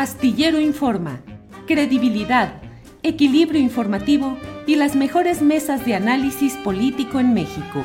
[0.00, 1.20] Astillero Informa,
[1.66, 2.62] credibilidad,
[3.02, 7.84] equilibrio informativo y las mejores mesas de análisis político en México.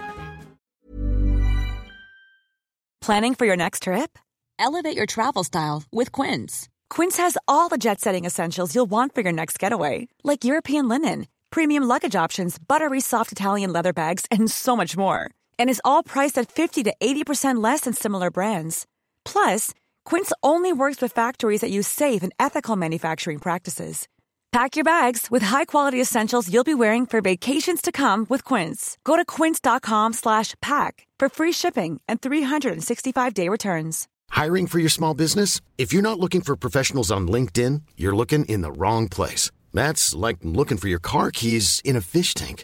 [3.01, 4.17] Planning for your next trip?
[4.57, 6.70] Elevate your travel style with Quince.
[6.89, 10.87] Quince has all the jet setting essentials you'll want for your next getaway, like European
[10.87, 15.31] linen, premium luggage options, buttery soft Italian leather bags, and so much more.
[15.59, 18.85] And is all priced at 50 to 80% less than similar brands.
[19.25, 19.71] Plus,
[20.05, 24.07] Quince only works with factories that use safe and ethical manufacturing practices.
[24.52, 28.98] Pack your bags with high-quality essentials you'll be wearing for vacations to come with Quince.
[29.03, 34.07] Go to quince.com/pack for free shipping and 365-day returns.
[34.29, 35.59] Hiring for your small business?
[35.77, 39.51] If you're not looking for professionals on LinkedIn, you're looking in the wrong place.
[39.73, 42.63] That's like looking for your car keys in a fish tank.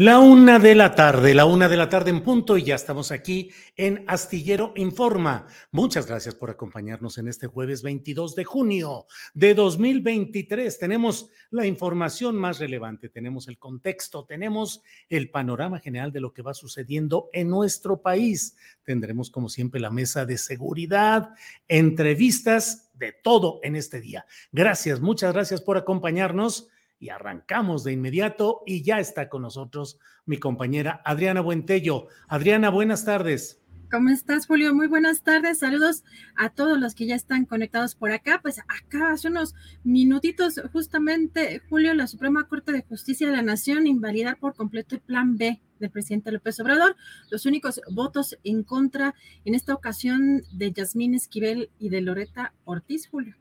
[0.00, 3.12] La una de la tarde, la una de la tarde en punto y ya estamos
[3.12, 5.46] aquí en Astillero Informa.
[5.72, 10.78] Muchas gracias por acompañarnos en este jueves 22 de junio de 2023.
[10.78, 16.40] Tenemos la información más relevante, tenemos el contexto, tenemos el panorama general de lo que
[16.40, 18.56] va sucediendo en nuestro país.
[18.84, 21.34] Tendremos como siempre la mesa de seguridad,
[21.68, 24.24] entrevistas, de todo en este día.
[24.50, 30.38] Gracias, muchas gracias por acompañarnos y arrancamos de inmediato y ya está con nosotros mi
[30.38, 32.06] compañera Adriana Buentello.
[32.28, 33.60] Adriana, buenas tardes.
[33.90, 34.72] ¿Cómo estás, Julio?
[34.72, 35.58] Muy buenas tardes.
[35.58, 36.04] Saludos
[36.36, 38.38] a todos los que ya están conectados por acá.
[38.40, 43.88] Pues acá hace unos minutitos, justamente, Julio, la Suprema Corte de Justicia de la Nación
[43.88, 46.94] invalidar por completo el plan B del presidente López Obrador.
[47.30, 53.08] Los únicos votos en contra en esta ocasión de Yasmín Esquivel y de Loreta Ortiz,
[53.08, 53.39] Julio.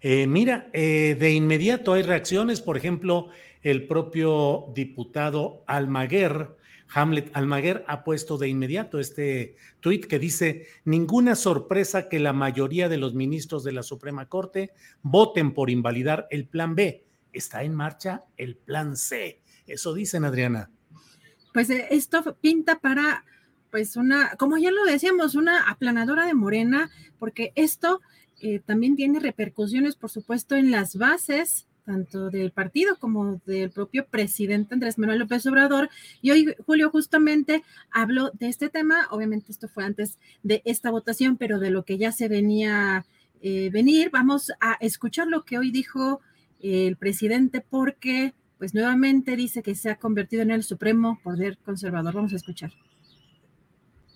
[0.00, 3.28] Eh, mira, eh, de inmediato hay reacciones, por ejemplo,
[3.62, 6.56] el propio diputado Almaguer,
[6.92, 12.88] Hamlet Almaguer, ha puesto de inmediato este tuit que dice, ninguna sorpresa que la mayoría
[12.88, 14.72] de los ministros de la Suprema Corte
[15.02, 17.04] voten por invalidar el plan B.
[17.32, 19.40] Está en marcha el plan C.
[19.66, 20.70] Eso dicen, Adriana.
[21.52, 23.24] Pues eh, esto pinta para,
[23.70, 28.00] pues una, como ya lo decíamos, una aplanadora de Morena, porque esto
[28.40, 34.06] eh, también tiene repercusiones, por supuesto, en las bases tanto del partido como del propio
[34.06, 35.90] presidente Andrés Manuel López Obrador.
[36.22, 39.08] Y hoy, Julio, justamente habló de este tema.
[39.10, 43.04] Obviamente esto fue antes de esta votación, pero de lo que ya se venía
[43.42, 46.20] eh, venir, vamos a escuchar lo que hoy dijo
[46.60, 52.14] el presidente porque, pues nuevamente dice que se ha convertido en el supremo poder conservador.
[52.14, 52.72] Vamos a escuchar.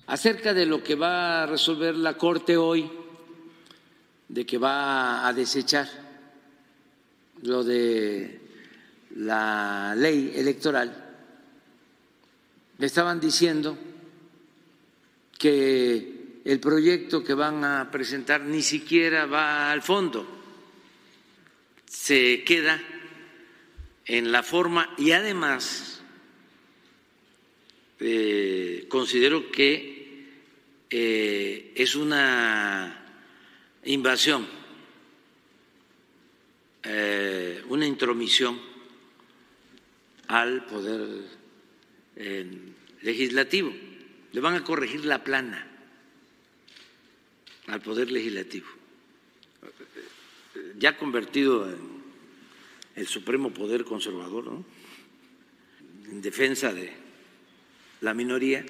[0.07, 2.91] Acerca de lo que va a resolver la Corte hoy
[4.29, 5.89] de que va a desechar
[7.43, 8.41] lo de
[9.17, 11.05] la ley electoral,
[12.79, 13.79] me estaban diciendo
[15.39, 20.27] que el proyecto que van a presentar ni siquiera va al fondo,
[21.87, 22.81] se queda
[24.07, 26.03] en la forma y además
[28.01, 29.95] eh, considero que
[30.91, 33.04] eh, es una
[33.85, 34.47] invasión,
[36.83, 38.61] eh, una intromisión
[40.29, 41.25] al poder
[42.17, 42.51] eh,
[43.03, 43.73] legislativo.
[44.33, 45.71] Le van a corregir la plana
[47.67, 48.67] al poder legislativo,
[50.79, 52.03] ya convertido en
[52.97, 54.63] el supremo poder conservador,
[56.11, 56.93] en defensa de
[58.03, 58.65] la minoría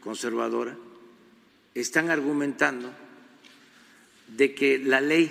[0.00, 0.76] conservadora,
[1.74, 2.92] están argumentando
[4.36, 5.30] de que la ley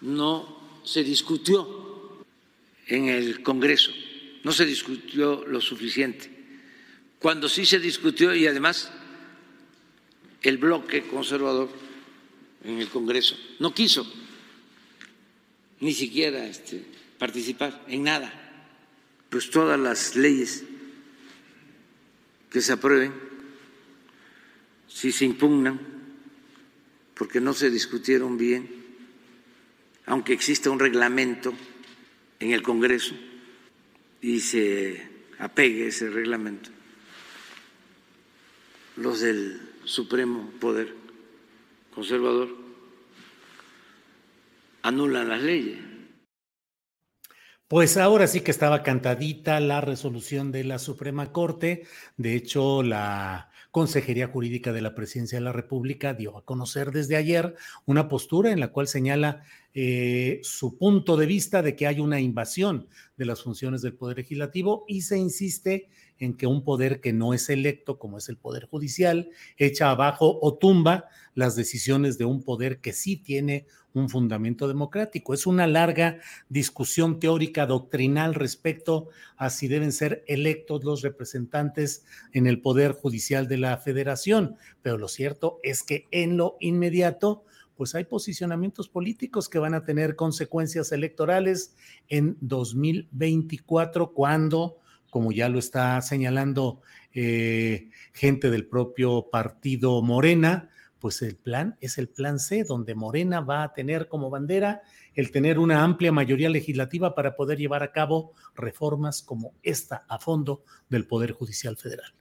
[0.00, 2.24] no se discutió
[2.86, 3.92] en el Congreso,
[4.44, 6.30] no se discutió lo suficiente.
[7.18, 8.90] Cuando sí se discutió y además
[10.42, 11.70] el bloque conservador
[12.64, 14.10] en el Congreso no quiso
[15.80, 16.84] ni siquiera este,
[17.18, 18.32] participar en nada,
[19.30, 20.64] pues todas las leyes
[22.50, 23.12] que se aprueben,
[24.86, 25.80] si se impugnan,
[27.22, 28.68] porque no se discutieron bien,
[30.06, 31.54] aunque exista un reglamento
[32.40, 33.14] en el Congreso
[34.20, 35.08] y se
[35.38, 36.70] apegue ese reglamento,
[38.96, 40.96] los del Supremo Poder
[41.94, 42.56] Conservador
[44.82, 45.78] anulan las leyes.
[47.68, 51.86] Pues ahora sí que estaba cantadita la resolución de la Suprema Corte.
[52.16, 57.16] De hecho, la Consejería Jurídica de la Presidencia de la República dio a conocer desde
[57.16, 61.98] ayer una postura en la cual señala eh, su punto de vista de que hay
[61.98, 62.86] una invasión
[63.16, 65.88] de las funciones del Poder Legislativo y se insiste
[66.18, 70.38] en que un poder que no es electo, como es el Poder Judicial, echa abajo
[70.42, 75.34] o tumba las decisiones de un poder que sí tiene un fundamento democrático.
[75.34, 76.18] Es una larga
[76.48, 83.48] discusión teórica doctrinal respecto a si deben ser electos los representantes en el Poder Judicial
[83.48, 87.44] de la Federación, pero lo cierto es que en lo inmediato,
[87.76, 91.74] pues hay posicionamientos políticos que van a tener consecuencias electorales
[92.08, 94.78] en 2024 cuando,
[95.10, 96.80] como ya lo está señalando
[97.14, 100.70] eh, gente del propio partido Morena,
[101.02, 104.82] pues el plan es el plan C, donde Morena va a tener como bandera
[105.14, 110.20] el tener una amplia mayoría legislativa para poder llevar a cabo reformas como esta a
[110.20, 112.14] fondo del Poder Judicial Federal.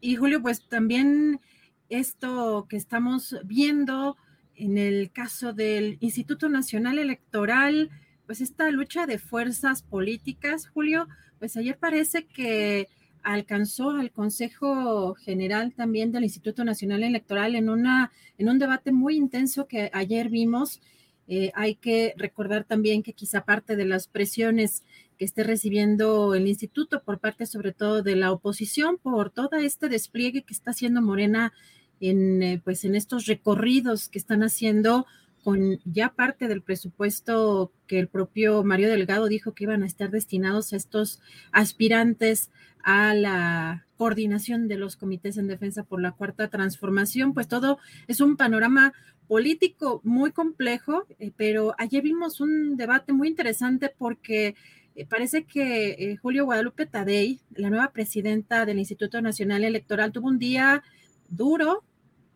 [0.00, 1.42] Y Julio, pues también
[1.90, 4.16] esto que estamos viendo
[4.54, 7.90] en el caso del Instituto Nacional Electoral,
[8.24, 11.08] pues esta lucha de fuerzas políticas, Julio,
[11.38, 12.88] pues ayer parece que
[13.22, 19.16] alcanzó al Consejo General también del Instituto Nacional Electoral en, una, en un debate muy
[19.16, 20.80] intenso que ayer vimos.
[21.28, 24.82] Eh, hay que recordar también que quizá parte de las presiones
[25.16, 29.88] que esté recibiendo el instituto por parte sobre todo de la oposición por todo este
[29.88, 31.52] despliegue que está haciendo Morena
[32.00, 35.06] en, eh, pues en estos recorridos que están haciendo
[35.42, 40.10] con ya parte del presupuesto que el propio Mario Delgado dijo que iban a estar
[40.10, 41.20] destinados a estos
[41.52, 42.50] aspirantes
[42.82, 47.78] a la coordinación de los comités en defensa por la cuarta transformación, pues todo
[48.08, 48.92] es un panorama
[49.28, 54.54] político muy complejo, eh, pero ayer vimos un debate muy interesante porque
[54.96, 60.28] eh, parece que eh, Julio Guadalupe Tadei, la nueva presidenta del Instituto Nacional Electoral, tuvo
[60.28, 60.82] un día
[61.28, 61.84] duro,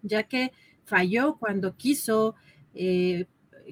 [0.03, 0.53] ya que
[0.85, 2.37] falló cuando quiso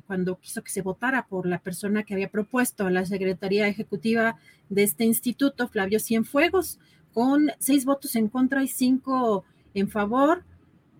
[0.06, 4.38] cuando quiso que se votara por la persona que había propuesto a la Secretaría Ejecutiva
[4.69, 6.78] de este instituto, Flavio Cienfuegos,
[7.12, 9.44] con seis votos en contra y cinco
[9.75, 10.44] en favor,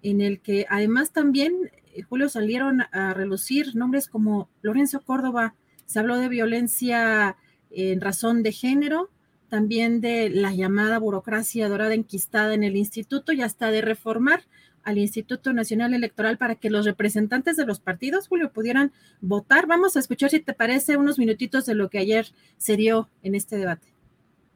[0.03, 5.55] en el que además también, eh, Julio, salieron a relucir nombres como Lorenzo Córdoba,
[5.87, 7.37] se habló de violencia
[7.71, 9.11] en razón de género,
[9.49, 14.45] también de la llamada burocracia dorada enquistada en el instituto y hasta de reformar
[14.85, 19.67] al Instituto Nacional Electoral para que los representantes de los partidos, Julio, pudieran votar.
[19.67, 22.27] Vamos a escuchar, si te parece, unos minutitos de lo que ayer
[22.59, 23.89] se dio en este debate.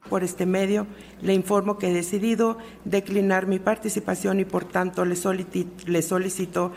[0.09, 0.87] Por este medio,
[1.21, 6.71] le informo que he decidido declinar mi participación y, por tanto, le, solicito,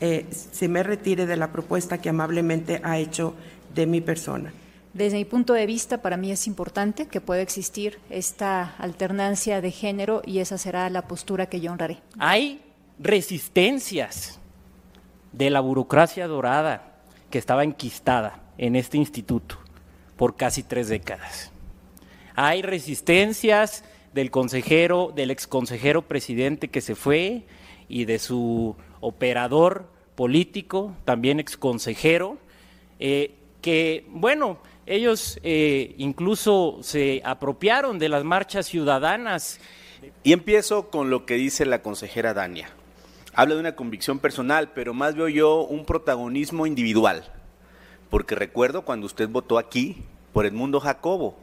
[0.00, 3.34] eh, se me retire de la propuesta que amablemente ha hecho
[3.74, 4.52] de mi persona.
[4.94, 9.70] Desde mi punto de vista, para mí es importante que pueda existir esta alternancia de
[9.70, 11.98] género y esa será la postura que yo honraré.
[12.18, 12.60] Hay
[12.98, 14.40] resistencias
[15.32, 19.58] de la burocracia dorada que estaba enquistada en este instituto
[20.16, 21.52] por casi tres décadas.
[22.34, 27.44] Hay resistencias del consejero, del exconsejero presidente que se fue
[27.88, 32.38] y de su operador político, también exconsejero,
[32.98, 39.60] eh, que, bueno, ellos eh, incluso se apropiaron de las marchas ciudadanas.
[40.24, 42.68] Y empiezo con lo que dice la consejera Dania
[43.38, 47.22] habla de una convicción personal, pero más veo yo un protagonismo individual.
[48.10, 50.02] Porque recuerdo cuando usted votó aquí
[50.32, 51.38] por Edmundo Jacobo,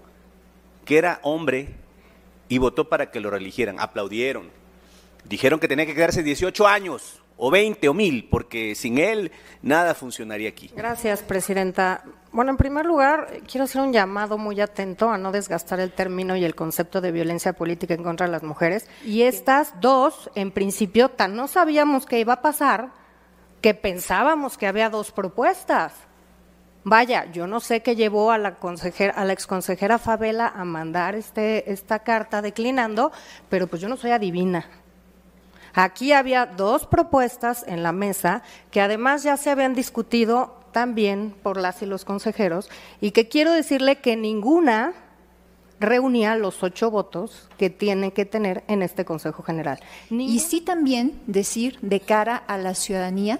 [0.84, 1.70] que era hombre
[2.50, 3.80] y votó para que lo religieran.
[3.80, 4.50] Aplaudieron.
[5.24, 9.94] Dijeron que tenía que quedarse 18 años, o 20 o 1000, porque sin él nada
[9.94, 10.72] funcionaría aquí.
[10.76, 12.04] Gracias, Presidenta.
[12.32, 16.36] Bueno, en primer lugar, quiero hacer un llamado muy atento a no desgastar el término
[16.36, 18.88] y el concepto de violencia política en contra de las mujeres.
[19.06, 22.92] Y estas dos, en principio, tan no sabíamos que iba a pasar
[23.62, 25.94] que pensábamos que había dos propuestas.
[26.84, 31.16] Vaya, yo no sé qué llevó a la consejera, a la exconsejera Favela a mandar
[31.16, 33.12] este, esta carta declinando,
[33.50, 34.70] pero pues yo no soy adivina.
[35.76, 41.58] Aquí había dos propuestas en la mesa que además ya se habían discutido también por
[41.58, 42.70] las y los consejeros
[43.02, 44.94] y que quiero decirle que ninguna
[45.80, 49.80] reunía los ocho votos que tiene que tener en este Consejo General.
[50.10, 53.40] Y sí también decir de cara a la ciudadanía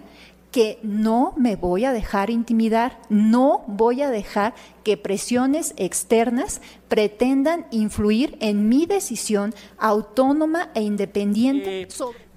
[0.52, 4.54] que no me voy a dejar intimidar, no voy a dejar
[4.86, 11.82] que presiones externas pretendan influir en mi decisión autónoma e independiente.
[11.82, 11.88] Eh,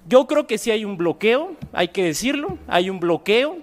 [0.09, 3.59] yo creo que sí hay un bloqueo, hay que decirlo, hay un bloqueo,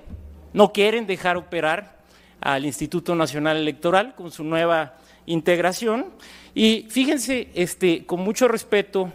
[0.53, 1.99] no quieren dejar operar
[2.41, 4.95] al Instituto Nacional Electoral con su nueva
[5.27, 6.07] integración
[6.55, 9.13] y fíjense, este, con mucho respeto,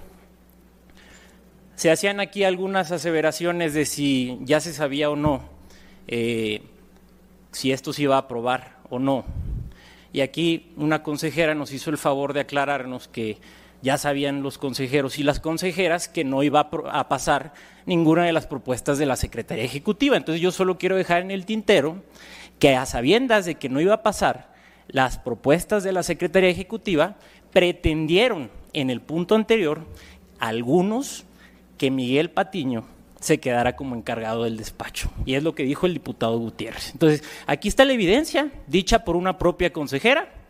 [1.76, 5.42] se hacían aquí algunas aseveraciones de si ya se sabía o no
[6.08, 6.62] eh,
[7.52, 9.24] si esto se iba a aprobar o no.
[10.14, 13.38] Y aquí una consejera nos hizo el favor de aclararnos que
[13.82, 17.54] ya sabían los consejeros y las consejeras que no iba a pasar
[17.86, 20.18] ninguna de las propuestas de la Secretaría Ejecutiva.
[20.18, 22.04] Entonces yo solo quiero dejar en el tintero
[22.60, 24.52] que a sabiendas de que no iba a pasar
[24.88, 27.16] las propuestas de la Secretaría Ejecutiva,
[27.52, 29.86] pretendieron en el punto anterior
[30.40, 31.26] algunos
[31.78, 32.86] que Miguel Patiño
[33.20, 35.12] se quedara como encargado del despacho.
[35.26, 36.92] Y es lo que dijo el diputado Gutiérrez.
[36.92, 40.41] Entonces, aquí está la evidencia, dicha por una propia consejera.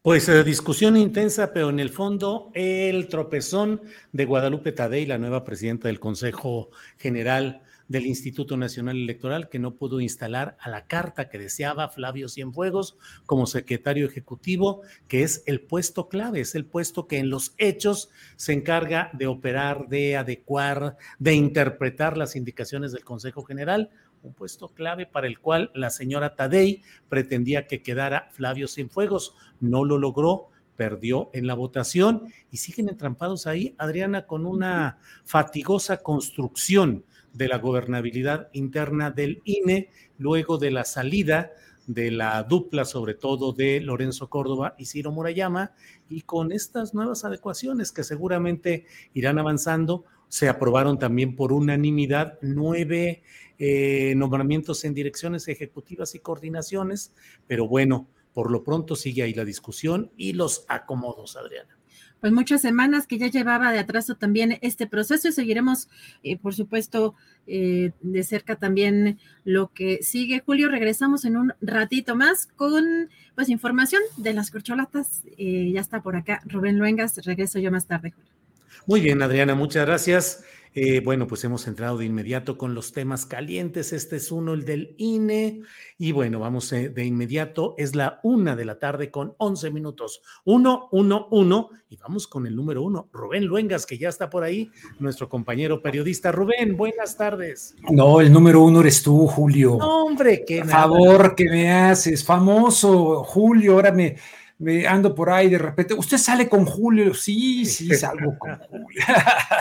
[0.00, 5.44] Pues eh, discusión intensa, pero en el fondo el tropezón de Guadalupe Tadei, la nueva
[5.44, 11.28] presidenta del Consejo General del Instituto Nacional Electoral que no pudo instalar a la carta
[11.28, 17.08] que deseaba Flavio Cienfuegos como secretario ejecutivo, que es el puesto clave, es el puesto
[17.08, 23.04] que en los hechos se encarga de operar, de adecuar, de interpretar las indicaciones del
[23.04, 23.90] Consejo General,
[24.22, 29.34] un puesto clave para el cual la señora Tadei pretendía que quedara Flavio Cienfuegos.
[29.60, 35.98] No lo logró, perdió en la votación y siguen entrampados ahí, Adriana, con una fatigosa
[35.98, 41.52] construcción de la gobernabilidad interna del INE luego de la salida
[41.88, 45.72] de la dupla, sobre todo de Lorenzo Córdoba y Ciro Murayama,
[46.08, 48.84] y con estas nuevas adecuaciones que seguramente
[49.14, 53.22] irán avanzando, se aprobaron también por unanimidad nueve
[53.58, 57.12] eh, nombramientos en direcciones ejecutivas y coordinaciones,
[57.46, 61.78] pero bueno, por lo pronto sigue ahí la discusión y los acomodos, Adriana
[62.20, 65.88] pues muchas semanas que ya llevaba de atraso también este proceso y seguiremos,
[66.22, 67.14] eh, por supuesto,
[67.46, 70.42] eh, de cerca también lo que sigue.
[70.44, 75.22] Julio, regresamos en un ratito más con pues información de las corcholatas.
[75.36, 78.37] Eh, ya está por acá Rubén Luengas, regreso yo más tarde, Julio.
[78.86, 80.44] Muy bien, Adriana, muchas gracias.
[80.74, 83.92] Eh, bueno, pues hemos entrado de inmediato con los temas calientes.
[83.92, 85.62] Este es uno, el del INE.
[85.98, 87.74] Y bueno, vamos eh, de inmediato.
[87.78, 90.22] Es la una de la tarde con 11 minutos.
[90.44, 91.70] Uno, uno, uno.
[91.88, 95.82] Y vamos con el número uno, Rubén Luengas, que ya está por ahí, nuestro compañero
[95.82, 96.30] periodista.
[96.30, 97.74] Rubén, buenas tardes.
[97.90, 99.76] No, el número uno eres tú, Julio.
[99.76, 102.24] hombre, qué favor que me haces.
[102.24, 103.72] Famoso, Julio.
[103.72, 104.16] Ahora me
[104.58, 109.02] me ando por ahí de repente, usted sale con Julio, sí, sí, salgo con Julio.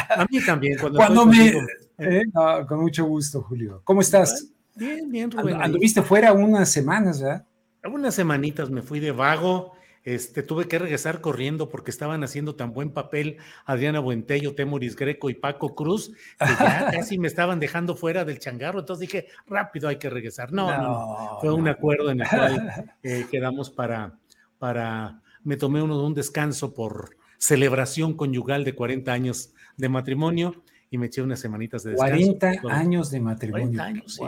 [0.09, 1.53] A mí también, cuando, me...
[1.99, 2.23] ¿eh?
[2.67, 3.81] con mucho gusto, Julio.
[3.83, 4.49] ¿Cómo estás?
[4.75, 5.61] Bien, bien, Rubén.
[5.61, 7.45] anduviste fuera unas semanas, ¿verdad?
[7.83, 9.73] Unas semanitas me fui de vago,
[10.03, 15.29] este, tuve que regresar corriendo porque estaban haciendo tan buen papel Adriana Buentello, Temoris Greco
[15.29, 19.89] y Paco Cruz, que ya casi me estaban dejando fuera del changarro, entonces dije, rápido
[19.89, 20.51] hay que regresar.
[20.53, 24.17] No, no, fue un acuerdo en el cual eh, quedamos para
[24.59, 30.97] para, me tomé uno, un descanso por celebración conyugal de 40 años de matrimonio y
[30.97, 32.37] me eché unas semanitas de descanso.
[32.39, 33.77] 40 años de matrimonio.
[33.77, 34.23] 40 años, sí,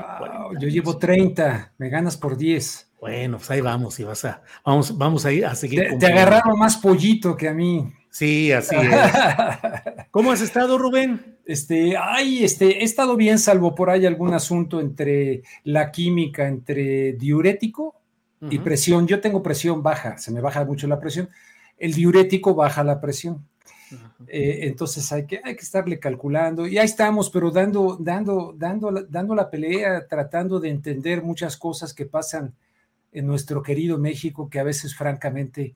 [0.60, 2.92] Yo llevo 30, me ganas por 10.
[3.00, 5.88] Bueno, pues ahí vamos y vas a, vamos, vamos a ir a seguir.
[5.92, 7.94] Te, te agarraron más pollito que a mí.
[8.10, 8.90] Sí, así es.
[10.12, 11.38] ¿Cómo has estado, Rubén?
[11.46, 17.14] Este, ay, este, he estado bien, salvo por ahí algún asunto entre la química, entre
[17.14, 17.99] diurético
[18.42, 19.08] y presión.
[19.08, 21.30] Yo tengo presión baja, se me baja mucho la presión.
[21.78, 23.46] El diurético baja la presión.
[24.28, 28.92] Eh, entonces hay que, hay que estarle calculando y ahí estamos, pero dando, dando, dando,
[28.92, 32.54] dando la pelea, tratando de entender muchas cosas que pasan
[33.12, 35.76] en nuestro querido México que a veces francamente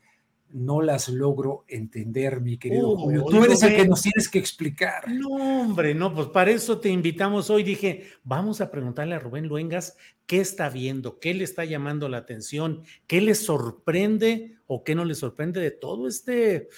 [0.54, 3.26] no las logro entender, mi querido Julio.
[3.26, 5.10] Tú eres el que nos tienes que explicar.
[5.12, 7.64] No, hombre, no, pues para eso te invitamos hoy.
[7.64, 12.18] Dije, vamos a preguntarle a Rubén Luengas qué está viendo, qué le está llamando la
[12.18, 16.70] atención, qué le sorprende o qué no le sorprende de todo este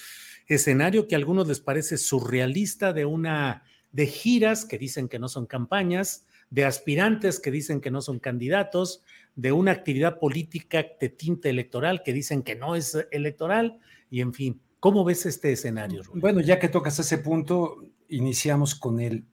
[0.47, 5.27] escenario que a algunos les parece surrealista de una de giras que dicen que no
[5.27, 9.03] son campañas, de aspirantes que dicen que no son candidatos,
[9.35, 14.33] de una actividad política de tinte electoral que dicen que no es electoral y en
[14.33, 16.03] fin, ¿cómo ves este escenario?
[16.13, 19.25] Bueno, ya que tocas ese punto, iniciamos con él.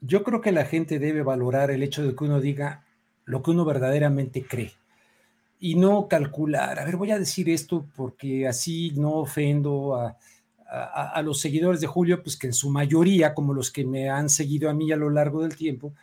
[0.00, 2.84] Yo creo que la gente debe valorar el hecho de que uno diga
[3.24, 4.72] lo que uno verdaderamente cree.
[5.58, 6.78] y no calcular.
[6.78, 12.22] A ver, voy a decir esto porque así no ofendo a, los seguidores de Julio,
[12.22, 15.08] pues que en su mayoría, como los que me han seguido a mí a lo
[15.08, 15.94] largo del tiempo,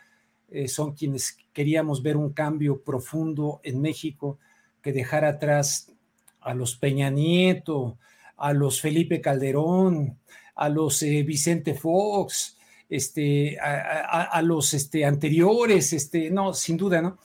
[0.54, 4.38] eh, son quienes queríamos ver un cambio profundo en México
[4.80, 5.92] que dejara atrás
[6.40, 7.98] a los Peña Nieto,
[8.36, 10.16] a los Felipe Calderón,
[10.54, 12.56] a los eh, Vicente Fox,
[12.88, 17.18] este, a, los este, anteriores, este, no, sin duda, ¿no?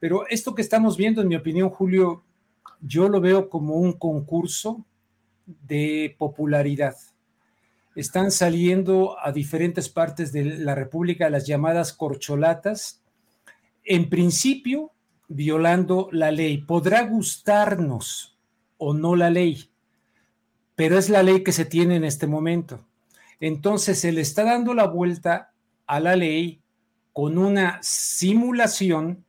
[0.00, 2.24] Pero esto que estamos viendo, en mi opinión, Julio,
[2.80, 4.84] yo lo veo como un concurso
[5.46, 6.96] de popularidad.
[7.94, 13.00] Están saliendo a diferentes partes de la República las llamadas corcholatas,
[13.84, 14.90] en principio
[15.28, 16.58] violando la ley.
[16.58, 18.36] Podrá gustarnos
[18.78, 19.70] o no la ley,
[20.74, 22.84] pero es la ley que se tiene en este momento.
[23.38, 25.52] Entonces se le está dando la vuelta
[25.86, 26.60] a la ley
[27.12, 29.24] con una simulación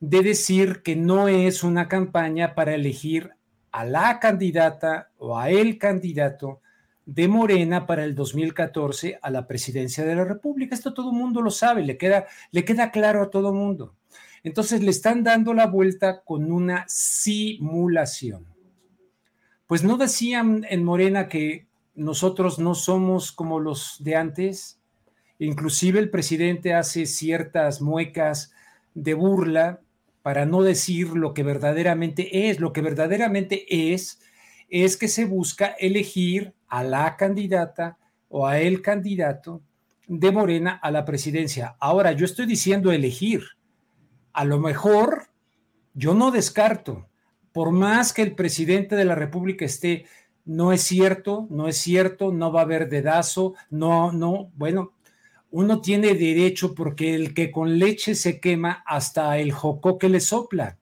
[0.00, 3.30] de decir que no es una campaña para elegir
[3.72, 6.60] a la candidata o a el candidato
[7.10, 10.76] de Morena para el 2014 a la presidencia de la República.
[10.76, 13.96] Esto todo el mundo lo sabe, le queda, le queda claro a todo el mundo.
[14.44, 18.46] Entonces le están dando la vuelta con una simulación.
[19.66, 24.80] Pues no decían en Morena que nosotros no somos como los de antes.
[25.40, 28.52] Inclusive el presidente hace ciertas muecas
[28.94, 29.80] de burla
[30.22, 32.60] para no decir lo que verdaderamente es.
[32.60, 34.20] Lo que verdaderamente es
[34.68, 37.98] es que se busca elegir a la candidata
[38.28, 39.60] o a el candidato
[40.08, 41.76] de Morena a la presidencia.
[41.78, 43.42] Ahora, yo estoy diciendo elegir.
[44.32, 45.28] A lo mejor,
[45.94, 47.08] yo no descarto,
[47.52, 50.06] por más que el presidente de la República esté
[50.44, 54.94] no es cierto, no es cierto, no va a haber dedazo, no, no, bueno,
[55.52, 60.18] uno tiene derecho porque el que con leche se quema hasta el jocó que le
[60.18, 60.79] sopla.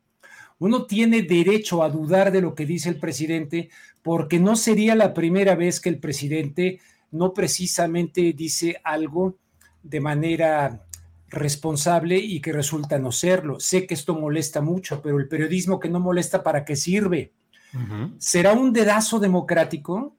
[0.58, 3.70] Uno tiene derecho a dudar de lo que dice el presidente
[4.02, 9.36] porque no sería la primera vez que el presidente no precisamente dice algo
[9.82, 10.84] de manera
[11.28, 13.60] responsable y que resulta no serlo.
[13.60, 17.32] Sé que esto molesta mucho, pero el periodismo que no molesta, ¿para qué sirve?
[18.18, 20.16] ¿Será un dedazo democrático?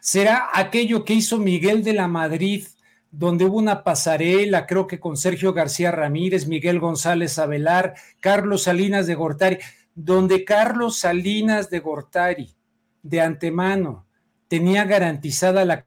[0.00, 2.64] ¿Será aquello que hizo Miguel de la Madrid,
[3.10, 9.06] donde hubo una pasarela, creo que con Sergio García Ramírez, Miguel González Avelar, Carlos Salinas
[9.06, 9.58] de Gortari,
[9.94, 12.54] donde Carlos Salinas de Gortari,
[13.02, 14.06] de antemano,
[14.48, 15.86] tenía garantizada la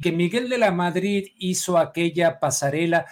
[0.00, 3.06] que Miguel de la Madrid hizo aquella pasarela,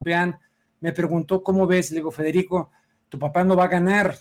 [0.00, 0.38] Vean,
[0.80, 1.90] me preguntó, ¿cómo ves?
[1.90, 2.70] Le digo, Federico,
[3.08, 4.14] tu papá no va a ganar,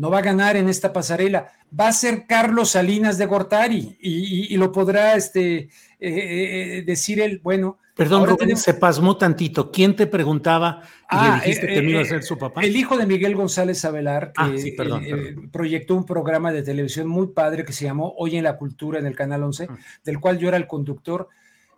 [0.00, 4.56] no va a ganar en esta pasarela, va a ser Carlos Salinas de Gortari y,
[4.56, 5.68] lo podrá este, eh,
[6.00, 7.78] eh, decir él, bueno.
[7.94, 9.70] Perdón, Rubén, se pasmó tantito.
[9.70, 12.62] ¿Quién te preguntaba y le ah, dijiste que no iba a ser su papá?
[12.62, 17.26] El hijo de Miguel González Avelar, que ah, eh, proyectó un programa de televisión muy
[17.26, 19.76] padre que se llamó Hoy en la Cultura en el Canal 11, ah.
[20.02, 21.28] del cual yo era el conductor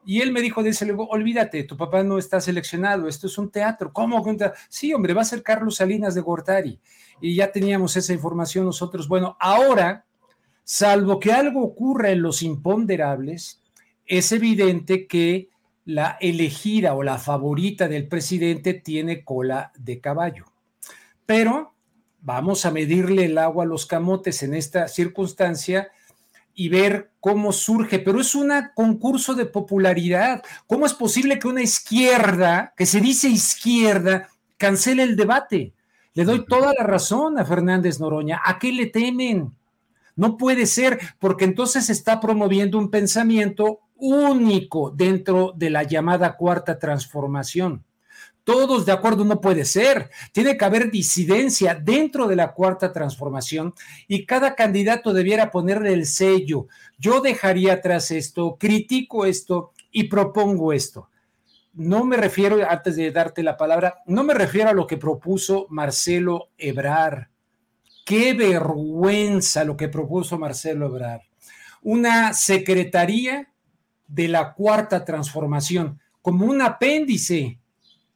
[0.04, 3.50] y él me dijo, dice, luego, olvídate, tu papá no está seleccionado, esto es un
[3.50, 3.92] teatro.
[3.92, 4.24] ¿Cómo?
[4.68, 6.80] Sí, hombre, va a ser Carlos Salinas de Gortari.
[7.22, 9.08] Y ya teníamos esa información nosotros.
[9.08, 10.04] Bueno, ahora,
[10.64, 13.62] salvo que algo ocurra en los imponderables,
[14.04, 15.48] es evidente que
[15.84, 20.46] la elegida o la favorita del presidente tiene cola de caballo.
[21.24, 21.74] Pero
[22.20, 25.90] vamos a medirle el agua a los camotes en esta circunstancia
[26.54, 30.42] y ver cómo surge, pero es un concurso de popularidad.
[30.66, 35.72] ¿Cómo es posible que una izquierda, que se dice izquierda, cancele el debate?
[36.14, 38.40] Le doy toda la razón a Fernández Noroña.
[38.44, 39.52] ¿A qué le temen?
[40.14, 46.78] No puede ser, porque entonces está promoviendo un pensamiento único dentro de la llamada cuarta
[46.78, 47.84] transformación
[48.44, 50.10] todos de acuerdo no puede ser.
[50.32, 53.74] Tiene que haber disidencia dentro de la cuarta transformación
[54.08, 56.66] y cada candidato debiera ponerle el sello.
[56.98, 61.08] Yo dejaría atrás esto, critico esto y propongo esto.
[61.74, 65.66] No me refiero, antes de darte la palabra, no me refiero a lo que propuso
[65.70, 67.30] Marcelo Ebrar.
[68.04, 71.22] Qué vergüenza lo que propuso Marcelo Ebrar.
[71.82, 73.48] Una secretaría
[74.06, 77.58] de la cuarta transformación, como un apéndice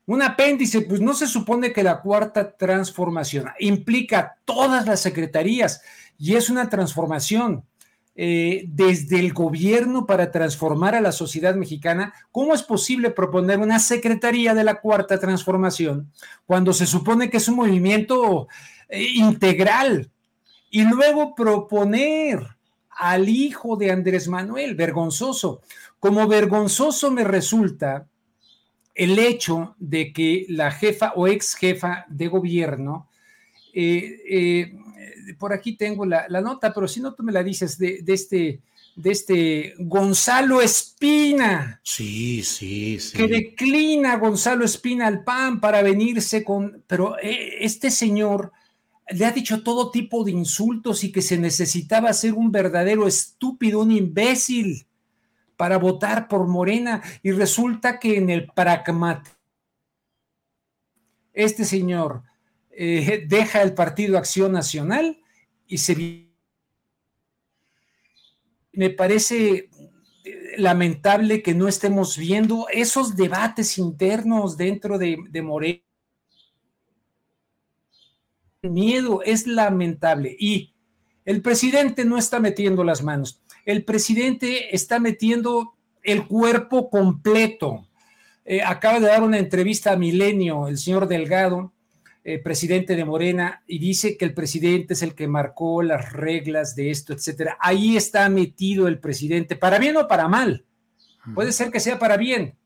[0.07, 5.83] un apéndice, pues no se supone que la cuarta transformación implica todas las secretarías
[6.17, 7.65] y es una transformación
[8.19, 12.15] eh, desde el gobierno para transformar a la sociedad mexicana.
[12.33, 16.11] ¿Cómo es posible proponer una secretaría de la cuarta transformación
[16.47, 18.49] cuando se supone que es un movimiento
[18.89, 20.11] eh, integral?
[20.71, 22.57] Y luego proponer
[22.89, 25.61] al hijo de Andrés Manuel, vergonzoso.
[26.01, 28.07] Como vergonzoso me resulta
[28.95, 33.11] el hecho de que la jefa o ex jefa de gobierno,
[33.75, 34.73] eh,
[35.39, 38.61] por aquí tengo la, nota, pero si no tú me la dices, de, este,
[38.95, 41.81] de este Gonzalo Espina.
[41.83, 43.17] Sí, sí, sí.
[43.17, 48.53] Que declina Gonzalo Espina al PAN para venirse con, pero eh, este señor
[49.09, 53.81] le ha dicho todo tipo de insultos y que se necesitaba ser un verdadero estúpido,
[53.81, 54.87] un imbécil
[55.57, 59.37] para votar por Morena y resulta que en el pragmatismo
[61.37, 62.23] este señor
[62.77, 65.19] eh, deja el Partido Acción Nacional
[65.67, 66.27] y se...
[68.73, 69.71] Me parece
[70.59, 75.83] lamentable que no estemos viendo esos debates internos dentro de, de Morena.
[78.63, 80.75] El miedo es lamentable y
[81.25, 87.87] el presidente no está metiendo las manos el presidente está metiendo el cuerpo completo.
[88.45, 91.73] Eh, acaba de dar una entrevista a Milenio, el señor Delgado,
[92.29, 96.75] eh, presidente de Morena, y dice que el presidente es el que marcó las reglas
[96.75, 97.57] de esto, etcétera.
[97.61, 100.65] Ahí está metido el presidente, para bien o para mal.
[101.37, 102.59] Puede ser que sea para bien,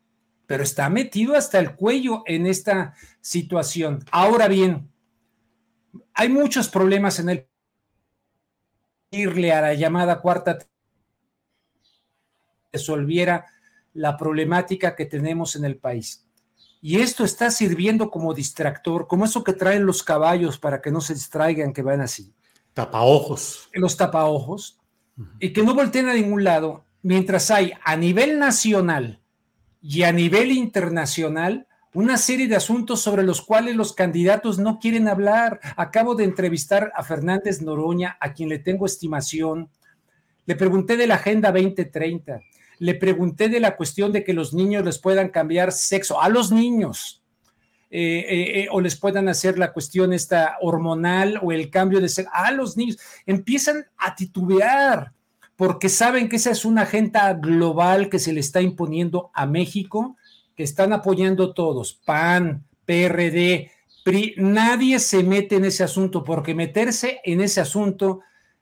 [0.47, 4.03] pero está metido hasta el cuello en esta situación.
[4.09, 4.89] Ahora bien,
[6.15, 7.47] hay muchos problemas en el
[9.11, 10.57] irle a la llamada cuarta
[12.73, 13.45] resolviera
[13.93, 16.25] la problemática que tenemos en el país.
[16.81, 20.99] Y esto está sirviendo como distractor, como eso que traen los caballos para que no
[20.99, 22.33] se distraigan, que van así.
[22.73, 23.69] Tapaojos.
[23.73, 24.79] Los tapaojos.
[25.39, 29.21] Y que no volteen a ningún lado, mientras hay a nivel nacional
[29.79, 35.07] y a nivel internacional una serie de asuntos sobre los cuales los candidatos no quieren
[35.07, 35.59] hablar.
[35.75, 39.69] Acabo de entrevistar a Fernández Noroña, a quien le tengo estimación.
[40.45, 42.41] Le pregunté de la Agenda 2030
[42.81, 46.51] le pregunté de la cuestión de que los niños les puedan cambiar sexo, a los
[46.51, 47.21] niños,
[47.91, 52.09] eh, eh, eh, o les puedan hacer la cuestión esta hormonal o el cambio de
[52.09, 55.11] sexo, a los niños, empiezan a titubear
[55.55, 60.17] porque saben que esa es una agenda global que se le está imponiendo a México,
[60.55, 63.69] que están apoyando todos, PAN, PRD,
[64.03, 68.21] PRI, nadie se mete en ese asunto, porque meterse en ese asunto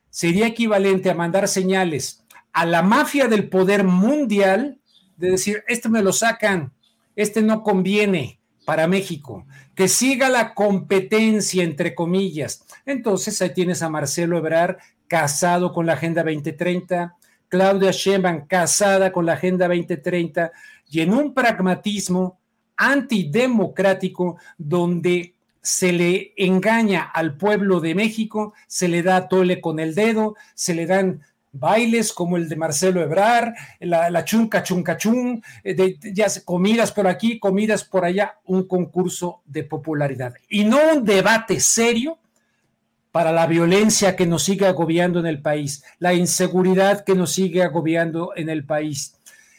[0.10, 2.26] sería equivalente a mandar señales
[2.60, 4.80] a la mafia del poder mundial
[5.16, 6.74] de decir, este me lo sacan,
[7.16, 9.46] este no conviene para México,
[9.76, 12.66] que siga la competencia, entre comillas.
[12.86, 14.76] Entonces ahí tienes a Marcelo Ebrard
[15.08, 17.16] casado con la Agenda 2030,
[17.48, 20.52] Claudia Sheinbaum casada con la Agenda 2030
[20.90, 22.42] y en un pragmatismo
[22.76, 29.96] antidemocrático donde se le engaña al pueblo de México, se le da tole con el
[29.96, 35.74] dedo, se le dan bailes como el de Marcelo Ebrar, la, chunca chunca chun, eh,
[35.74, 41.04] de, ya comidas por aquí, comidas por allá, un concurso de popularidad y no un
[41.04, 42.20] debate serio
[43.12, 47.64] para la violencia que nos sigue agobiando en el país, la inseguridad que nos sigue
[47.64, 49.16] agobiando en el país.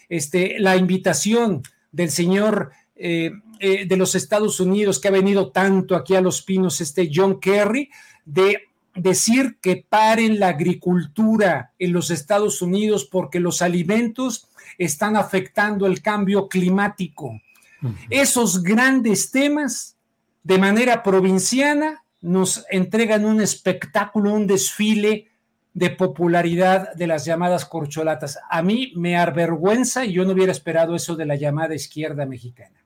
[0.09, 5.97] Este, la invitación del señor eh, eh, de los Estados Unidos que ha venido tanto
[5.97, 7.91] aquí a Los Pinos, este John Kerry,
[8.25, 8.70] de
[9.03, 16.03] decir que paren la agricultura en los Estados Unidos porque los alimentos están afectando el
[16.03, 17.41] cambio climático.
[18.11, 19.97] Esos grandes temas,
[20.43, 25.29] de manera provinciana, nos entregan un espectáculo, un desfile
[25.73, 28.39] de popularidad de las llamadas corcholatas.
[28.51, 32.81] A mí me avergüenza y yo no hubiera esperado eso de la llamada izquierda mexicana.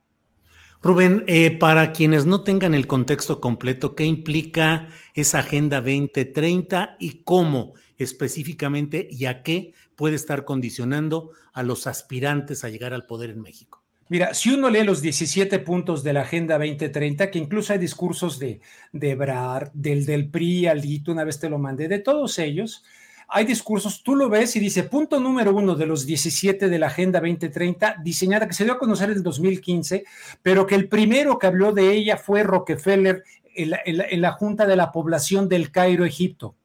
[0.82, 7.22] Rubén, eh, para quienes no tengan el contexto completo, ¿qué implica esa Agenda 2030 y
[7.22, 13.30] cómo específicamente y a qué puede estar condicionando a los aspirantes a llegar al poder
[13.30, 13.82] en México?
[14.08, 18.38] Mira, si uno lee los 17 puntos de la Agenda 2030, que incluso hay discursos
[18.38, 18.60] de,
[18.92, 22.84] de Ebrard, del del PRI, Alito, una vez te lo mandé, de todos ellos,
[23.28, 26.88] hay discursos, tú lo ves y dice, punto número uno de los 17 de la
[26.88, 30.04] Agenda 2030, diseñada, que se dio a conocer en el 2015,
[30.42, 33.24] pero que el primero que habló de ella fue Rockefeller
[33.54, 36.56] en la, Junta de la Población del Cairo, Egipto.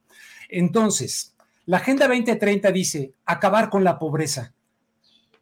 [0.49, 4.53] Entonces, la Agenda 2030 dice, acabar con la pobreza.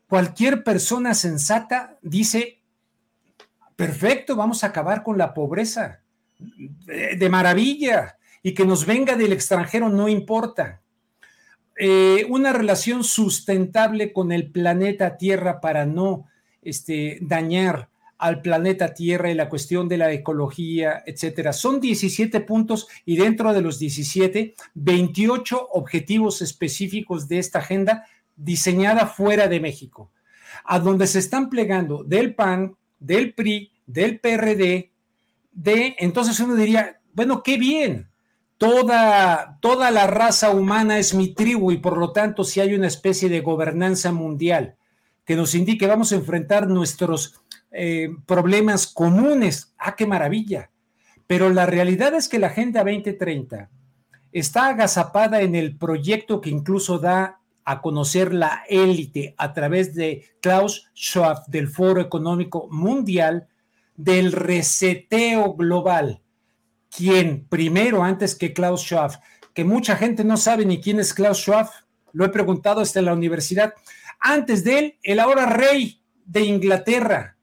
[0.08, 2.62] Cualquier persona sensata dice,
[3.76, 6.02] perfecto, vamos a acabar con la pobreza.
[6.40, 8.18] de maravilla.
[8.44, 10.82] Y que nos venga del extranjero no importa.
[11.80, 16.26] Eh, una relación sustentable con el planeta Tierra para no
[16.62, 21.54] este, dañar al planeta Tierra y la cuestión de la ecología, etcétera.
[21.54, 29.08] Son 17 puntos y dentro de los 17, 28 objetivos específicos de esta agenda diseñada
[29.08, 30.12] fuera de México,
[30.64, 34.92] a donde se están plegando del PAN, del PRI, del PRD,
[35.52, 38.10] de, entonces uno diría, bueno, qué bien,
[38.58, 42.88] toda, toda la raza humana es mi tribu y por lo tanto si hay una
[42.88, 44.76] especie de gobernanza mundial
[45.26, 47.42] que nos indique vamos a enfrentar nuestros
[47.80, 50.72] eh, problemas comunes, ah, qué maravilla.
[51.28, 53.70] Pero la realidad es que la Agenda 2030
[54.32, 60.26] está agazapada en el proyecto que incluso da a conocer la élite a través de
[60.42, 63.48] Klaus Schwab del Foro Económico Mundial
[63.96, 66.24] del reseteo global.
[66.90, 69.20] Quien primero, antes que Klaus Schwab,
[69.54, 71.70] que mucha gente no sabe ni quién es Klaus Schwab,
[72.12, 73.76] lo he preguntado hasta en la universidad.
[74.20, 77.37] Antes de él, el ahora rey de Inglaterra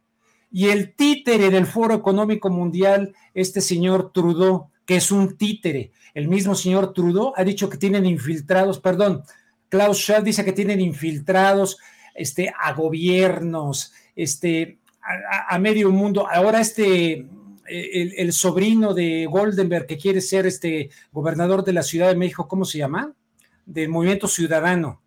[0.55, 5.91] y el títere del Foro Económico Mundial, este señor Trudeau, que es un títere.
[6.15, 9.25] El mismo señor Trudeau ha dicho que tienen infiltrados, perdón,
[9.69, 11.77] Klaus Schwab dice que tienen infiltrados
[12.15, 14.79] este, a gobiernos, este,
[15.49, 16.29] a, medio mundo.
[16.31, 17.27] Ahora este,
[17.67, 22.47] el, el, sobrino de Goldenberg que quiere ser este gobernador de la Ciudad de México,
[22.47, 23.13] ¿cómo se llama?
[23.67, 25.03] Del Movimiento Ciudadano.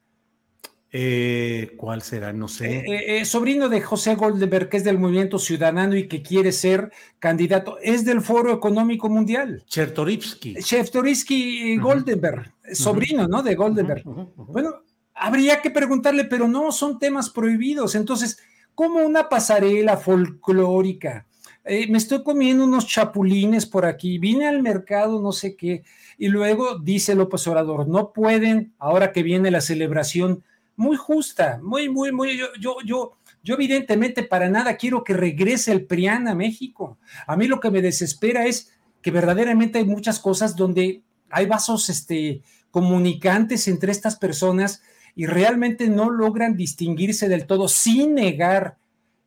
[0.91, 2.32] Eh, ¿Cuál será?
[2.32, 2.78] No sé.
[2.80, 6.91] Eh, eh, sobrino de José Goldenberg, que es del Movimiento Ciudadano y que quiere ser
[7.19, 9.63] candidato, es del Foro Económico Mundial.
[9.67, 10.56] Chertorivsky.
[10.56, 13.43] Chertorivsky Goldenberg, sobrino, ¿no?
[13.43, 14.04] De Goldenberg.
[14.06, 17.95] Bueno, habría que preguntarle, pero no, son temas prohibidos.
[17.95, 18.39] Entonces,
[18.73, 21.26] como una pasarela folclórica.
[21.65, 25.84] me estoy comiendo unos chapulines por aquí, vine al mercado, no sé qué,
[26.17, 30.43] y luego dice López Obrador, no pueden, ahora que viene la celebración
[30.78, 35.72] muy justa, muy, muy, muy, yo, yo, yo, yo evidentemente para nada quiero que regrese
[35.72, 37.00] el PRIAN a México.
[37.26, 41.90] A mí lo que me desespera es que verdaderamente hay muchas cosas donde hay vasos
[41.90, 44.84] este, comunicantes entre estas personas
[45.16, 48.78] y realmente no logran distinguirse del todo sin negar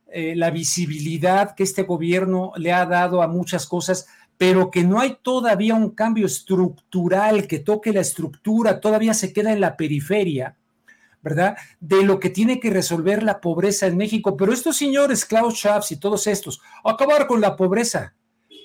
[0.07, 4.07] eh, la visibilidad que este gobierno le ha dado a muchas cosas,
[4.39, 9.53] pero que no hay todavía un cambio estructural que toque la estructura, todavía se queda
[9.53, 10.57] en la periferia
[11.23, 11.57] ¿verdad?
[11.81, 14.37] De lo que tiene que resolver la pobreza en México.
[14.37, 18.15] Pero estos señores, Klaus Schwab y todos estos, acabar con la pobreza.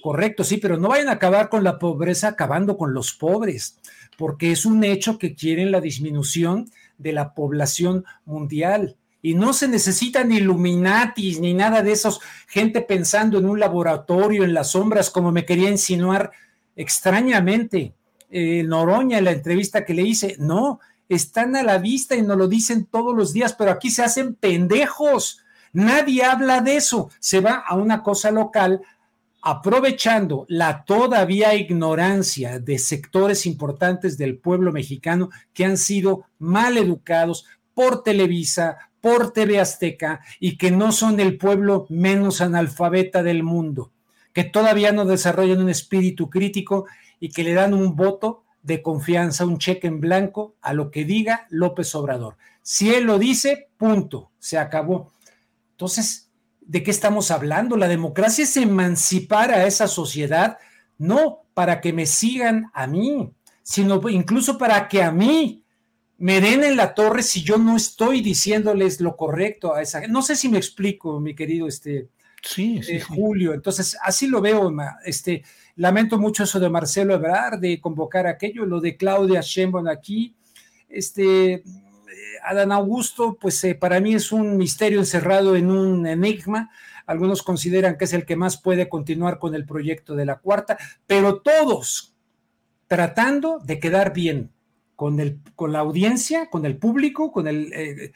[0.01, 3.79] Correcto, sí, pero no vayan a acabar con la pobreza acabando con los pobres,
[4.17, 8.97] porque es un hecho que quieren la disminución de la población mundial.
[9.21, 14.53] Y no se necesitan Illuminatis ni nada de esos, gente pensando en un laboratorio en
[14.53, 16.31] las sombras, como me quería insinuar
[16.75, 17.95] extrañamente
[18.29, 20.35] eh, Noroña en la entrevista que le hice.
[20.37, 24.03] No, están a la vista y nos lo dicen todos los días, pero aquí se
[24.03, 25.41] hacen pendejos.
[25.73, 27.09] Nadie habla de eso.
[27.19, 28.81] Se va a una cosa local
[29.47, 37.45] aprovechando la todavía ignorancia de sectores importantes del pueblo mexicano que han sido mal educados
[37.75, 43.91] por Televisa, por TV Azteca y que no son el pueblo menos analfabeta del mundo,
[44.33, 46.87] que todavía no desarrollan un espíritu crítico
[47.19, 51.05] y que le dan un voto de confianza, un cheque en blanco a lo que
[51.05, 52.35] diga López Obrador.
[52.63, 55.11] Si él lo dice, punto, se acabó.
[55.71, 57.77] Entonces, ¿de qué estamos hablando?
[57.77, 60.57] La democracia es emancipar a esa sociedad,
[60.97, 65.63] no para que me sigan a mí, sino incluso para que a mí
[66.17, 70.07] me den en la torre si yo no estoy diciéndoles lo correcto a esa.
[70.07, 72.09] No sé si me explico, mi querido este,
[72.41, 73.53] sí, eh, Julio.
[73.53, 74.73] Entonces, así lo veo,
[75.05, 75.43] este
[75.77, 80.35] Lamento mucho eso de Marcelo Ebrard, de convocar aquello, lo de Claudia Sheinbaum aquí.
[80.87, 81.63] Este, eh,
[82.43, 86.69] Adán Augusto, pues eh, para mí es un misterio encerrado en un enigma.
[87.05, 90.77] Algunos consideran que es el que más puede continuar con el proyecto de la cuarta,
[91.05, 92.15] pero todos
[92.87, 94.51] tratando de quedar bien
[94.95, 98.13] con, el, con la audiencia, con el público, con el, eh,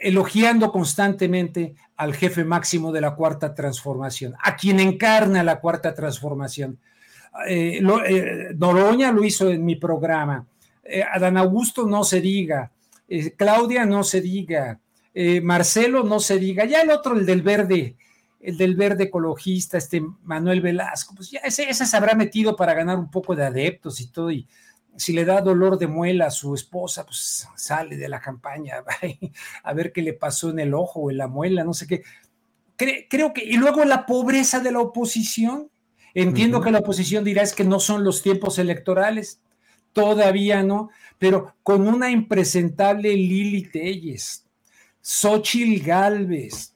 [0.00, 6.78] elogiando constantemente al jefe máximo de la cuarta transformación, a quien encarna la cuarta transformación.
[7.46, 10.46] Eh, eh, Noroña lo hizo en mi programa,
[10.84, 12.70] eh, Adán Augusto no se diga,
[13.36, 14.78] Claudia no se diga,
[15.42, 17.96] Marcelo no se diga, ya el otro, el del verde,
[18.40, 22.74] el del verde ecologista, este Manuel Velasco, pues ya ese, ese se habrá metido para
[22.74, 24.46] ganar un poco de adeptos y todo, y
[24.98, 28.82] si le da dolor de muela a su esposa, pues sale de la campaña
[29.62, 32.02] a ver qué le pasó en el ojo o en la muela, no sé qué.
[32.76, 35.70] creo que, y luego la pobreza de la oposición.
[36.14, 39.40] Entiendo que la oposición dirá es que no son los tiempos electorales,
[39.92, 44.44] todavía no, pero con una impresentable Lili Telles,
[45.00, 46.72] Xochil Gálvez,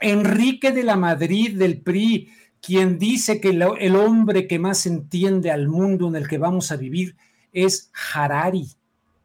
[0.00, 2.30] Enrique de la Madrid del PRI,
[2.60, 6.76] quien dice que el hombre que más entiende al mundo en el que vamos a
[6.76, 7.16] vivir
[7.52, 8.68] es Harari,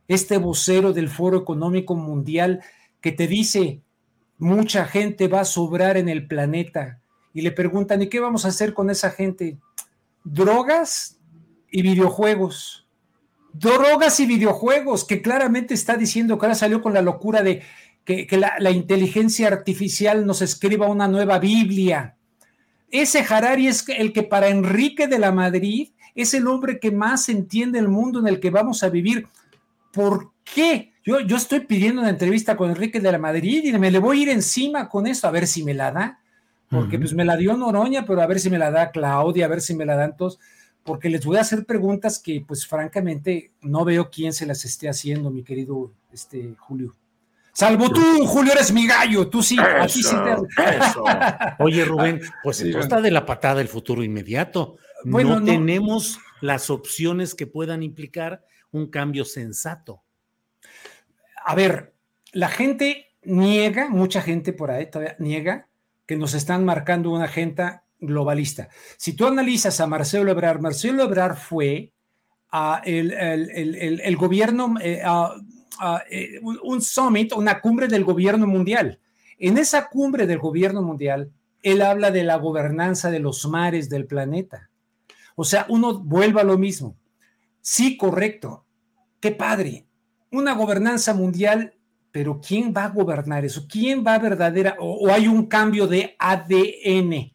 [0.08, 2.62] este vocero del Foro Económico Mundial
[3.02, 3.82] que te dice,
[4.38, 7.02] mucha gente va a sobrar en el planeta.
[7.34, 9.58] Y le preguntan, ¿y qué vamos a hacer con esa gente?
[10.24, 11.20] Drogas
[11.72, 12.88] y videojuegos.
[13.54, 17.62] Drogas y videojuegos, que claramente está diciendo que ahora salió con la locura de
[18.06, 22.18] que, la, la, inteligencia artificial nos escriba una nueva Biblia.
[22.92, 27.30] Ese Harari es el que para Enrique de la Madrid es el hombre que más
[27.30, 29.28] entiende el mundo en el que vamos a vivir.
[29.92, 30.94] ¿Por qué?
[31.04, 34.20] Yo, yo estoy pidiendo una entrevista con Enrique de la Madrid y me le voy
[34.20, 36.20] a ir encima con esto, a ver si me la da,
[36.70, 39.50] porque pues me la dio Noroña, pero a ver si me la da Claudia, a
[39.50, 40.40] ver si me la dan todos,
[40.84, 44.90] porque les voy a hacer preguntas que pues francamente no veo quién se las esté
[44.90, 46.96] haciendo, mi querido este, Julio.
[47.54, 49.56] Salvo tú, Julio, eres mi gallo, tú sí.
[51.60, 54.78] Oye, Rubén, pues está de la patada el futuro inmediato.
[55.04, 60.04] No tenemos las opciones que puedan implicar un cambio sensato
[61.44, 61.94] a ver,
[62.32, 65.68] la gente niega, mucha gente por ahí todavía niega
[66.06, 68.70] que nos están marcando una agenda globalista.
[68.98, 71.92] Si tú analizas a Marcelo Ebrard, Marcelo Ebrard fue
[72.52, 75.34] a el, gobierno, eh, a,
[76.10, 79.00] eh, un summit, una cumbre del gobierno mundial.
[79.40, 84.06] En esa cumbre del gobierno mundial, él habla de la gobernanza de los mares del
[84.06, 84.70] planeta.
[85.36, 86.96] O sea, uno vuelve a lo mismo.
[87.62, 88.66] Sí, correcto.
[89.20, 89.88] Qué padre
[90.34, 91.76] una gobernanza mundial,
[92.12, 93.68] pero ¿quién va a gobernar eso?
[93.70, 97.32] ¿Quién va a verdadera o, hay un cambio de ADN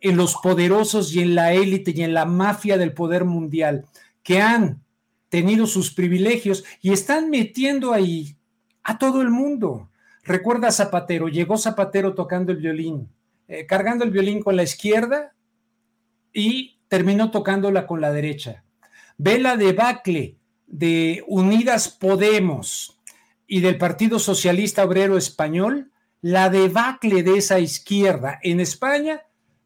[0.00, 3.84] en los poderosos y en la élite y en la mafia del poder mundial
[4.22, 4.82] que han
[5.28, 8.36] tenido sus privilegios y están metiendo ahí
[8.84, 9.90] a todo el mundo?
[10.22, 13.08] Recuerda Zapatero, llegó Zapatero tocando el violín,
[13.48, 15.34] eh, cargando el violín con la izquierda
[16.32, 18.64] y terminó tocándola con la derecha.
[19.16, 22.98] Ve la debacle de Unidas Podemos
[23.46, 29.22] y del Partido Socialista Obrero Español, la debacle de esa izquierda en España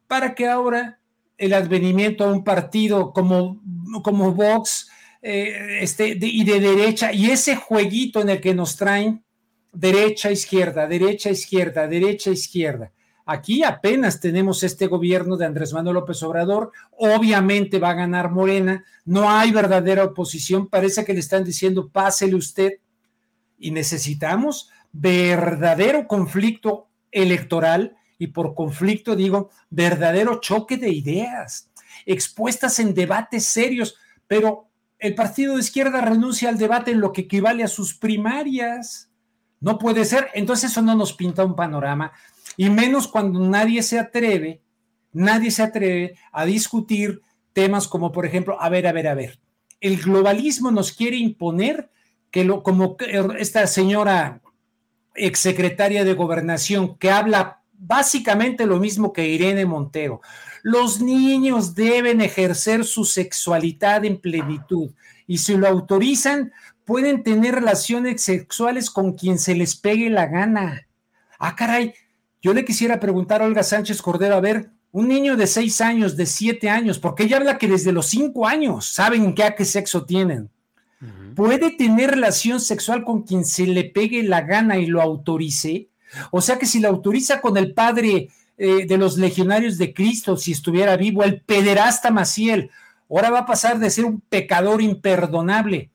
[0.07, 0.99] para que ahora
[1.37, 3.59] el advenimiento a un partido como,
[4.03, 4.87] como Vox
[5.23, 9.23] eh, este, y de derecha y ese jueguito en el que nos traen
[9.73, 12.91] derecha, izquierda, derecha, izquierda, derecha, izquierda.
[13.27, 18.85] Aquí apenas tenemos este gobierno de Andrés Manuel López Obrador, obviamente va a ganar Morena,
[19.03, 22.73] no hay verdadera oposición, parece que le están diciendo pásele usted
[23.57, 31.71] y necesitamos verdadero conflicto electoral y por conflicto digo verdadero choque de ideas,
[32.05, 33.95] expuestas en debates serios,
[34.27, 34.67] pero
[34.99, 39.09] el partido de izquierda renuncia al debate en lo que equivale a sus primarias.
[39.59, 42.11] No puede ser, entonces eso no nos pinta un panorama
[42.57, 44.61] y menos cuando nadie se atreve,
[45.11, 47.21] nadie se atreve a discutir
[47.53, 49.39] temas como, por ejemplo, a ver, a ver, a ver,
[49.79, 51.89] el globalismo nos quiere imponer
[52.31, 52.97] que lo, como
[53.37, 54.41] esta señora
[55.15, 60.21] exsecretaria de gobernación que habla básicamente lo mismo que Irene Montero.
[60.63, 64.91] Los niños deben ejercer su sexualidad en plenitud
[65.27, 66.51] y si lo autorizan,
[66.85, 70.87] pueden tener relaciones sexuales con quien se les pegue la gana.
[71.39, 71.93] Ah, caray,
[72.45, 76.15] yo le quisiera preguntar a Olga Sánchez Cordero, a ver, un niño de seis años,
[76.15, 79.65] de siete años, porque ella habla que desde los cinco años saben qué a qué
[79.65, 80.51] sexo tienen.
[81.35, 85.89] ¿Puede tener relación sexual con quien se le pegue la gana y lo autorice?
[86.29, 88.29] O sea que si lo autoriza con el padre
[88.59, 92.69] eh, de los legionarios de Cristo, si estuviera vivo, el pederasta Maciel,
[93.09, 95.89] ahora va a pasar de ser un pecador imperdonable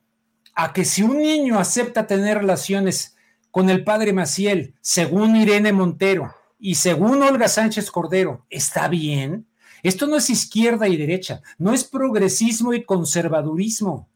[0.57, 3.17] a que si un niño acepta tener relaciones
[3.53, 9.47] con el padre Maciel, según Irene Montero, y según Olga Sánchez Cordero, ¿está bien?
[9.83, 14.09] Esto no es izquierda y derecha, no es progresismo y conservadurismo.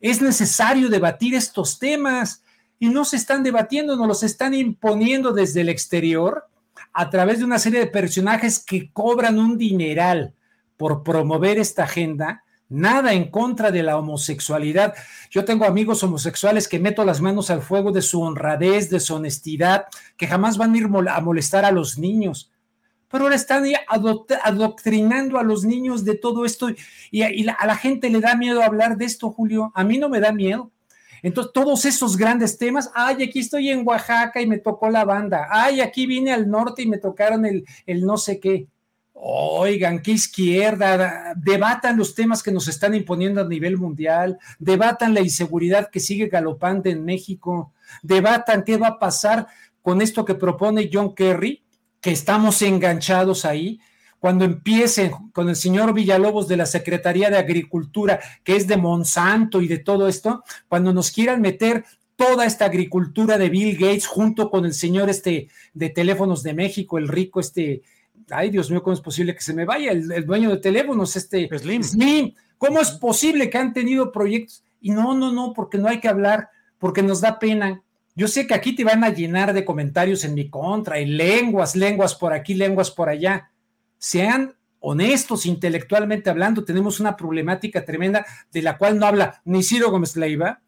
[0.00, 2.44] Es necesario debatir estos temas
[2.78, 6.44] y no se están debatiendo, no los están imponiendo desde el exterior
[6.92, 10.34] a través de una serie de personajes que cobran un dineral
[10.76, 14.94] por promover esta agenda nada en contra de la homosexualidad.
[15.30, 19.14] Yo tengo amigos homosexuales que meto las manos al fuego de su honradez, de su
[19.14, 22.50] honestidad, que jamás van a ir a molestar a los niños.
[23.10, 23.64] Pero ahora están
[24.44, 26.68] adoctrinando a los niños de todo esto
[27.10, 29.72] y, a la gente le da miedo hablar de esto, Julio.
[29.74, 30.70] A mí no me da miedo.
[31.22, 35.48] Entonces, todos esos grandes temas, ay, aquí estoy en Oaxaca y me tocó la banda,
[35.50, 38.68] ay, aquí vine al norte y me tocaron el, el no sé qué.
[39.20, 45.20] Oigan, qué izquierda, debatan los temas que nos están imponiendo a nivel mundial, debatan la
[45.20, 49.48] inseguridad que sigue galopante en México, debatan qué va a pasar
[49.82, 51.64] con esto que propone John Kerry,
[52.00, 53.80] que estamos enganchados ahí,
[54.20, 59.60] cuando empiecen con el señor Villalobos de la Secretaría de Agricultura, que es de Monsanto
[59.60, 64.48] y de todo esto, cuando nos quieran meter toda esta agricultura de Bill Gates junto
[64.48, 67.82] con el señor este de teléfonos de México, el rico este,
[68.30, 71.48] ay Dios mío, ¿cómo es posible que se me vaya el, dueño de teléfonos, este
[71.58, 71.82] Slim.
[71.82, 72.34] Slim?
[72.56, 74.64] ¿Cómo es posible que han tenido proyectos?
[74.80, 76.48] Y no, no, no, porque no hay que hablar,
[76.78, 77.82] porque nos da pena.
[78.14, 81.76] Yo sé que aquí te van a llenar de comentarios en mi contra y lenguas,
[81.76, 83.50] lenguas por aquí, lenguas por allá.
[83.96, 89.90] Sean honestos intelectualmente hablando, tenemos una problemática tremenda de la cual no habla ni Ciro
[89.90, 90.60] Gómez Leiva,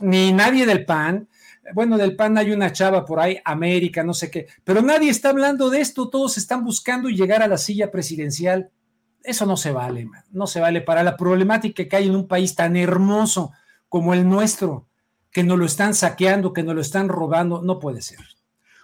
[0.00, 1.28] ni nadie del PAN.
[1.72, 5.30] Bueno, del PAN hay una chava por ahí, América, no sé qué, pero nadie está
[5.30, 8.70] hablando de esto, todos están buscando llegar a la silla presidencial.
[9.22, 12.54] Eso no se vale, no se vale para la problemática que hay en un país
[12.54, 13.52] tan hermoso
[13.88, 14.86] como el nuestro,
[15.30, 18.18] que nos lo están saqueando, que nos lo están robando, no puede ser.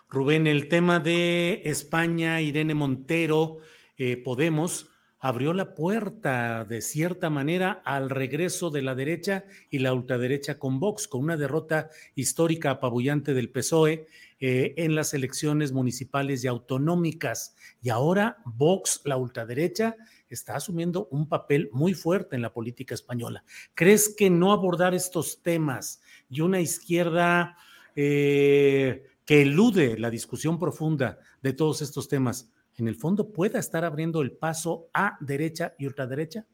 [0.08, 3.58] Rubén, el tema de España, Irene Montero,
[3.96, 4.90] eh, Podemos,
[5.20, 10.80] abrió la puerta de cierta manera al regreso de la derecha y la ultraderecha con
[10.80, 14.06] Vox, con una derrota histórica apabullante del PSOE
[14.40, 17.54] eh, en las elecciones municipales y autonómicas.
[17.82, 19.94] Y ahora Vox, la ultraderecha,
[20.30, 23.44] está asumiendo un papel muy fuerte en la política española.
[23.74, 26.00] ¿Crees que no abordar estos temas
[26.30, 27.58] y una izquierda
[27.94, 32.48] eh, que elude la discusión profunda de todos estos temas
[32.80, 36.46] en el fondo pueda estar abriendo el paso a derecha y ultraderecha?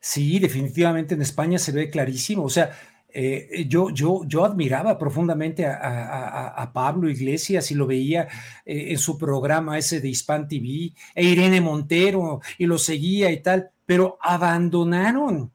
[0.00, 2.44] Sí, definitivamente en España se ve clarísimo.
[2.44, 2.70] O sea,
[3.16, 8.26] eh, yo, yo, yo admiraba profundamente a, Pablo Iglesias y lo veía
[8.64, 13.40] eh, en su programa ese de Hispan TV, e Irene Montero, y lo seguía y
[13.40, 15.52] tal, pero abandonaron,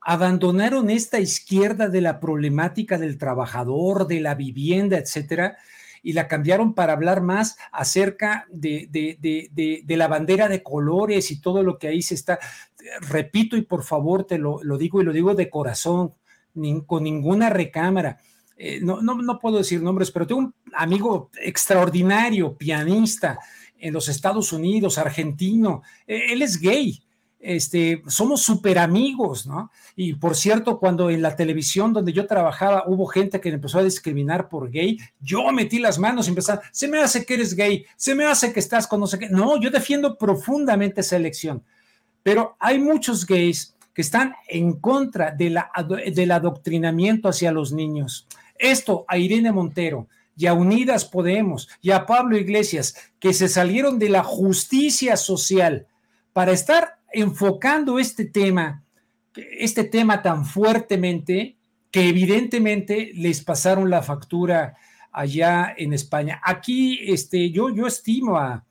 [0.00, 5.58] abandonaron esta izquierda de la problemática del trabajador, de la vivienda, etcétera,
[6.02, 11.62] y la cambiaron para hablar más acerca de, de, la bandera de colores y todo
[11.62, 12.38] lo que ahí se está.
[13.00, 16.14] Repito y por favor te lo, digo y lo digo de corazón,
[16.86, 18.18] con ninguna recámara.
[18.56, 23.38] Eh, no, no, puedo decir nombres, pero tengo un amigo extraordinario, pianista
[23.78, 25.82] en los Estados Unidos, argentino.
[26.06, 27.02] Eh, él es gay
[27.42, 29.70] este, somos súper amigos, ¿no?
[29.96, 33.84] Y por cierto, cuando en la televisión donde yo trabajaba hubo gente que empezó a
[33.84, 37.84] discriminar por gay, yo metí las manos y empecé, se me hace que eres gay,
[37.96, 39.28] se me hace que estás con no sé qué.
[39.28, 41.64] No, yo defiendo profundamente esa elección,
[42.22, 45.70] pero hay muchos gays que están en contra de la,
[46.14, 48.26] del adoctrinamiento hacia los niños.
[48.56, 53.98] Esto a Irene Montero y a Unidas Podemos y a Pablo Iglesias, que se salieron
[53.98, 55.86] de la justicia social
[56.32, 58.82] para estar enfocando este tema,
[59.34, 61.56] este tema tan fuertemente
[61.90, 64.76] que evidentemente les pasaron la factura
[65.12, 66.40] allá en España.
[66.42, 68.64] Aquí, este, yo, yo estimo a,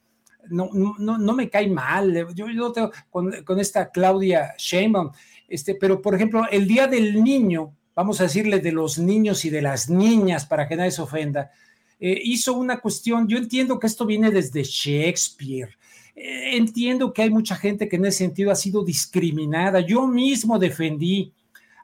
[0.49, 5.11] no, no, no me cae mal, yo, yo tengo con, esta Claudia Sheinbaum,
[5.47, 9.49] este, pero por ejemplo, el Día del Niño, vamos a decirle de los niños y
[9.49, 11.51] de las niñas para que nadie se ofenda,
[11.99, 15.77] eh, hizo una cuestión, yo entiendo que esto viene desde Shakespeare,
[16.16, 19.80] entiendo que hay mucha gente que en ese sentido ha sido discriminada.
[19.80, 21.34] Yo mismo defendí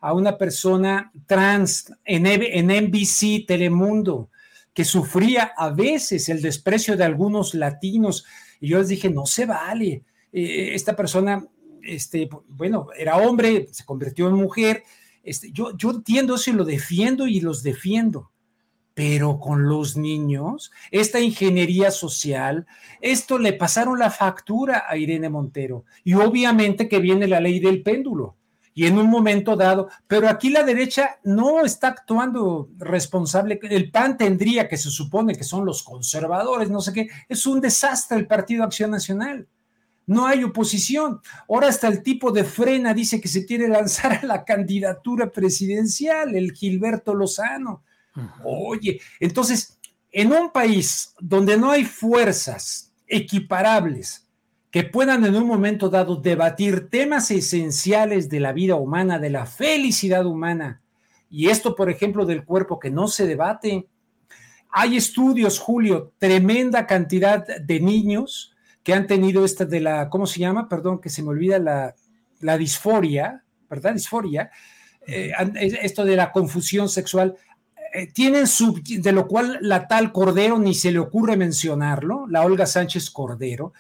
[0.02, 4.30] a una persona trans en, en NBC Telemundo
[4.78, 8.26] que sufría a veces el desprecio de algunos latinos.
[8.60, 10.04] Y yo les dije, no se vale.
[10.32, 11.44] Eh, esta persona,
[11.82, 14.84] este, bueno, era hombre, se convirtió en mujer.
[15.24, 18.30] Este, yo, yo entiendo eso y lo defiendo y los defiendo
[18.98, 22.66] pero con los niños, esta ingeniería social,
[23.00, 25.86] esto le pasaron la factura a Irene Montero.
[26.04, 28.38] Y obviamente que viene la ley del péndulo.
[28.74, 33.60] Y en un momento dado, pero aquí la derecha no está actuando responsable.
[33.70, 37.62] El PAN tendría, que se supone que son los conservadores, no sé qué, es un
[37.62, 39.48] desastre el Partido Acción Nacional.
[40.08, 41.22] No hay oposición.
[41.48, 46.36] Ahora hasta el tipo de frena dice que se quiere lanzar a la candidatura presidencial,
[46.36, 47.84] el Gilberto Lozano.
[48.44, 49.78] Oye, entonces,
[50.12, 54.28] en un país donde no hay fuerzas equiparables
[54.72, 59.46] que puedan en un momento dado debatir temas esenciales de la vida humana, de la
[59.46, 60.82] felicidad humana,
[61.30, 63.88] y esto, por ejemplo, del cuerpo que no se debate,
[64.70, 68.54] hay estudios, Julio, tremenda cantidad de niños
[68.84, 70.70] que han tenido esta de la, ¿cómo se llama?
[70.70, 71.96] Perdón, que se me olvida la,
[72.40, 73.94] la disforia, ¿verdad?
[73.94, 74.50] Disforia.
[75.06, 75.32] Eh,
[75.82, 77.36] esto de la confusión sexual,
[77.98, 82.44] eh, tienen sub, de lo cual la tal Cordero ni se le ocurre mencionarlo, la
[82.44, 83.74] Olga Sánchez Cordero,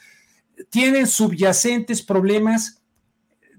[0.71, 2.81] tienen subyacentes problemas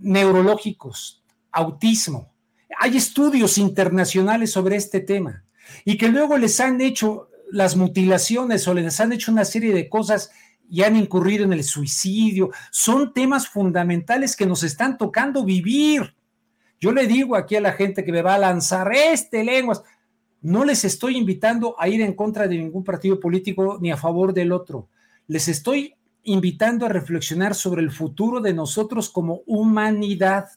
[0.00, 2.32] neurológicos, autismo.
[2.80, 5.44] Hay estudios internacionales sobre este tema
[5.84, 9.88] y que luego les han hecho las mutilaciones o les han hecho una serie de
[9.88, 10.32] cosas
[10.68, 12.50] y han incurrido en el suicidio.
[12.72, 16.16] Son temas fundamentales que nos están tocando vivir.
[16.80, 19.84] Yo le digo aquí a la gente que me va a lanzar este lenguas,
[20.40, 24.32] No les estoy invitando a ir en contra de ningún partido político ni a favor
[24.32, 24.88] del otro.
[25.26, 30.48] Les estoy invitando a reflexionar sobre el futuro de nosotros como humanidad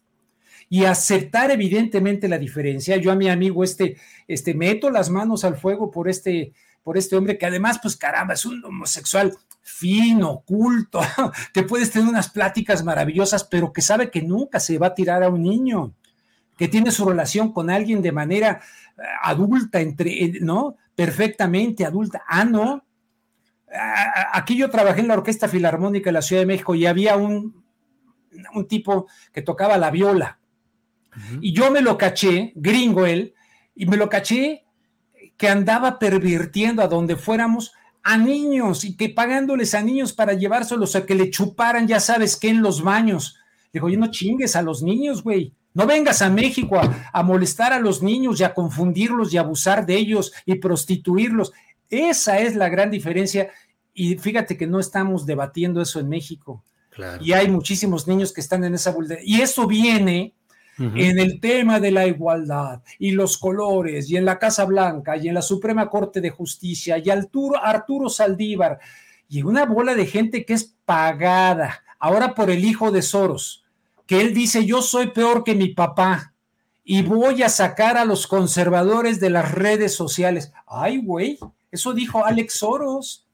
[0.70, 2.98] y aceptar evidentemente la diferencia.
[2.98, 6.54] Yo a mi amigo este, este meto las manos al fuego por este,
[6.84, 11.02] por este hombre que además, pues caramba, es un homosexual fino, culto,
[11.54, 15.24] que puedes tener unas pláticas maravillosas, pero que sabe que nunca se va a tirar
[15.24, 15.94] a un niño,
[16.62, 18.62] que tiene su relación con alguien de manera
[18.96, 20.76] eh, adulta, entre, ¿no?
[20.96, 22.22] Perfectamente adulta.
[22.28, 22.86] Ah, no.
[24.32, 27.64] Aquí yo trabajé en la Orquesta Filarmónica de la Ciudad de México y había un,
[28.54, 30.38] un tipo que tocaba la viola
[31.42, 33.34] y yo me lo caché, gringo él,
[33.74, 34.64] y me lo caché
[35.38, 40.96] que andaba pervirtiendo a donde fuéramos a niños y que pagándoles a niños para llevárselos
[40.96, 43.40] a que le chuparan, ya sabes qué, en los baños.
[43.74, 45.56] Digo, oye, no chingues a los niños, güey.
[45.74, 49.86] No vengas a México a, a, molestar a los niños y a confundirlos y abusar
[49.86, 51.54] de ellos y prostituirlos.
[51.90, 53.50] Esa es la gran diferencia.
[53.94, 56.64] Y fíjate que no estamos debatiendo eso en México.
[56.90, 57.24] Claro.
[57.24, 59.38] Y hay muchísimos niños que están en esa vulnerabilidad.
[59.38, 60.34] Y eso viene
[60.78, 65.28] en el tema de la igualdad y los colores y en la Casa Blanca y
[65.28, 68.80] en la Suprema Corte de Justicia y Arturo, Arturo Saldívar
[69.30, 73.61] y una bola de gente que es pagada ahora por el hijo de Soros,
[74.12, 76.34] que él dice yo soy peor que mi papá
[76.84, 80.52] y voy a sacar a los conservadores de las redes sociales.
[80.68, 81.40] Ay, güey,
[81.72, 83.26] eso dijo Alex Soros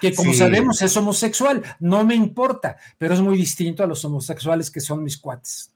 [0.00, 0.38] que como sí.
[0.38, 5.02] sabemos es homosexual, no me importa, pero es muy distinto a los homosexuales que son
[5.02, 5.72] mis cuates.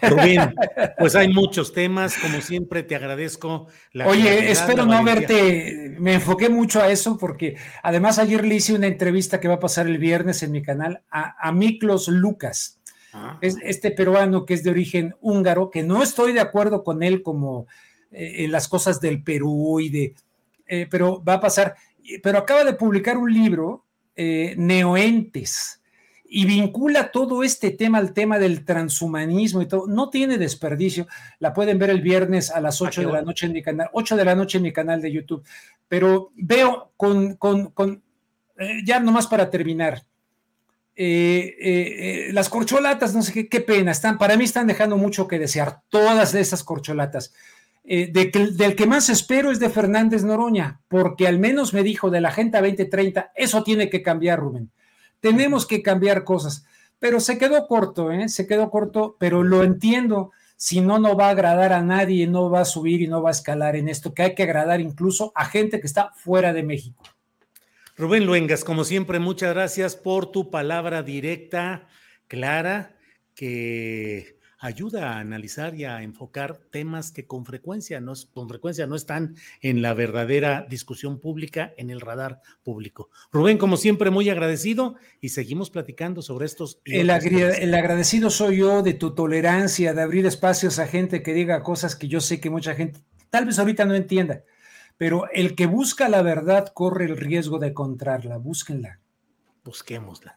[0.00, 0.54] Rubén,
[0.98, 3.66] pues hay muchos temas, como siempre te agradezco.
[3.92, 8.72] La Oye, espero no haberte, me enfoqué mucho a eso porque además ayer le hice
[8.72, 12.80] una entrevista que va a pasar el viernes en mi canal a, a Miklos Lucas,
[13.12, 13.38] ah.
[13.40, 17.22] es este peruano que es de origen húngaro, que no estoy de acuerdo con él
[17.22, 17.66] como
[18.10, 20.14] eh, en las cosas del Perú y de,
[20.66, 21.74] eh, pero va a pasar,
[22.22, 23.84] pero acaba de publicar un libro,
[24.14, 25.82] eh, Neoentes
[26.34, 29.86] y vincula todo este tema al tema del transhumanismo y todo.
[29.86, 31.06] No tiene desperdicio.
[31.38, 33.20] La pueden ver el viernes a las 8 ah, de bueno.
[33.20, 35.44] la noche en mi canal, 8 de la noche en mi canal de YouTube.
[35.88, 38.02] Pero veo con, con, con
[38.58, 40.04] eh, ya nomás para terminar.
[40.94, 45.26] Eh, eh, las corcholatas, no sé qué, qué, pena, están, para mí están dejando mucho
[45.26, 47.32] que desear, todas esas corcholatas.
[47.84, 52.28] Del que más espero es de Fernández Noroña, porque al menos me dijo de la
[52.28, 54.70] Agenda 2030, eso tiene que cambiar, Rubén
[55.22, 56.66] tenemos que cambiar cosas,
[56.98, 58.28] pero se quedó corto, ¿eh?
[58.28, 60.32] se quedó corto, pero lo entiendo.
[60.56, 63.30] Si no, no va a agradar a nadie, no va a subir y no va
[63.30, 66.62] a escalar en esto, que hay que agradar incluso a gente que está fuera de
[66.64, 67.02] México.
[67.96, 71.88] Rubén Luengas, como siempre, muchas gracias por tu palabra directa,
[72.26, 72.96] clara,
[73.34, 78.94] que ayuda a analizar y a enfocar temas que con frecuencia no, con frecuencia no
[78.94, 83.10] están en la verdadera discusión pública, en el radar público.
[83.32, 86.80] Rubén, como siempre, muy agradecido y seguimos platicando sobre estos.
[86.84, 91.62] El, el, agradecido soy yo de tu tolerancia, de abrir espacios a gente que diga
[91.62, 93.00] cosas que yo sé que mucha gente
[93.32, 94.44] tal vez ahorita no entienda,
[94.96, 98.38] pero el que busca la verdad corre el riesgo de encontrarla.
[98.38, 99.00] Búsquenla.
[99.64, 100.34] Busquémosla.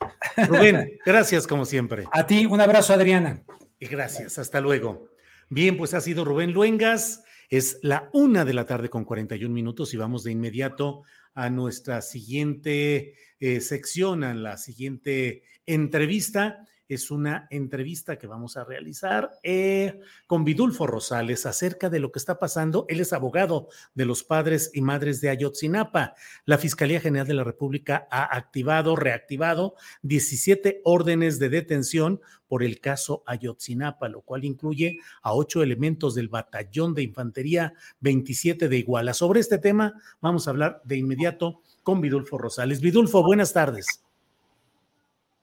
[0.48, 2.06] Rubén, gracias como siempre.
[2.12, 3.44] A ti, un abrazo, Adriana.
[3.80, 5.10] Y gracias, hasta luego.
[5.50, 7.24] Bien, pues ha sido Rubén Luengas.
[7.50, 11.04] Es la una de la tarde con 41 minutos y vamos de inmediato
[11.34, 18.64] a nuestra siguiente eh, sección, a la siguiente entrevista es una entrevista que vamos a
[18.64, 22.86] realizar eh, con Vidulfo Rosales acerca de lo que está pasando.
[22.90, 26.16] Él es abogado de los padres y madres de Ayotzinapa.
[26.46, 32.80] La Fiscalía General de la República ha activado, reactivado 17 órdenes de detención por el
[32.80, 39.14] caso Ayotzinapa, lo cual incluye a ocho elementos del Batallón de Infantería 27 de Iguala.
[39.14, 42.82] Sobre este tema vamos a hablar de inmediato con Vidulfo Rosales.
[42.82, 44.05] Vidulfo, buenas tardes.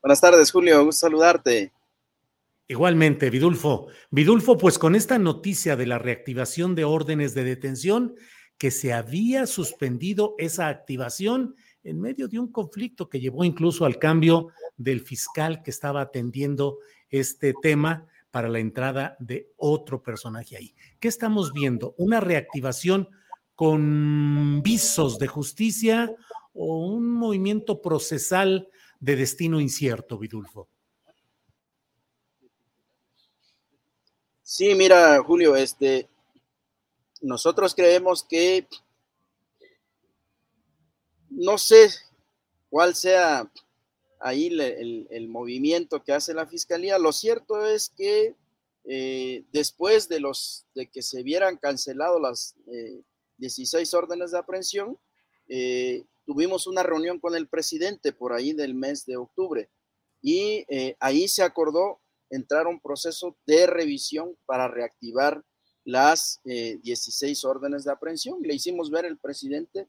[0.03, 0.85] Buenas tardes, Julio.
[0.85, 1.73] Gusto saludarte.
[2.67, 3.87] Igualmente, Vidulfo.
[4.11, 8.17] Vidulfo, pues con esta noticia de la reactivación de órdenes de detención,
[8.59, 14.01] que se había suspendido esa activación en medio de un conflicto que llevó incluso al
[14.01, 16.79] cambio del fiscal que estaba atendiendo
[17.09, 20.75] este tema para la entrada de otro personaje ahí.
[20.99, 21.95] ¿Qué estamos viendo?
[21.97, 23.09] ¿Una reactivación
[23.55, 26.13] con visos de justicia
[26.55, 28.69] o un movimiento procesal
[29.03, 30.69] de destino incierto, Vidulfo.
[34.45, 36.09] Sí, mira, Julio, este,
[37.21, 38.69] nosotros creemos que
[41.31, 41.91] no sé
[42.71, 43.51] cuál sea
[44.21, 46.97] ahí el, movimiento que hace la fiscalía.
[46.97, 48.37] Lo cierto es que
[48.85, 53.03] eh, después de los de que se vieran cancelados las eh,
[53.39, 54.97] 16 órdenes de aprehensión.
[55.49, 59.71] Eh, tuvimos una reunión con el presidente por ahí del mes de octubre
[60.21, 62.01] y eh, ahí se acordó
[62.31, 65.45] entrar a un proceso de revisión para reactivar
[65.85, 68.39] las 16 órdenes de aprehensión.
[68.43, 69.89] Le hicimos ver al presidente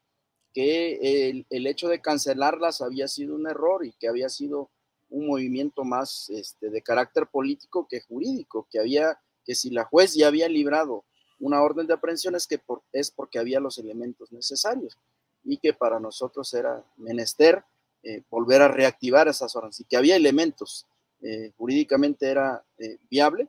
[0.52, 4.72] que el, el, hecho de cancelarlas había sido un error y que había sido
[5.14, 10.16] un movimiento más este, de carácter político que jurídico, que había, que si la juez
[10.16, 11.06] ya había librado
[11.40, 12.60] una orden de aprehensión es que
[12.92, 14.98] es porque había los elementos necesarios
[15.44, 17.64] y que para nosotros era menester
[18.04, 20.86] eh, volver a reactivar esas órdenes y que había elementos,
[21.22, 23.48] eh, jurídicamente era eh, viable.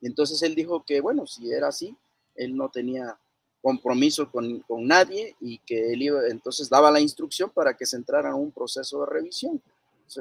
[0.00, 1.94] entonces él dijo que, bueno, si era así,
[2.36, 3.18] él no tenía
[3.60, 7.96] compromiso con, con, nadie y que él iba, entonces daba la instrucción para que se
[7.96, 9.60] entrara en un proceso de revisión.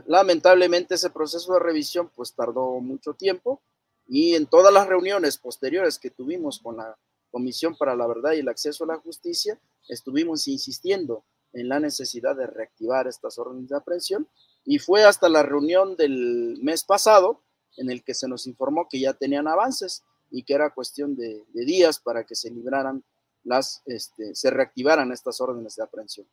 [0.07, 3.61] Lamentablemente ese proceso de revisión pues tardó mucho tiempo
[4.07, 6.97] y en todas las reuniones posteriores que tuvimos con la
[7.35, 9.59] Comisión para la Verdad y el Acceso a la Justicia,
[9.89, 14.29] estuvimos insistiendo en la necesidad de reactivar estas órdenes de aprehensión
[14.63, 17.43] y fue hasta la reunión del mes pasado
[17.75, 21.43] en el que se nos informó que ya tenían avances y que era cuestión de,
[21.51, 23.03] días para que se libraran
[23.43, 26.27] las, este, se reactivaran estas órdenes de aprehensión.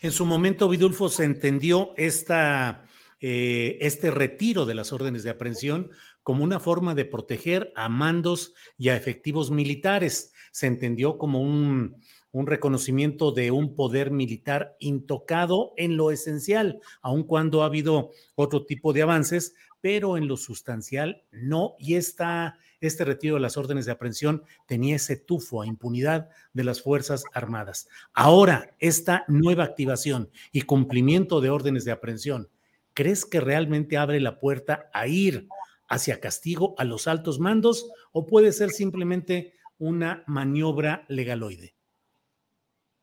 [0.00, 2.86] En su momento, Vidulfo, se entendió esta,
[3.20, 5.90] eh, este retiro de las órdenes de aprehensión
[6.26, 10.32] como una forma de proteger a mandos y a efectivos militares.
[10.50, 12.02] Se entendió como un,
[12.32, 18.92] reconocimiento de un poder militar intocado en lo esencial, aun cuando ha habido otro tipo
[18.92, 21.76] de avances, pero en lo sustancial no.
[21.78, 26.64] Y esta, este retiro de las órdenes de aprehensión tenía ese tufo a impunidad de
[26.64, 27.86] las Fuerzas Armadas.
[28.14, 32.48] Ahora, esta nueva activación y cumplimiento de órdenes de aprehensión,
[32.94, 35.46] ¿crees que realmente abre la puerta a ir
[35.88, 41.76] hacia castigo a los altos mandos o puede ser simplemente una maniobra legaloide?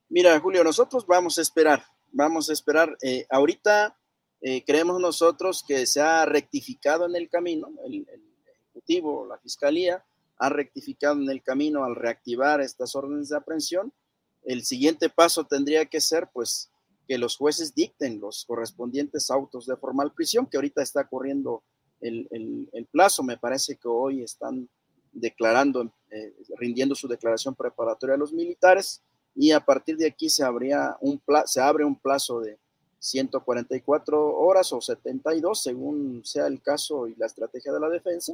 [0.10, 2.96] Mira, Julio, nosotros vamos a esperar, vamos a esperar.
[3.02, 3.98] Eh, ahorita
[4.42, 8.24] eh, creemos nosotros que se ha rectificado en el camino, el, el,
[8.74, 10.04] Ejecutivo, la Fiscalía,
[10.38, 13.94] ha rectificado en el camino al reactivar estas órdenes de aprehensión.
[14.44, 16.72] El siguiente paso tendría que ser, pues,
[17.08, 21.64] que los jueces dicten los correspondientes autos de formal prisión, que ahorita está corriendo
[22.04, 23.24] el, el, el plazo.
[23.24, 24.70] Me parece que hoy están
[25.14, 29.02] declarando, eh, rindiendo su declaración preparatoria a los militares
[29.36, 32.58] y a partir de aquí se, habría un se abre un plazo de
[33.00, 38.34] 144 horas o 72, según sea el caso y la estrategia de la defensa,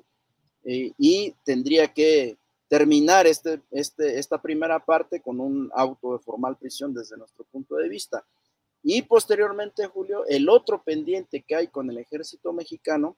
[0.63, 6.55] eh, y tendría que terminar este, este, esta primera parte con un auto de formal
[6.55, 8.23] prisión desde nuestro punto de vista.
[8.83, 13.17] Y posteriormente, Julio, el otro pendiente que hay con el ejército mexicano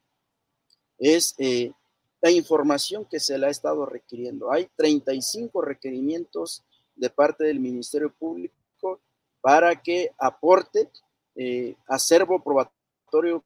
[1.01, 1.73] es eh,
[2.21, 4.51] la información que se le ha estado requiriendo.
[4.51, 6.63] Hay 35 requerimientos
[6.95, 9.01] de parte del Ministerio Público
[9.41, 10.91] para que aporte
[11.35, 13.43] eh, acervo probatorio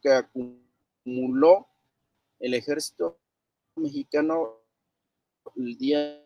[0.00, 1.68] que acumuló
[2.40, 3.18] el ejército
[3.76, 4.54] mexicano
[5.56, 6.24] el día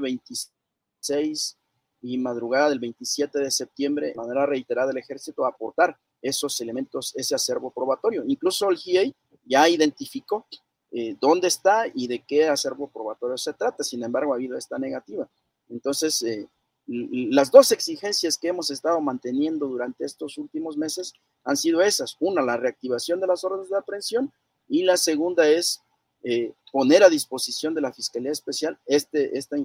[0.00, 1.58] 26
[2.02, 7.12] y madrugada del 27 de septiembre, de manera reiterada, el ejército a aportar esos elementos,
[7.16, 8.24] ese acervo probatorio.
[8.24, 9.14] Incluso el GIEI
[9.44, 10.46] ya identificó
[10.90, 13.82] eh, dónde está y de qué acervo probatorio se trata.
[13.82, 15.28] Sin embargo, ha habido esta negativa.
[15.68, 16.48] Entonces, eh,
[16.86, 21.14] las dos exigencias que hemos estado manteniendo durante estos últimos meses
[21.44, 22.16] han sido esas.
[22.20, 24.32] Una, la reactivación de las órdenes de aprehensión
[24.68, 25.80] y la segunda es
[26.24, 29.56] eh, poner a disposición de la Fiscalía Especial este, esta,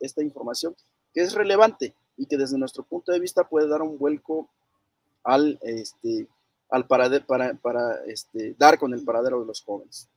[0.00, 0.74] esta información
[1.12, 4.48] que es relevante y que desde nuestro punto de vista puede dar un vuelco
[5.22, 6.28] al, este,
[6.74, 7.08] al para,
[7.54, 10.10] para este, dar con el paradero de los jóvenes.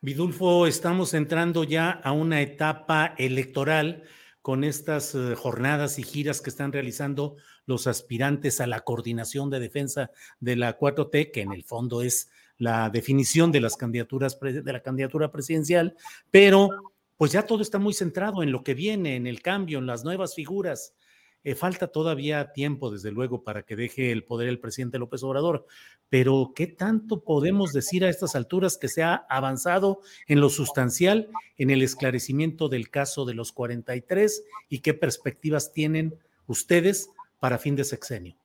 [0.00, 4.04] Vidulfo, estamos entrando ya a una etapa electoral
[4.40, 7.36] con estas eh, jornadas y giras que están realizando
[7.66, 12.30] los aspirantes a la coordinación de defensa de la 4T, que en el fondo es
[12.56, 15.96] la definición de las candidaturas de la candidatura presidencial,
[16.30, 16.70] pero
[17.16, 20.04] pues ya todo está muy centrado en lo que viene, en el cambio, en las
[20.04, 20.94] nuevas figuras.
[21.42, 25.66] Eh, falta todavía tiempo, desde luego, para que deje el poder el presidente López Obrador,
[26.10, 31.30] pero ¿qué tanto podemos decir a estas alturas que se ha avanzado en lo sustancial
[31.56, 37.74] en el esclarecimiento del caso de los 43 y qué perspectivas tienen ustedes para fin
[37.74, 38.36] de sexenio?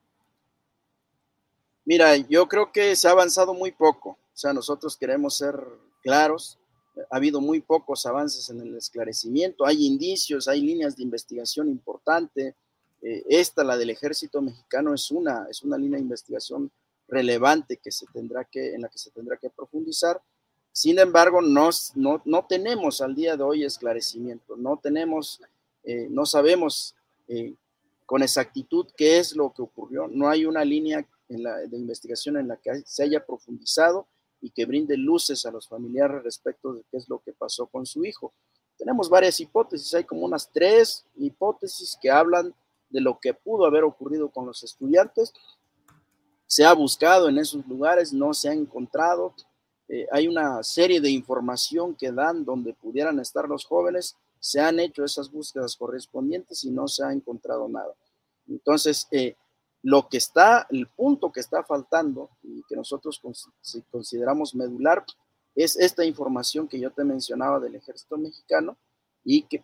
[1.84, 5.56] Mira, yo creo que se ha avanzado muy poco, o sea, nosotros queremos ser
[6.02, 6.60] claros,
[7.12, 12.56] ha habido muy pocos avances en el esclarecimiento, hay indicios, hay líneas de investigación importante,
[13.02, 16.72] eh, esta, la del ejército mexicano, es una, es una línea de investigación
[17.08, 20.22] relevante que se tendrá que, en la que se tendrá que profundizar.
[20.72, 25.40] Sin embargo, no, no, no tenemos al día de hoy esclarecimiento, no tenemos
[25.86, 26.96] eh, no sabemos
[27.28, 27.54] eh,
[28.08, 30.08] con exactitud qué es lo que ocurrió.
[30.08, 34.08] No hay una línea en la, de investigación en la que se haya profundizado
[34.42, 37.86] y que brinde luces a los familiares respecto de qué es lo que pasó con
[37.86, 38.34] su hijo.
[38.78, 42.54] Tenemos varias hipótesis, hay como unas tres hipótesis que hablan
[42.90, 45.34] de lo que pudo haber ocurrido con los estudiantes.
[46.48, 49.34] Se ha buscado en esos lugares, no se ha encontrado.
[49.88, 54.16] Eh, hay una serie de información que dan donde pudieran estar los jóvenes.
[54.40, 57.94] Se han hecho esas búsquedas correspondientes y no se ha encontrado nada.
[58.48, 59.36] Entonces, eh,
[59.82, 63.22] lo que está, el punto que está faltando y que nosotros
[63.92, 65.06] consideramos medular
[65.56, 68.78] es esta información que yo te mencionaba del ejército mexicano,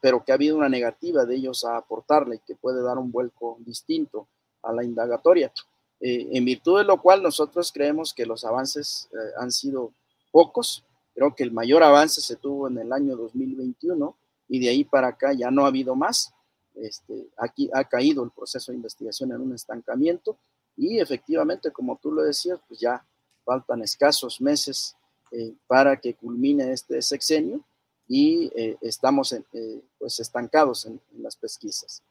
[0.01, 3.57] pero que ha habido una negativa de ellos a aportarle que puede dar un vuelco
[3.59, 4.27] distinto
[4.63, 5.51] a la indagatoria.
[5.99, 9.91] Eh, en virtud de lo cual nosotros creemos que los avances eh, han sido
[10.31, 10.83] pocos.
[11.13, 14.15] Creo que el mayor avance se tuvo en el año 2021
[14.49, 16.33] y de ahí para acá ya no ha habido más.
[16.73, 20.37] Este, aquí ha caído el proceso de investigación en un estancamiento
[20.75, 23.05] y efectivamente, como tú lo decías, pues ya
[23.43, 24.95] faltan escasos meses
[25.31, 27.61] eh, para que culmine este sexenio
[28.07, 29.43] y eh, estamos eh,
[29.97, 32.03] pues estancados en, en, las pesquisas.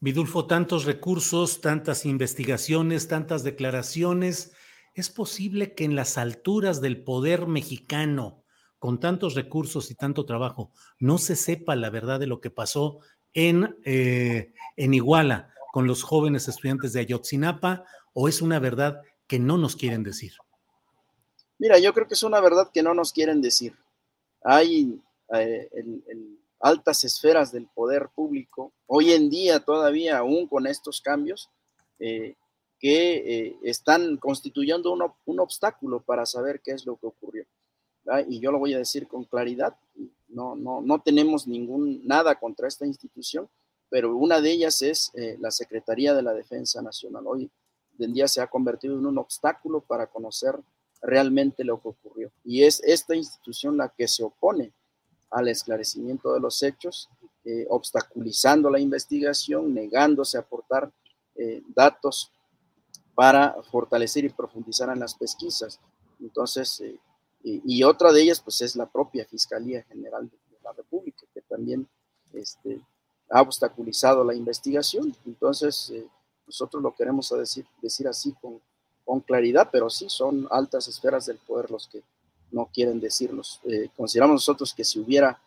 [0.00, 4.52] Vidulfo, tantos recursos, tantas investigaciones, tantas declaraciones.
[4.94, 8.44] ¿Es posible que en las alturas del poder mexicano,
[8.78, 13.00] con tantos recursos y tanto trabajo, no se sepa la verdad de lo que pasó
[13.34, 19.38] en, eh, en Iguala con los jóvenes estudiantes de Ayotzinapa o es una verdad que
[19.38, 20.32] no nos quieren decir?
[21.58, 23.76] Mira, yo creo que es una verdad que no nos quieren decir.
[24.42, 25.00] Hay
[25.34, 25.68] eh,
[26.60, 31.50] altas esferas del poder público, hoy en día todavía, aún con estos cambios,
[31.98, 32.36] eh,
[32.78, 37.44] que eh, están constituyendo un, un, obstáculo para saber qué es lo que ocurrió.
[38.04, 38.24] ¿verdad?
[38.28, 39.76] Y yo lo voy a decir con claridad,
[40.28, 43.48] no, no, no tenemos ningún, nada contra esta institución,
[43.90, 47.26] pero una de ellas es eh, la Secretaría de la Defensa Nacional.
[47.26, 47.50] Hoy
[47.98, 50.54] en día se ha convertido en un obstáculo para conocer
[51.00, 52.30] realmente lo que ocurrió.
[52.44, 54.72] Y es esta institución la que se opone
[55.30, 57.08] al esclarecimiento de los hechos,
[57.44, 60.90] eh, obstaculizando la investigación, negándose a aportar
[61.34, 62.32] eh, datos
[63.14, 65.80] para fortalecer y profundizar en las pesquisas.
[66.20, 66.98] Entonces, eh,
[67.42, 71.88] y, otra de ellas, pues es la propia Fiscalía General de, la República, que también
[72.32, 72.80] este,
[73.30, 75.14] ha obstaculizado la investigación.
[75.24, 75.92] Entonces,
[76.46, 78.60] nosotros lo queremos decir, decir así con,
[79.08, 82.02] con, claridad, pero sí son altas esferas del poder los que
[82.50, 83.60] no quieren decirnos.
[83.64, 85.40] Eh, consideramos nosotros que si hubiera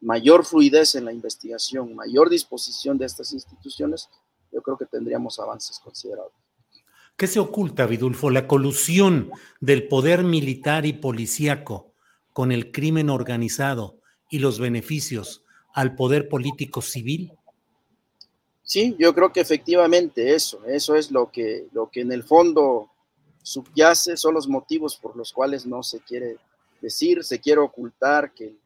[0.00, 4.08] mayor fluidez en la investigación, mayor disposición de estas instituciones,
[4.50, 6.34] yo creo que tendríamos avances considerables.
[7.16, 8.30] ¿Qué se oculta, Vidulfo?
[8.30, 11.92] La colusión del poder militar y policíaco
[12.32, 13.98] con el crimen organizado
[14.30, 15.44] y los beneficios
[15.74, 17.32] al poder político civil?
[18.62, 22.90] Sí, yo creo que efectivamente eso, eso es lo que, lo que en el fondo
[23.42, 26.38] subyace, son los motivos por los cuales no se quiere
[26.80, 28.56] decir, se quiere ocultar que,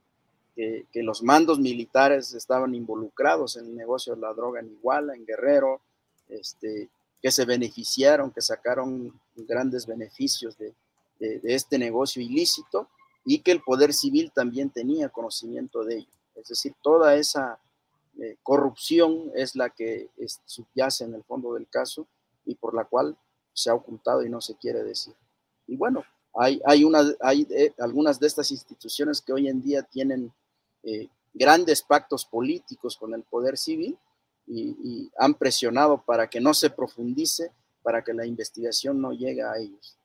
[0.54, 5.26] que, los mandos militares estaban involucrados en el negocio de la droga en Iguala, en
[5.26, 5.82] Guerrero,
[6.28, 6.88] este,
[7.20, 10.74] que se beneficiaron, que sacaron grandes beneficios de,
[11.18, 12.88] de, este negocio ilícito
[13.24, 16.10] y que el poder civil también tenía conocimiento de ello.
[16.34, 17.58] Es decir, toda esa
[18.18, 20.08] eh, corrupción es la que
[20.44, 22.06] subyace en el fondo del caso
[22.46, 23.16] y por la cual
[23.56, 25.14] se ha ocultado y no se quiere decir.
[25.66, 26.04] Y bueno,
[26.34, 27.48] hay, hay, una, hay
[27.78, 30.32] algunas de estas instituciones que hoy en día tienen
[30.82, 33.98] eh, grandes pactos políticos con el poder civil
[34.46, 37.50] y, y, han presionado para que no se profundice,
[37.82, 39.98] para que la investigación no llegue a ellos.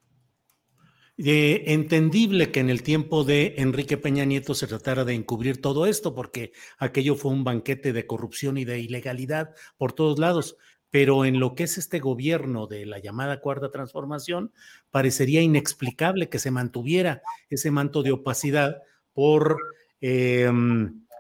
[1.18, 5.86] Eh, entendible que en el tiempo de Enrique Peña Nieto se tratara de encubrir todo
[5.86, 10.58] esto, porque aquello fue un banquete de corrupción y de ilegalidad por todos lados
[10.92, 14.52] pero en lo que es este gobierno de la llamada cuarta transformación,
[14.92, 18.84] parecería inexplicable que se mantuviera ese manto de opacidad
[19.14, 19.58] por
[20.02, 20.52] eh,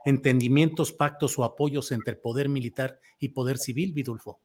[0.05, 4.39] entendimientos, pactos o apoyos entre poder militar y poder civil, Vidulfo.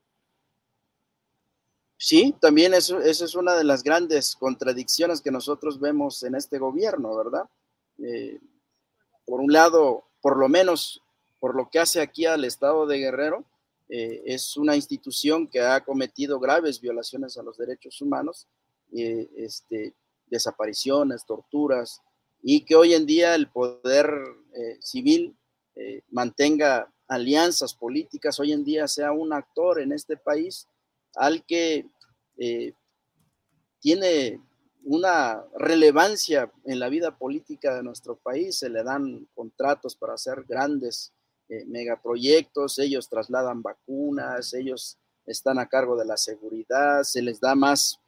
[1.98, 6.58] Sí, también eso, esa es una de las grandes contradicciones que nosotros vemos en este
[6.58, 7.48] gobierno, ¿verdad?
[7.98, 8.38] Eh,
[9.24, 11.02] por un lado, por lo menos
[11.40, 13.44] por lo que hace aquí al estado de Guerrero,
[13.89, 18.49] eh, es una institución que ha cometido graves violaciones a los derechos humanos,
[18.93, 19.95] eh, este,
[20.26, 22.03] desapariciones, torturas,
[22.43, 24.11] y que hoy en día el poder
[24.55, 25.37] eh, civil
[26.11, 30.66] mantenga alianzas políticas, hoy en día sea un actor en este país
[31.14, 31.84] al que
[33.80, 34.41] tiene
[34.84, 40.45] una relevancia en la vida política de nuestro país, se le dan contratos para hacer
[40.49, 41.12] grandes
[41.49, 47.55] eh, megaproyectos, ellos trasladan vacunas, ellos están a cargo de la seguridad, se les da
[47.55, 48.01] más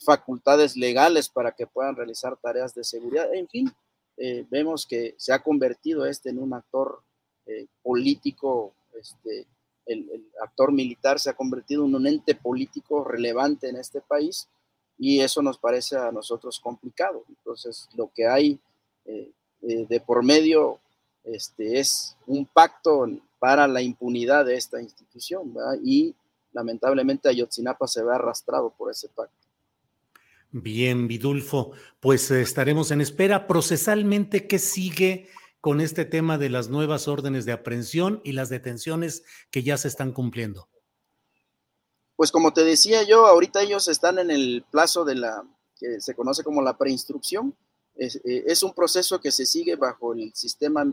[0.00, 3.32] facultades legales para que puedan realizar tareas de seguridad.
[3.32, 3.72] En fin,
[4.16, 7.02] eh, vemos que se ha convertido este en un actor
[7.46, 9.46] eh, político, este,
[9.86, 14.48] el, actor militar se ha convertido en un ente político relevante en este país
[14.98, 17.24] y eso nos parece a nosotros complicado.
[17.28, 18.58] Entonces, lo que hay
[19.04, 20.78] eh, de por medio
[21.24, 23.06] este, es un pacto
[23.38, 26.14] para la impunidad de esta institución y
[26.52, 29.44] lamentablemente Ayotzinapa se ve arrastrado por ese pacto.
[30.50, 33.48] Bien, Vidulfo, pues eh, estaremos en espera.
[33.48, 35.28] Procesalmente, ¿qué sigue
[35.60, 39.88] con este tema de las nuevas órdenes de aprehensión y las detenciones que ya se
[39.88, 40.68] están cumpliendo?
[42.14, 45.42] Pues como te decía yo, ahorita ellos están en el plazo de la
[45.76, 47.56] que se conoce como la preinstrucción.
[47.96, 50.84] Es, eh, un proceso que se sigue bajo el sistema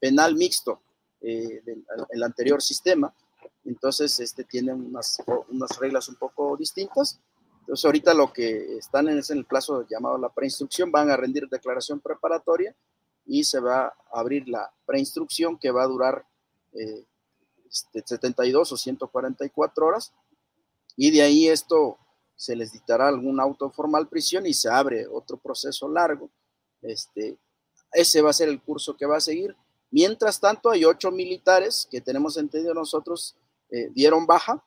[0.00, 0.80] penal mixto
[1.20, 3.14] eh, del anterior sistema.
[3.64, 7.20] Entonces, este tiene unas, unas reglas un poco distintas
[7.68, 11.46] entonces, ahorita lo que están en, es el plazo llamado la preinstrucción, van a rendir
[11.50, 12.74] declaración preparatoria
[13.26, 16.24] y se va a abrir la preinstrucción que va a durar
[17.68, 20.14] 72 eh, este, o 144 horas.
[20.96, 21.98] Y de ahí esto
[22.34, 26.30] se les dictará algún auto formal prisión y se abre otro proceso largo.
[26.82, 27.38] Este,
[27.92, 29.56] ese va a ser el curso que va a seguir.
[29.90, 33.36] Mientras tanto, hay ocho militares que tenemos entendido nosotros
[33.70, 34.64] eh, dieron baja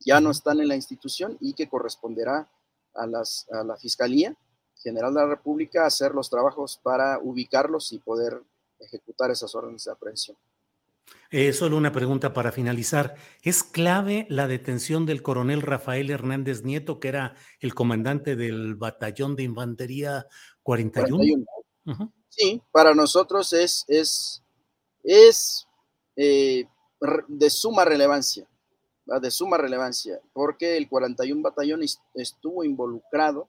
[0.00, 2.50] ya no están en la institución y que corresponderá
[2.94, 4.34] a, las, a la Fiscalía
[4.82, 8.40] General de la República hacer los trabajos para ubicarlos y poder
[8.78, 10.36] ejecutar esas órdenes de aprehensión.
[11.30, 13.16] Eh, solo una pregunta para finalizar.
[13.42, 19.34] ¿Es clave la detención del coronel Rafael Hernández Nieto, que era el comandante del batallón
[19.36, 20.26] de infantería
[20.68, 21.44] 41?
[22.28, 24.42] Sí, para nosotros es, es,
[25.02, 25.66] es
[26.14, 26.66] eh,
[27.26, 28.46] de suma relevancia
[29.18, 31.80] de suma relevancia, porque el 41 Batallón
[32.14, 33.48] estuvo involucrado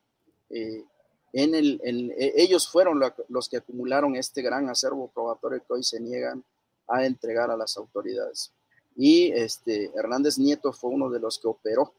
[0.50, 0.86] eh,
[1.34, 6.00] en el, e, ellos fueron los que acumularon este gran acervo probatorio que hoy se
[6.00, 6.44] niegan
[6.88, 8.54] a entregar a las autoridades.
[8.96, 11.94] Y este, Hernández Nieto fue uno de los que operó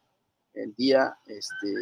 [0.55, 1.75] el día este,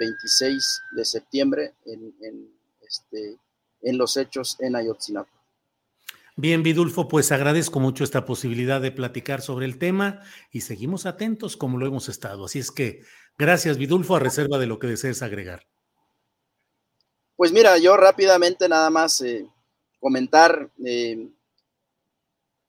[0.00, 3.38] 26 de septiembre en, en, este,
[3.82, 5.30] en los hechos en Ayotzinapa.
[6.36, 11.58] Bien, Vidulfo, pues agradezco mucho esta posibilidad de platicar sobre el tema y seguimos atentos
[11.58, 12.46] como lo hemos estado.
[12.46, 13.02] Así es que
[13.36, 15.66] gracias, Vidulfo, a reserva de lo que desees agregar.
[17.36, 19.46] Pues mira, yo rápidamente nada más eh,
[19.98, 21.28] comentar, eh,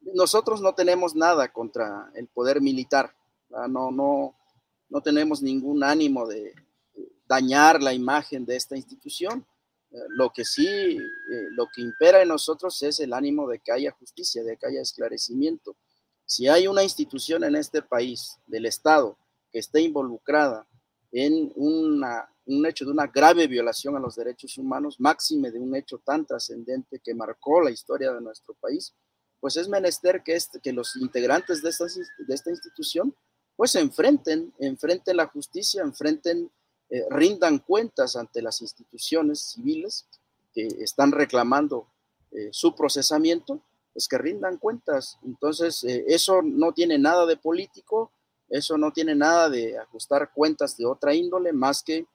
[0.02, 3.16] nosotros no tenemos nada contra el poder militar,
[3.70, 4.36] no, no,
[4.90, 6.54] no tenemos ningún ánimo de
[7.32, 9.46] dañar la imagen de esta institución
[10.10, 11.00] lo que sí, eh,
[11.52, 14.82] lo que impera en nosotros es el ánimo de que haya justicia, de que haya
[14.82, 15.76] esclarecimiento.
[16.26, 19.18] Si hay una institución en este país del Estado
[19.52, 20.66] que esté involucrada
[21.12, 25.98] en un hecho de una grave violación a los derechos humanos, máxime de un hecho
[25.98, 28.94] tan trascendente que marcó la historia de nuestro país,
[29.42, 33.14] pues es menester que, este, los integrantes de esta institución
[33.58, 36.50] pues enfrenten, enfrenten la justicia, enfrenten
[36.94, 40.06] eh, rindan cuentas ante las instituciones civiles
[40.54, 41.88] que están reclamando
[42.32, 43.62] eh, su procesamiento,
[43.94, 45.18] pues que rindan cuentas.
[45.24, 48.12] Entonces, eh, eso no tiene nada de político,
[48.50, 52.06] eso no tiene nada de ajustar cuentas de otra índole, más que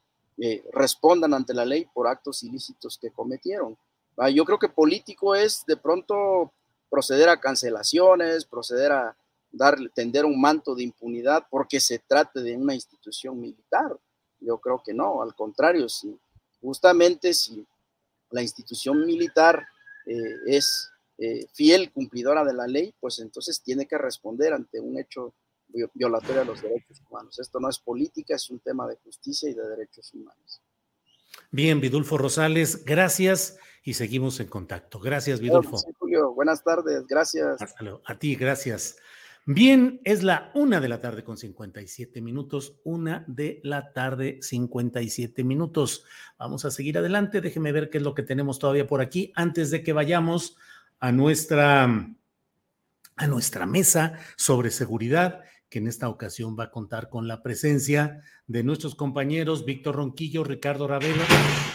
[0.70, 3.74] respondan ante la ley por actos ilícitos que cometieron.
[4.18, 6.52] Ah, yo creo que político es de pronto
[6.90, 9.16] proceder a cancelaciones, proceder a
[9.50, 13.96] dar, tender un manto de impunidad porque se trate de una institución militar.
[14.40, 16.18] Yo creo que no, al contrario, si
[16.60, 17.66] justamente si
[18.30, 19.66] la institución militar
[20.06, 24.98] eh, es eh, fiel cumplidora de la ley, pues entonces tiene que responder ante un
[24.98, 25.34] hecho
[25.94, 27.38] violatorio a los derechos humanos.
[27.38, 30.62] Esto no es política, es un tema de justicia y de derechos humanos.
[31.50, 34.98] Bien, Vidulfo Rosales, gracias y seguimos en contacto.
[34.98, 35.76] Gracias, Vidulfo.
[35.98, 37.60] Julio, buenas tardes, gracias.
[37.60, 38.02] Hasta luego.
[38.06, 38.96] A ti, gracias.
[39.48, 45.44] Bien, es la una de la tarde con 57 minutos, una de la tarde 57
[45.44, 46.02] minutos.
[46.36, 49.70] Vamos a seguir adelante, déjeme ver qué es lo que tenemos todavía por aquí antes
[49.70, 50.56] de que vayamos
[50.98, 57.28] a nuestra, a nuestra mesa sobre seguridad, que en esta ocasión va a contar con
[57.28, 61.22] la presencia de nuestros compañeros Víctor Ronquillo, Ricardo Ravelo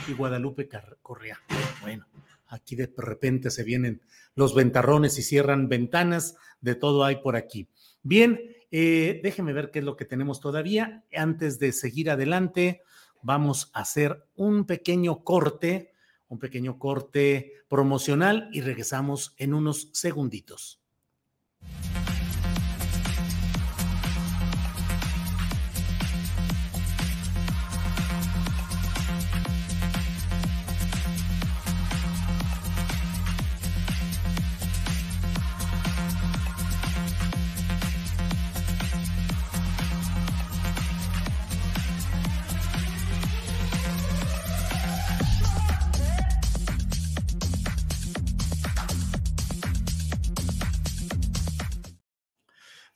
[0.09, 0.67] y Guadalupe
[1.01, 1.39] Correa.
[1.81, 2.05] Bueno,
[2.51, 4.01] aquí de repente se vienen
[4.35, 7.67] los ventarrones y cierran ventanas, de todo hay por aquí.
[8.03, 8.39] Bien,
[8.69, 11.03] eh, déjeme ver qué es lo que tenemos todavía.
[11.15, 12.83] Antes de seguir adelante,
[13.21, 15.93] vamos a hacer un pequeño corte,
[16.27, 20.81] un pequeño corte promocional y regresamos en unos segunditos.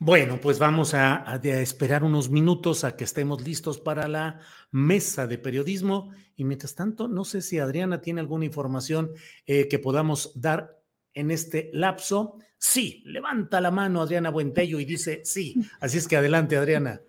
[0.06, 4.40] Bueno, pues vamos a, esperar unos minutos a que estemos listos para la
[4.70, 6.12] mesa de periodismo.
[6.36, 9.10] Y mientras tanto, no sé si Adriana tiene alguna información
[9.48, 10.80] eh, que podamos dar
[11.16, 12.38] en este lapso.
[12.60, 15.56] Sí, levanta la mano Adriana Buentello y dice sí.
[15.80, 17.02] Así es que adelante, Adriana.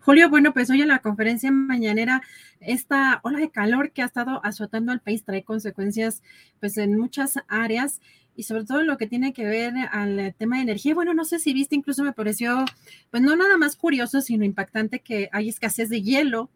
[0.00, 2.20] Julio, bueno, pues hoy en la conferencia mañanera,
[2.60, 6.22] esta ola de calor que ha estado azotando al país trae consecuencias
[6.60, 8.02] pues en muchas áreas
[8.36, 10.94] y sobre todo lo que tiene que ver al tema de energía.
[10.94, 12.64] Bueno, no sé si viste, incluso me pareció,
[13.10, 16.50] pues no nada más curioso, sino impactante que hay escasez de hielo.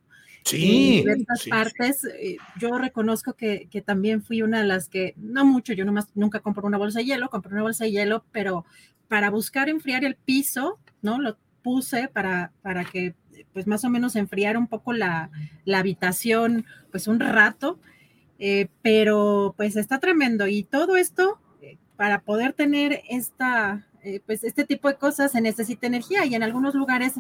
[0.45, 2.05] Sí, en diversas partes.
[2.05, 6.09] Eh, yo reconozco que, que, también fui una de las que, no mucho, yo nomás
[6.15, 8.65] nunca compro una bolsa de hielo, compré una bolsa de hielo, pero
[9.09, 11.21] para buscar enfriar el piso, ¿no?
[11.21, 13.15] Lo puse para, para que,
[13.53, 15.31] pues más o menos enfriara un poco la,
[15.65, 17.79] la habitación, pues un rato.
[18.41, 21.41] Eh, pero pues está tremendo y todo esto
[21.99, 26.45] para poder tener esta, eh, pues este tipo de cosas se necesita energía y en
[26.45, 27.15] algunos lugares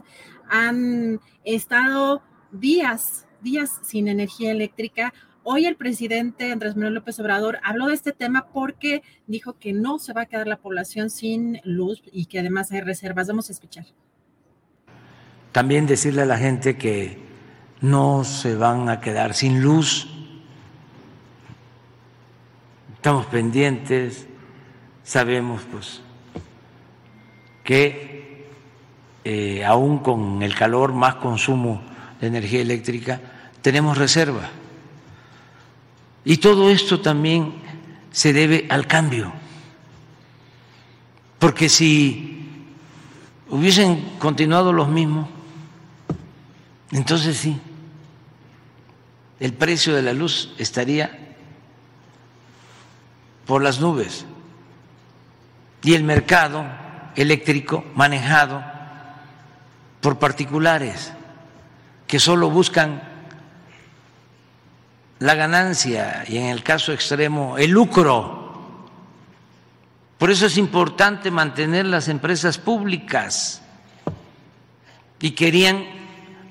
[0.49, 2.23] han estado
[2.53, 5.13] días, días sin energía eléctrica.
[5.43, 9.99] Hoy el presidente Andrés Manuel López Obrador habló de este tema porque dijo que no
[9.99, 13.27] se va a quedar la población sin luz y que además hay reservas.
[13.27, 13.87] Vamos a escuchar.
[15.51, 17.19] También decirle a la gente que
[17.81, 20.07] no se van a quedar sin luz.
[22.95, 24.29] Estamos pendientes
[25.09, 26.03] sabemos pues
[27.65, 28.47] que
[29.25, 31.81] eh, aún con el calor, más consumo
[32.21, 33.19] de energía eléctrica,
[33.63, 34.51] tenemos reserva.
[36.27, 37.55] Y todo esto también
[38.11, 39.33] se debe al cambio,
[41.39, 42.67] porque si
[43.49, 45.27] hubiesen continuado los mismos,
[46.91, 47.59] entonces sí,
[49.41, 51.35] el precio de la luz estaría
[53.47, 54.27] por las nubes
[55.83, 56.65] y el mercado
[57.15, 58.63] eléctrico manejado
[60.01, 61.13] por particulares
[62.07, 63.03] que solo buscan
[65.19, 68.37] la ganancia y en el caso extremo el lucro.
[70.17, 73.63] Por eso es importante mantener las empresas públicas
[75.21, 75.85] y querían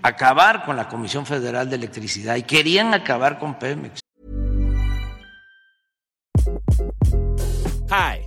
[0.01, 3.99] acabar con la Comisión Federal de Electricidad y querían acabar con Pemex.
[7.89, 8.26] Hi.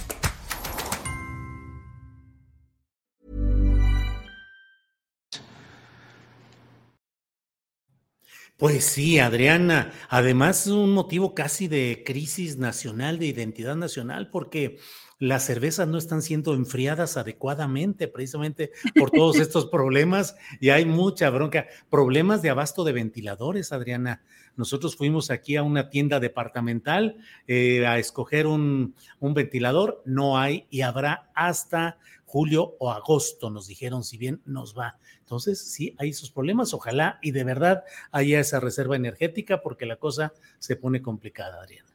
[8.61, 9.91] Pues sí, Adriana.
[10.07, 14.77] Además, es un motivo casi de crisis nacional, de identidad nacional, porque
[15.17, 21.31] las cervezas no están siendo enfriadas adecuadamente, precisamente por todos estos problemas, y hay mucha
[21.31, 21.69] bronca.
[21.89, 24.21] Problemas de abasto de ventiladores, Adriana.
[24.55, 30.67] Nosotros fuimos aquí a una tienda departamental eh, a escoger un, un ventilador, no hay
[30.69, 31.97] y habrá hasta
[32.31, 34.97] julio o agosto, nos dijeron, si bien nos va.
[35.19, 36.73] Entonces, sí, hay sus problemas.
[36.73, 41.89] Ojalá y de verdad haya esa reserva energética porque la cosa se pone complicada, Adriana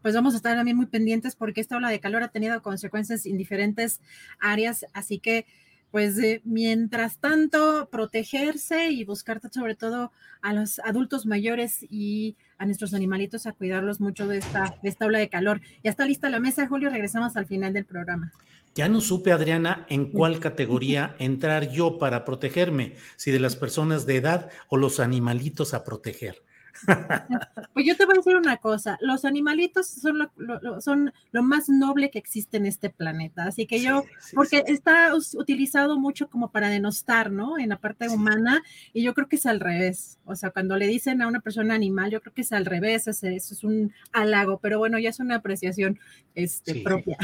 [0.00, 3.26] pues vamos a estar también muy pendientes porque esta ola de calor ha tenido consecuencias
[3.26, 4.00] en diferentes
[4.38, 5.44] áreas, así que
[5.90, 10.12] pues eh, mientras tanto protegerse y buscar sobre todo
[10.42, 15.06] a los adultos mayores y a nuestros animalitos a cuidarlos mucho de esta, de esta
[15.06, 15.60] ola de calor.
[15.82, 18.32] Ya está lista la mesa, Julio, regresamos al final del programa.
[18.78, 24.06] Ya no supe, Adriana, en cuál categoría entrar yo para protegerme, si de las personas
[24.06, 26.44] de edad o los animalitos a proteger.
[27.74, 31.68] Pues yo te voy a decir una cosa, los animalitos son lo, son lo más
[31.68, 34.04] noble que existe en este planeta, así que yo,
[34.34, 37.58] porque está utilizado mucho como para denostar, ¿no?
[37.58, 38.62] En la parte humana,
[38.92, 41.74] y yo creo que es al revés, o sea, cuando le dicen a una persona
[41.74, 45.20] animal, yo creo que es al revés, eso es un halago, pero bueno, ya es
[45.20, 45.98] una apreciación
[46.34, 47.18] este, propia.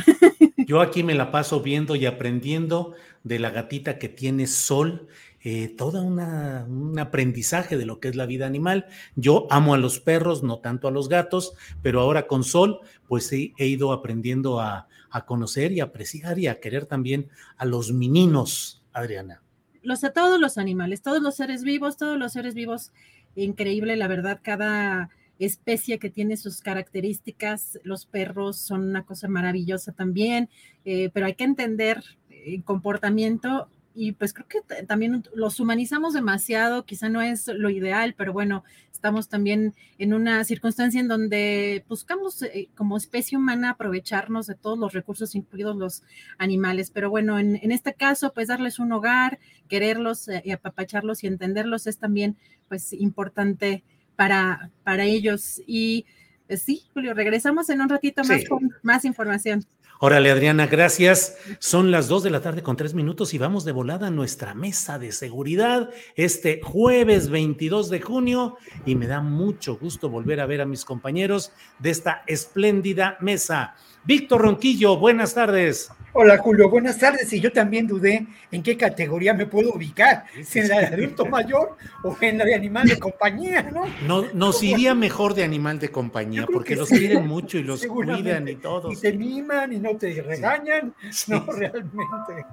[0.57, 5.09] Yo aquí me la paso viendo y aprendiendo de la gatita que tiene sol
[5.45, 8.87] eh, una, un aprendizaje de lo que es la vida animal.
[9.15, 13.31] Yo amo a los perros, no tanto a los gatos, pero ahora con Sol, pues
[13.31, 17.29] he, ido aprendiendo a, a, conocer y apreciar y a querer también
[17.59, 19.43] a los meninos, Adriana.
[19.83, 22.91] Los a todos los animales, todos los seres vivos, todos los seres vivos,
[23.37, 27.79] increíble, la verdad, cada especie que tiene sus características.
[27.83, 30.49] Los perros son una cosa maravillosa también,
[30.87, 36.85] eh, pero hay que entender el comportamiento y pues creo que también los humanizamos demasiado,
[36.85, 42.43] quizá no es lo ideal, pero bueno, estamos también en una circunstancia en donde buscamos
[42.43, 46.03] eh, como especie humana aprovecharnos de todos los recursos, incluidos los
[46.39, 49.39] animales, pero bueno, en, este caso, pues darles un hogar,
[49.69, 52.37] quererlos eh, y apapacharlos y entenderlos es también
[52.69, 53.85] pues importante
[54.17, 55.63] para, para ellos.
[55.67, 56.07] Y
[56.49, 59.65] pues, sí, Julio, regresamos en un ratito más con más información.
[60.01, 61.37] Órale, Adriana, gracias.
[61.61, 64.53] Son las dos de la tarde con tres minutos y vamos de volada a nuestra
[64.53, 70.47] mesa de seguridad este jueves 22 de junio y me da mucho gusto volver a
[70.47, 73.77] ver a mis compañeros de esta espléndida mesa.
[74.05, 75.91] Víctor Ronquillo, buenas tardes.
[76.17, 77.33] Hola Julio, buenas tardes.
[77.33, 81.27] Y yo también dudé en qué categoría me puedo ubicar, si en la de adulto
[81.27, 83.85] mayor o en la de animal de compañía, ¿no?
[84.07, 88.47] no nos iría mejor de animal de compañía, porque los quieren mucho y los cuidan
[88.47, 88.93] y todo.
[88.93, 90.95] Y te miman y no te regañan,
[91.27, 92.47] no realmente.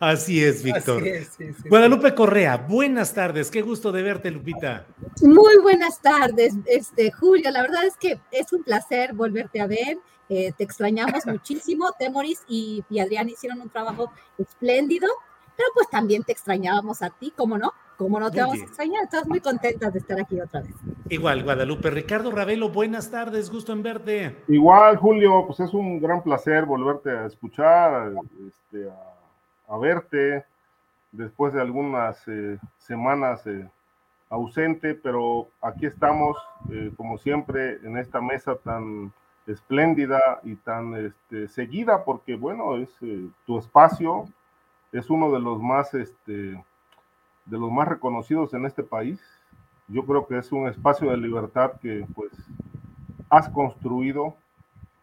[0.00, 1.04] Así es, Víctor.
[1.68, 4.86] Guadalupe Correa, buenas tardes, qué gusto de verte, Lupita.
[5.20, 7.50] Muy buenas tardes, este Julio.
[7.50, 9.98] La verdad es que es un placer volverte a ver.
[10.28, 11.92] Eh, te extrañamos muchísimo.
[11.98, 15.08] Temoris y, y Adrián hicieron un trabajo espléndido,
[15.56, 17.72] pero pues también te extrañábamos a ti, ¿cómo no?
[17.96, 19.04] ¿Cómo no te vamos a extrañar?
[19.04, 20.74] Estás muy contenta de estar aquí otra vez.
[21.08, 21.88] Igual, Guadalupe.
[21.90, 24.36] Ricardo Ravelo, buenas tardes, gusto en verte.
[24.48, 28.12] Igual, Julio, pues es un gran placer volverte a escuchar,
[28.46, 28.90] este,
[29.68, 30.44] a, verte
[31.10, 33.66] después de algunas eh, semanas eh,
[34.28, 36.36] ausente, pero aquí estamos,
[36.98, 39.10] como siempre, en esta mesa tan
[39.46, 44.26] espléndida y tan este, seguida, porque bueno, es eh, tu espacio,
[44.92, 46.32] es uno de los más este,
[47.46, 49.20] de los más reconocidos en este país.
[49.88, 52.32] Yo creo que es un espacio de libertad que pues
[53.30, 54.36] has construido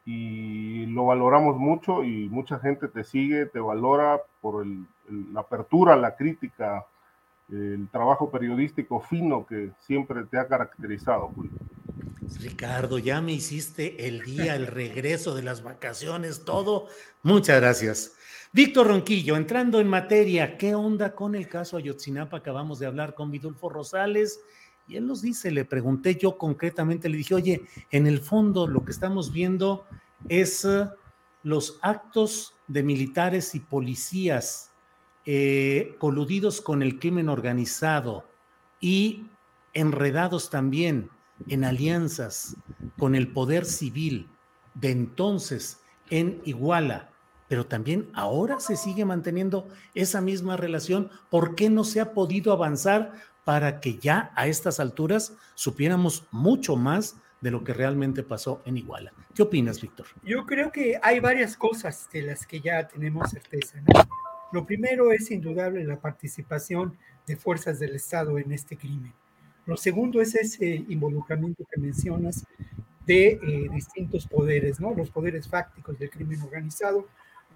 [0.06, 4.66] y lo valoramos mucho y mucha gente te sigue, te valora por
[5.10, 6.86] la apertura, la crítica,
[7.50, 11.32] el trabajo periodístico fino que siempre te ha caracterizado.
[12.40, 16.88] Ricardo, ya me hiciste el día, el regreso de las vacaciones, todo.
[17.22, 18.14] Muchas gracias.
[18.52, 22.38] Víctor Ronquillo, entrando en materia, ¿qué onda con el caso Ayotzinapa?
[22.38, 24.42] Acabamos de hablar con Vidulfo Rosales
[24.88, 28.84] y él nos dice, le pregunté yo concretamente, le dije, oye, en el fondo lo
[28.86, 29.86] que estamos viendo
[30.30, 30.88] es eh,
[31.42, 34.72] los actos de militares y policías
[35.26, 38.26] eh, coludidos con el crimen organizado
[38.80, 39.26] y
[39.74, 41.10] enredados también
[41.48, 42.56] en alianzas
[42.98, 44.30] con el poder civil
[44.76, 45.80] de entonces
[46.10, 47.10] en Iguala,
[47.48, 51.10] pero también ahora se sigue manteniendo esa misma relación.
[51.30, 53.14] ¿Por qué no se ha podido avanzar
[53.46, 58.78] para que ya a estas alturas supiéramos mucho más de lo que realmente pasó en
[58.78, 59.14] Iguala?
[59.36, 60.08] ¿Qué opinas, Víctor?
[60.24, 63.82] Yo creo que hay varias cosas de las que ya tenemos certeza.
[64.52, 69.14] Lo primero es indudable la participación de fuerzas del Estado en este crimen.
[69.66, 72.46] Lo segundo es ese involucramiento que mencionas
[73.06, 74.94] de eh, distintos poderes, ¿no?
[74.94, 77.08] Los poderes fácticos del crimen organizado,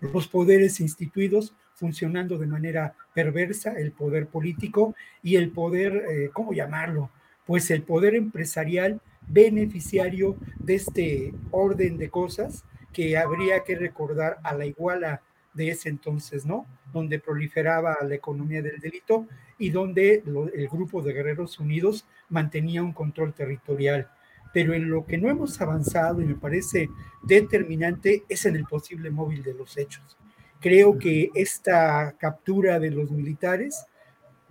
[0.02, 6.54] los poderes instituidos funcionando de manera perversa, el poder político y el poder, eh, ¿cómo
[6.54, 7.10] llamarlo?
[7.46, 12.64] Pues el poder empresarial beneficiario de este orden de cosas
[12.94, 15.22] que habría que recordar a la iguala
[15.54, 16.66] de ese entonces, ¿no?
[16.94, 19.28] Donde proliferaba la economía del delito
[19.58, 20.24] y donde
[20.54, 24.10] el grupo de Guerreros Unidos mantenía un control territorial.
[24.54, 26.90] Pero en lo que no hemos avanzado y me parece
[27.24, 30.18] determinante es en el posible móvil de los hechos.
[30.60, 33.86] Creo que esta captura de los militares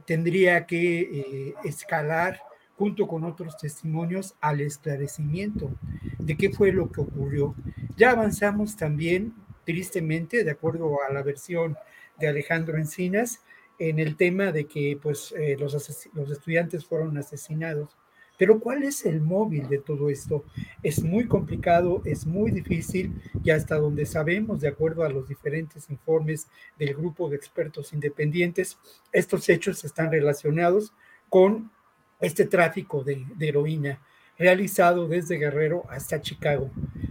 [0.05, 2.41] tendría que eh, escalar
[2.77, 5.71] junto con otros testimonios al esclarecimiento
[6.19, 7.55] de qué fue lo que ocurrió.
[7.97, 9.35] Ya avanzamos también,
[9.65, 11.77] tristemente, de acuerdo a la versión
[12.19, 13.41] de Alejandro Encinas,
[13.79, 15.75] en el tema de que pues, eh, los,
[16.15, 17.97] los estudiantes fueron asesinados.
[18.39, 20.45] Pero ¿cuál es el móvil de todo esto?
[20.83, 25.89] Es muy complicado, es muy difícil y hasta donde sabemos, de acuerdo a los diferentes
[25.89, 26.49] informes
[26.79, 28.79] del grupo de expertos independientes,
[29.11, 30.93] estos hechos están relacionados
[31.31, 31.71] con
[32.21, 34.01] este tráfico de, de heroína
[34.39, 36.71] realizado desde Guerrero hasta Chicago.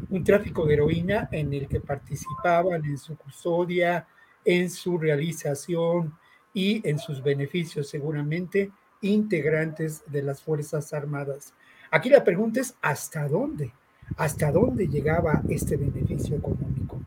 [0.09, 4.07] Un tráfico de heroína en el que participaban en su custodia,
[4.43, 6.13] en su realización
[6.56, 8.72] y en sus beneficios seguramente
[9.02, 11.53] integrantes de las Fuerzas Armadas.
[11.91, 13.72] Aquí la pregunta es, ¿hasta dónde?
[14.18, 17.02] ¿Hasta dónde llegaba este beneficio económico?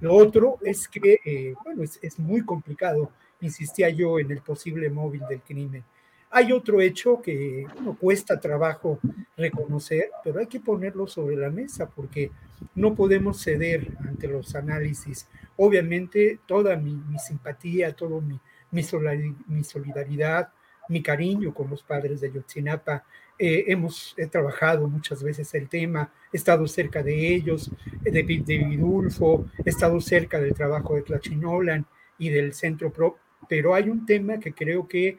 [0.00, 3.10] Lo otro es que, eh, bueno, es, es muy complicado,
[3.40, 5.84] insistía yo, en el posible móvil del crimen.
[6.30, 8.98] Hay otro hecho que no cuesta trabajo
[9.36, 12.30] reconocer, pero hay que ponerlo sobre la mesa porque
[12.74, 15.26] no podemos ceder ante los análisis.
[15.56, 18.38] Obviamente, toda mi, simpatía, todo mi,
[18.70, 20.50] mi, solidaridad,
[20.88, 23.04] mi cariño con los padres de Yotzinapa.
[23.38, 27.70] Eh, hemos trabajado muchas veces el tema, he estado cerca de ellos,
[28.02, 31.86] de, de Vidulfo, he estado cerca del trabajo de Tlachinolan
[32.18, 33.16] y del Centro Pro,
[33.48, 35.18] pero hay un tema que creo que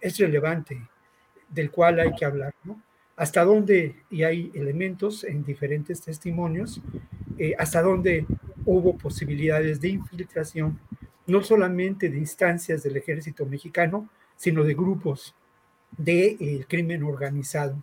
[0.00, 0.80] es relevante,
[1.48, 2.82] del cual hay que hablar, ¿no?
[3.16, 6.80] Hasta dónde, y hay elementos en diferentes testimonios,
[7.38, 8.26] eh, hasta dónde
[8.64, 10.78] hubo posibilidades de infiltración,
[11.26, 15.34] no solamente de instancias del ejército mexicano, sino de grupos
[15.96, 17.76] del de, crimen organizado.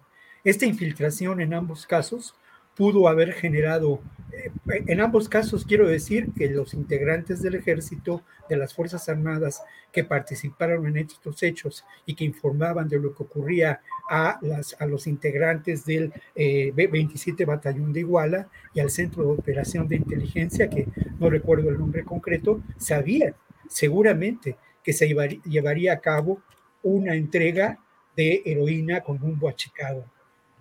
[0.44, 2.36] Esta infiltración en ambos casos
[2.80, 4.00] pudo haber generado,
[4.32, 4.54] eh,
[4.88, 9.62] en ambos casos quiero decir que los integrantes del ejército, de las Fuerzas Armadas
[9.92, 14.86] que participaron en estos hechos y que informaban de lo que ocurría a, las, a
[14.86, 20.70] los integrantes del 27 eh, Batallón de Iguala y al Centro de Operación de Inteligencia,
[20.70, 20.88] que
[21.20, 23.36] no recuerdo el nombre concreto, sabían
[23.68, 26.42] seguramente que se llevaría a cabo
[26.82, 27.78] una entrega
[28.16, 30.06] de heroína con rumbo a Chicago.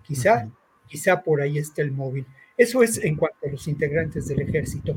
[0.03, 0.49] Quizá
[0.89, 2.25] Quizá por ahí está el móvil.
[2.57, 4.95] Eso es en cuanto a los integrantes del ejército.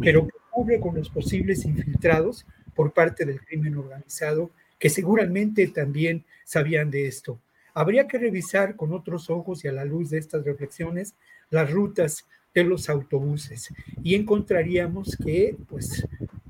[0.00, 2.44] Pero ¿qué ocurre con los posibles infiltrados
[2.74, 7.40] por parte del crimen organizado que seguramente también sabían de esto?
[7.74, 11.14] Habría que revisar con otros ojos y a la luz de estas reflexiones
[11.50, 13.72] las rutas de los autobuses
[14.02, 16.06] y encontraríamos que pues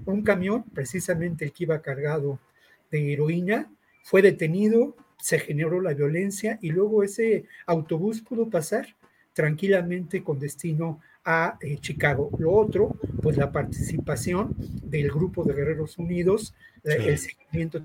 [0.07, 2.39] un camión, precisamente el que iba cargado
[2.91, 3.73] de heroína,
[4.03, 8.95] fue detenido se generó la violencia y luego ese autobús pudo pasar
[9.33, 12.31] tranquilamente con destino a eh, Chicago.
[12.39, 16.55] Lo otro, pues la participación del grupo de Guerreros Unidos,
[16.85, 17.83] el seguimiento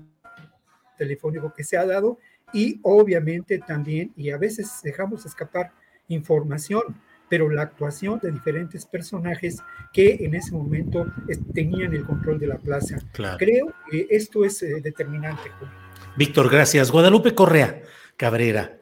[0.98, 2.18] telefónico que se ha dado
[2.52, 5.72] y obviamente también, y a veces dejamos escapar
[6.08, 6.82] información,
[7.28, 9.62] pero la actuación de diferentes personajes
[9.92, 11.06] que en ese momento
[11.54, 12.98] tenían el control de la plaza.
[13.38, 15.50] Creo que esto es eh, determinante.
[16.16, 16.90] Víctor, gracias.
[16.90, 17.82] Guadalupe Correa
[18.16, 18.78] Cabrera,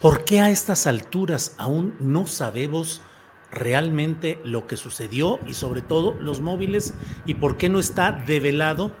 [0.00, 3.02] ¿por qué a estas alturas aún no sabemos
[3.50, 6.94] realmente lo que sucedió y sobre todo los móviles
[7.26, 8.96] y por qué no está develado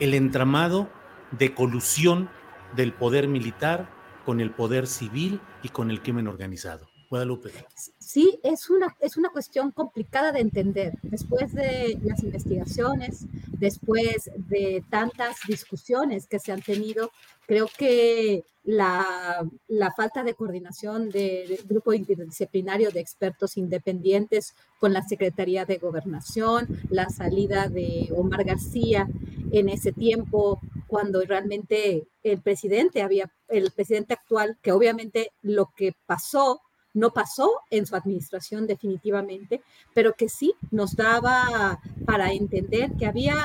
[0.00, 0.90] el entramado
[1.32, 2.28] de colusión
[2.76, 3.88] del poder militar
[4.24, 6.88] con el poder civil y con el crimen organizado?
[7.10, 7.50] Guadalupe.
[7.98, 10.98] Sí, es una, es una cuestión complicada de entender.
[11.02, 17.10] Después de las investigaciones, después de tantas discusiones que se han tenido,
[17.46, 25.02] creo que la, la falta de coordinación del grupo interdisciplinario de expertos independientes con la
[25.02, 29.08] Secretaría de Gobernación, la salida de Omar García
[29.50, 35.94] en ese tiempo, cuando realmente el presidente había, el presidente actual, que obviamente lo que
[36.04, 36.60] pasó
[36.94, 39.62] no pasó en su administración definitivamente,
[39.94, 43.44] pero que sí nos daba para entender que había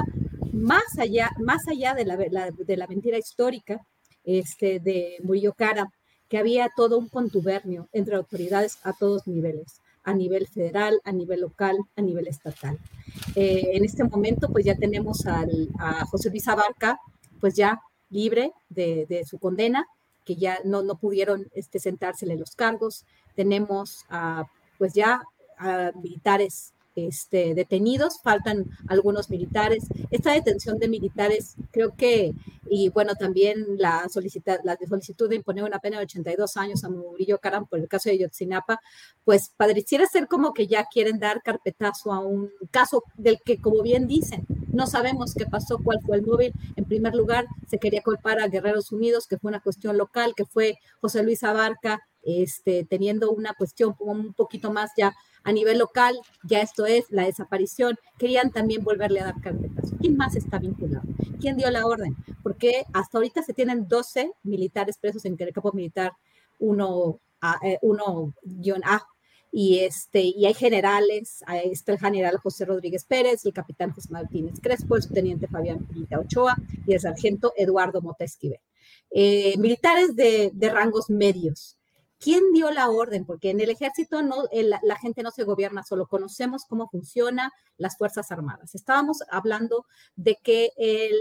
[0.52, 3.86] más allá, más allá de la, de la mentira histórica
[4.24, 5.92] este, de Murillo Cara,
[6.30, 11.42] que había todo un contubernio entre autoridades a todos niveles, a nivel federal, a nivel
[11.42, 12.80] local, a nivel estatal.
[13.36, 17.00] Eh, en este momento, pues ya tenemos a José Luis Abarca,
[17.40, 19.86] pues ya libre de su condena,
[20.26, 23.06] que ya no, no pudieron este, sentársele los cargos.
[23.36, 24.06] Tenemos
[24.78, 25.22] pues ya
[25.96, 29.86] militares este, detenidos, faltan algunos militares.
[30.12, 32.34] Esta detención de militares, creo que,
[32.70, 36.90] y bueno, también la, solicita, la solicitud de imponer una pena de 82 años a
[36.90, 38.80] Murillo Caram por el caso de Yotzinapa,
[39.24, 43.82] pues pareciera ser como que ya quieren dar carpetazo a un caso del que, como
[43.82, 46.54] bien dicen, no sabemos qué pasó, cuál fue el móvil.
[46.76, 50.46] En primer lugar, se quería culpar a Guerreros Unidos, que fue una cuestión local, que
[50.46, 55.14] fue José Luis Abarca, este, teniendo una cuestión un poquito más ya
[55.44, 59.96] a nivel local, ya esto es la desaparición, querían también volverle a dar carpetazo.
[60.00, 61.06] ¿Quién más está vinculado?
[61.40, 62.16] ¿Quién dio la orden?
[62.42, 66.14] Porque hasta ahorita se tienen 12 militares presos en el campo militar
[66.60, 67.80] 1 a, eh,
[68.84, 69.08] a
[69.56, 74.56] y, este, y hay generales, está el general José Rodríguez Pérez, el capitán José Martínez
[74.60, 76.56] Crespo, el subteniente Fabián Pita Ochoa
[76.88, 78.60] y el sargento Eduardo Mota Esquivel.
[79.12, 81.78] Eh, militares de, rangos medios.
[82.24, 83.26] ¿Quién dio la orden?
[83.26, 87.98] Porque en el ejército no, la gente no se gobierna solo, conocemos cómo funcionan las
[87.98, 88.76] Fuerzas Armadas.
[88.76, 89.86] Estábamos hablando
[90.16, 91.14] de que el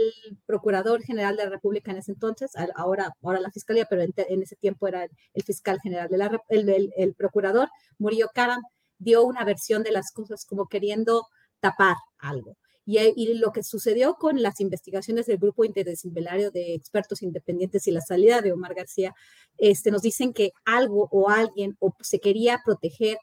[0.47, 4.55] Procurador General de la República en ese entonces, ahora, ahora la Fiscalía, pero en, ese
[4.55, 5.03] tiempo era
[5.35, 7.69] el, fiscal general de la el, el, Procurador,
[7.99, 8.63] Murillo Karam,
[8.97, 11.27] dio una versión de las cosas como queriendo
[11.59, 12.57] tapar algo.
[12.85, 18.01] Y, lo que sucedió con las investigaciones del grupo interdisciplinario de expertos independientes y la
[18.01, 19.15] salida de Omar García,
[19.57, 23.19] este, nos dicen que algo o alguien o se quería proteger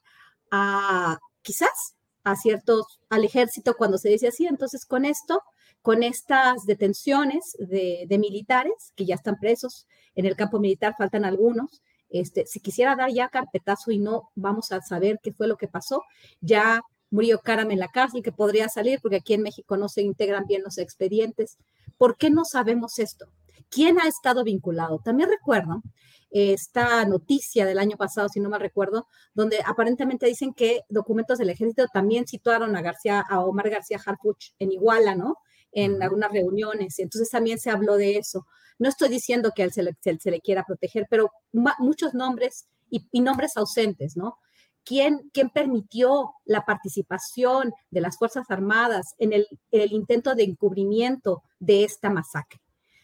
[0.51, 4.45] a quizás a ciertos, al ejército cuando se dice así.
[4.45, 5.41] Entonces, con esto,
[5.81, 11.81] con estas detenciones de, militares que ya están presos en el campo militar, faltan algunos,
[12.09, 15.67] este, si quisiera dar ya carpetazo y no vamos a saber qué fue lo que
[15.67, 16.03] pasó,
[16.41, 16.81] ya
[17.11, 20.45] murió Karam en la cárcel, que podría salir, porque aquí en México no se integran
[20.45, 21.57] bien los expedientes.
[21.97, 23.27] ¿Por qué no sabemos esto?
[23.69, 24.99] ¿Quién ha estado vinculado?
[25.03, 25.81] También recuerdo
[26.31, 31.49] esta noticia del año pasado, si no me recuerdo, donde aparentemente dicen que documentos del
[31.49, 35.37] ejército también situaron a García, a Omar García Harfuch en Iguala, ¿no?
[35.71, 36.99] En algunas reuniones.
[36.99, 38.45] Entonces también se habló de eso.
[38.77, 39.83] No estoy diciendo que él se
[40.31, 44.37] le, quiera proteger, pero muchos nombres y nombres ausentes, ¿no?
[44.89, 52.09] ¿Quién, permitió la participación de las Fuerzas Armadas en el, intento de encubrimiento de esta
[52.09, 52.59] masacre?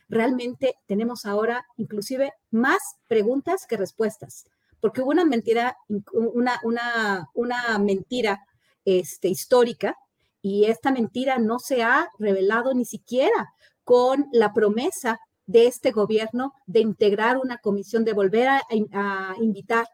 [0.09, 4.47] Realmente tenemos ahora inclusive más preguntas que respuestas,
[4.79, 5.77] porque hubo una mentira,
[6.23, 8.43] una, mentira
[8.83, 9.95] este, histórica
[10.41, 13.53] y esta mentira no se ha revelado ni siquiera
[13.83, 19.85] con la promesa de este gobierno de integrar una comisión, de volver a invitar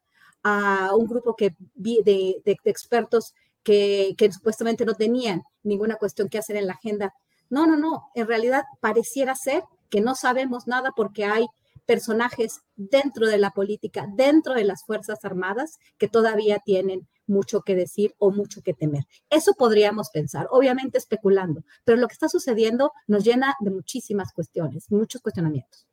[0.44, 6.38] a un grupo que, de, de, expertos que, que, supuestamente no tenían ninguna cuestión que
[6.38, 7.14] hacer en la agenda.
[7.50, 11.48] No, no, no, en realidad pareciera ser que no sabemos nada porque hay
[11.86, 17.76] personajes dentro de la política, dentro de las Fuerzas Armadas, que todavía tienen mucho que
[17.76, 19.06] decir o mucho que temer.
[19.30, 24.92] Eso podríamos pensar, obviamente especulando, pero lo que está sucediendo nos llena de muchísimas cuestiones,
[24.92, 25.86] muchos cuestionamientos.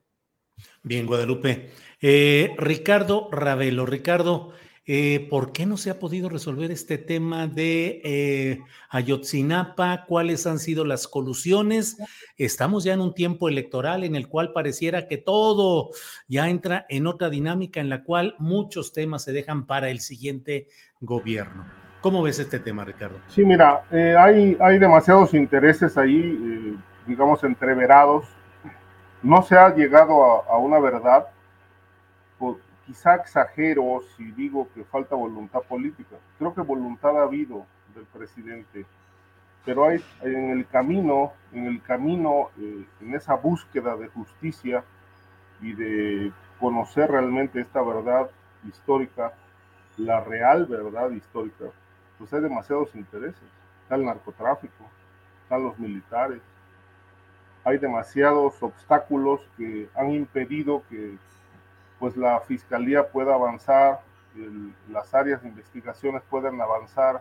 [0.82, 1.70] Bien, Guadalupe.
[2.00, 4.52] Eh, Ricardo Ravelo, Ricardo,
[4.86, 10.04] eh, ¿por qué no se ha podido resolver este tema de eh, Ayotzinapa?
[10.06, 11.98] ¿Cuáles han sido las colusiones?
[12.36, 15.90] Estamos ya en un tiempo electoral en el cual pareciera que todo
[16.28, 20.68] ya entra en otra dinámica en la cual muchos temas se dejan para el siguiente
[21.00, 21.66] gobierno.
[22.00, 23.18] ¿Cómo ves este tema, Ricardo?
[23.26, 26.78] Sí, mira, hay, hay demasiados intereses ahí,
[27.08, 28.24] digamos, entreverados
[29.22, 31.28] no se ha llegado a, una verdad,
[32.86, 36.16] quizá exagero si digo que falta voluntad política.
[36.38, 38.86] Creo que voluntad ha habido del presidente,
[39.64, 44.84] pero hay en el camino, en el camino, eh, en esa búsqueda de justicia
[45.60, 48.30] y de conocer realmente esta verdad
[48.66, 49.32] histórica,
[49.96, 51.66] la real verdad histórica,
[52.18, 53.42] pues hay demasiados intereses.
[53.82, 54.84] Está el narcotráfico,
[55.42, 56.40] están los militares,
[57.64, 61.16] hay demasiados obstáculos que han impedido que
[61.98, 64.00] pues la fiscalía pueda avanzar,
[64.88, 67.20] las áreas de investigaciones puedan avanzar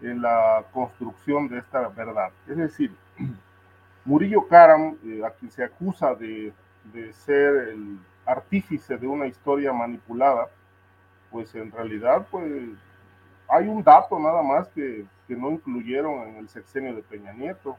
[0.00, 2.30] en la construcción de esta verdad.
[2.48, 2.94] Es decir,
[4.04, 6.52] Murillo Karam, eh, a quien se acusa de,
[6.92, 10.48] de, ser el artífice de una historia manipulada,
[11.30, 12.44] pues en realidad pues
[13.48, 17.76] hay un dato nada más que, que no incluyeron en el sexenio de Peña Nieto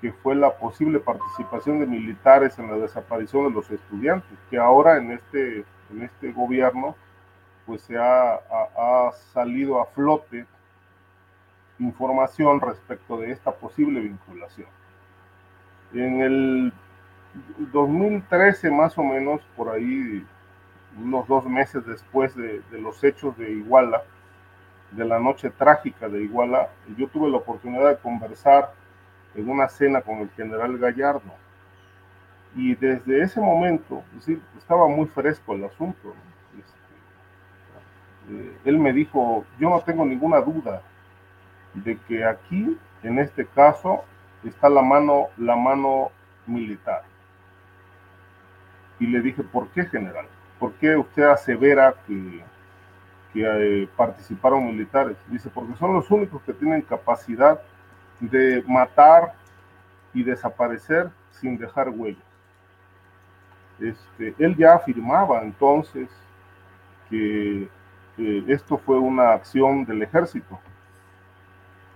[0.00, 4.98] que fue la posible participación de militares en la desaparición de los estudiantes, que ahora
[4.98, 6.94] en este, en este gobierno
[7.64, 10.46] pues se ha, ha, salido a flote
[11.78, 14.68] información respecto de esta posible vinculación.
[15.92, 16.72] En el
[17.72, 20.24] 2013 más o menos, por ahí
[20.98, 24.02] unos dos meses después de, de los hechos de Iguala,
[24.92, 28.72] de la noche trágica de Iguala, yo tuve la oportunidad de conversar
[29.36, 31.32] en una cena con el general Gallardo.
[32.54, 34.02] Y desde ese momento,
[34.56, 36.14] estaba muy fresco el asunto.
[36.58, 40.82] Este, eh, él me dijo, yo no tengo ninguna duda
[41.74, 44.04] de que aquí, en este caso,
[44.42, 46.10] está la mano, la mano
[46.46, 47.02] militar.
[48.98, 50.26] Y le dije, ¿por qué, general?
[50.58, 52.42] ¿Por qué usted asevera que,
[53.34, 55.18] que eh, participaron militares?
[55.28, 57.60] Dice, porque son los únicos que tienen capacidad
[58.20, 59.34] de matar
[60.14, 62.22] y desaparecer sin dejar huellas.
[63.78, 66.08] Este, él ya afirmaba entonces
[67.10, 67.68] que,
[68.48, 70.58] esto fue una acción del ejército,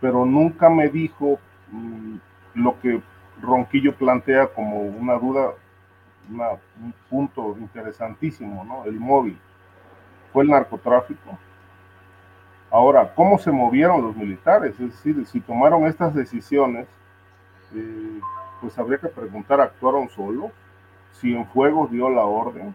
[0.03, 1.39] pero nunca me dijo
[1.71, 2.17] mm,
[2.57, 3.01] lo que
[3.41, 5.55] Ronquillo plantea como una duda,
[6.29, 8.85] un punto interesantísimo, ¿no?
[8.85, 9.39] El móvil.
[10.31, 11.39] Fue el narcotráfico.
[12.71, 14.79] Ahora, ¿cómo se movieron los militares?
[14.79, 16.87] Es decir, si tomaron estas decisiones,
[17.75, 18.21] eh,
[18.61, 20.53] pues habría que preguntar, ¿actuaron solos?
[21.13, 22.75] Si en fuego dio la orden,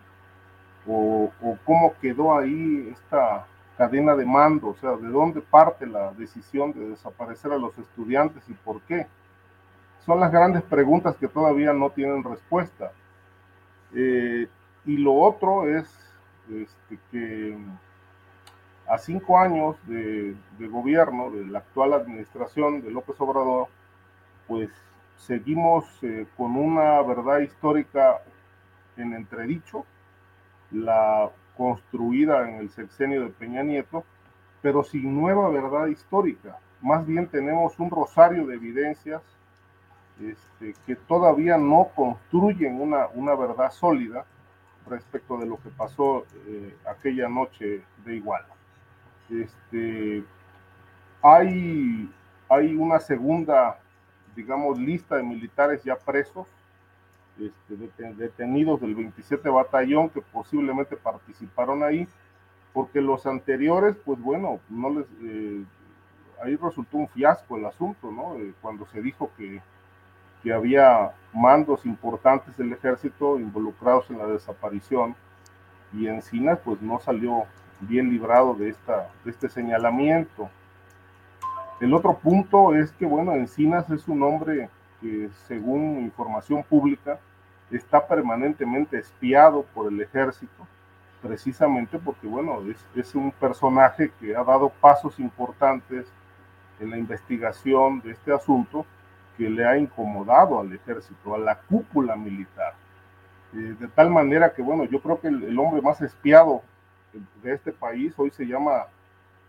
[0.86, 3.46] o, o, cómo quedó ahí esta
[3.78, 8.48] cadena de mando, o sea, de dónde parte la decisión de desaparecer a los estudiantes
[8.50, 9.08] y por qué.
[10.06, 12.92] Son las grandes preguntas que todavía no tienen respuesta.
[13.94, 14.48] Eh,
[14.86, 15.88] y lo otro es
[16.50, 17.58] este, que
[18.88, 23.68] a cinco años de, gobierno de la actual administración de López Obrador,
[24.48, 24.70] pues
[25.18, 28.22] seguimos eh, con una verdad histórica
[28.98, 29.86] en entredicho,
[30.72, 34.04] la construida en el sexenio de Peña Nieto,
[34.62, 36.58] pero sin nueva verdad histórica.
[36.82, 39.22] Más bien tenemos un rosario de evidencias
[40.22, 44.26] este, que todavía no construyen una, una verdad sólida
[44.88, 48.55] respecto de lo que pasó eh, aquella noche de Iguala.
[49.30, 50.24] Este,
[51.22, 52.12] hay,
[52.50, 53.80] hay una segunda,
[54.36, 56.48] digamos, lista de militares ya presos,
[57.40, 57.76] este,
[58.14, 62.08] detenidos del 27 Batallón que posiblemente participaron ahí,
[62.74, 65.64] porque los anteriores, pues bueno, no les, eh,
[66.44, 68.36] ahí resultó un fiasco el asunto, ¿no?
[68.36, 69.62] Eh, cuando se dijo que,
[70.44, 75.16] que había mandos importantes del ejército involucrados en la desaparición
[75.92, 77.46] y Encinas pues no salió
[77.82, 80.50] bien librado de, esta, de este señalamiento.
[81.80, 84.70] El otro punto es que, bueno, Encinas es un hombre
[85.02, 87.20] que, según información pública,
[87.70, 90.68] está permanentemente espiado por el ejército,
[91.22, 96.08] precisamente porque, bueno, es, es un personaje que ha dado pasos importantes
[96.80, 98.86] en la investigación de este asunto
[99.38, 102.74] que le ha incomodado al ejército, a la cúpula militar.
[103.54, 106.62] Eh, de tal manera que, bueno, yo creo que el, el hombre más espiado
[107.42, 108.88] de este país hoy se llama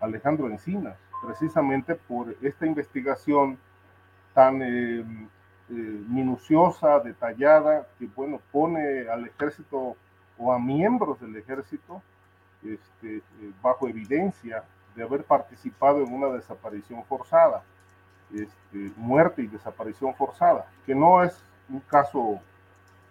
[0.00, 3.58] Alejandro Encinas, precisamente por esta investigación
[4.34, 5.72] tan eh, eh,
[6.08, 9.96] minuciosa, detallada, que bueno, pone al ejército
[10.38, 12.02] o a miembros del ejército
[12.62, 13.22] este, eh,
[13.62, 14.62] bajo evidencia
[14.94, 17.62] de haber participado en una desaparición forzada,
[18.32, 21.38] este, muerte y desaparición forzada, que no es
[21.68, 22.40] un caso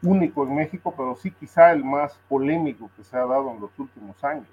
[0.06, 3.78] único en México, pero sí quizá el más polémico que se ha dado en los
[3.78, 4.48] últimos años.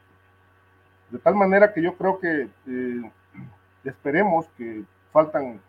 [1.10, 3.12] De tal manera que yo creo que eh,
[3.84, 5.60] esperemos que faltan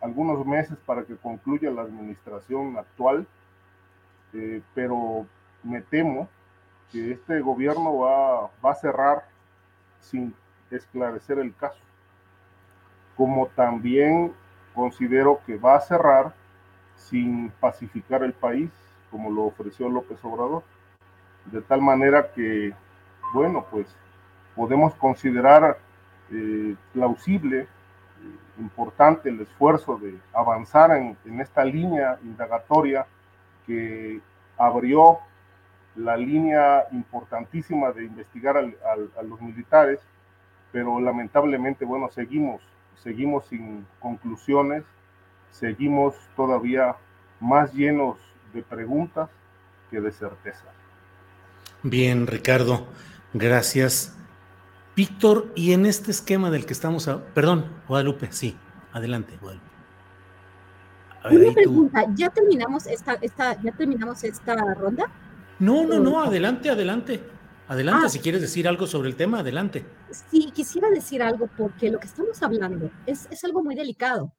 [0.00, 3.26] algunos meses para que concluya la administración actual,
[4.32, 5.26] eh, pero
[5.62, 6.28] me temo
[6.90, 9.24] que este gobierno va, va a cerrar
[10.00, 10.34] sin
[10.70, 11.80] esclarecer el caso,
[13.16, 14.32] como también
[14.74, 16.34] considero que va a cerrar
[16.96, 18.70] sin pacificar el país
[19.10, 20.62] como lo ofreció López Obrador.
[21.46, 22.74] De tal manera que,
[23.32, 23.86] bueno, pues
[24.54, 25.78] podemos considerar
[26.30, 27.66] eh, plausible, eh,
[28.58, 33.06] importante el esfuerzo de avanzar en, esta línea indagatoria
[33.66, 34.20] que
[34.56, 35.18] abrió
[35.94, 40.00] la línea importantísima de investigar a los militares,
[40.70, 42.60] pero lamentablemente, bueno, seguimos,
[42.96, 44.84] seguimos sin conclusiones,
[45.50, 46.96] seguimos todavía
[47.40, 48.16] más llenos
[48.52, 49.28] de preguntas
[49.90, 50.64] que de certeza.
[51.82, 52.86] Bien, Ricardo,
[53.32, 54.16] gracias.
[54.96, 58.56] Víctor, y en este esquema del que estamos, perdón, Guadalupe, sí,
[58.92, 59.68] adelante, Guadalupe.
[61.30, 65.10] Una pregunta, ¿ya terminamos esta, esta, ya terminamos esta ronda?
[65.58, 67.22] No, no, no, adelante, adelante.
[67.68, 68.08] Adelante, ah.
[68.08, 69.84] si quieres decir algo sobre el tema, adelante.
[70.10, 74.32] Sí, quisiera decir algo porque lo que estamos hablando es, es algo muy delicado,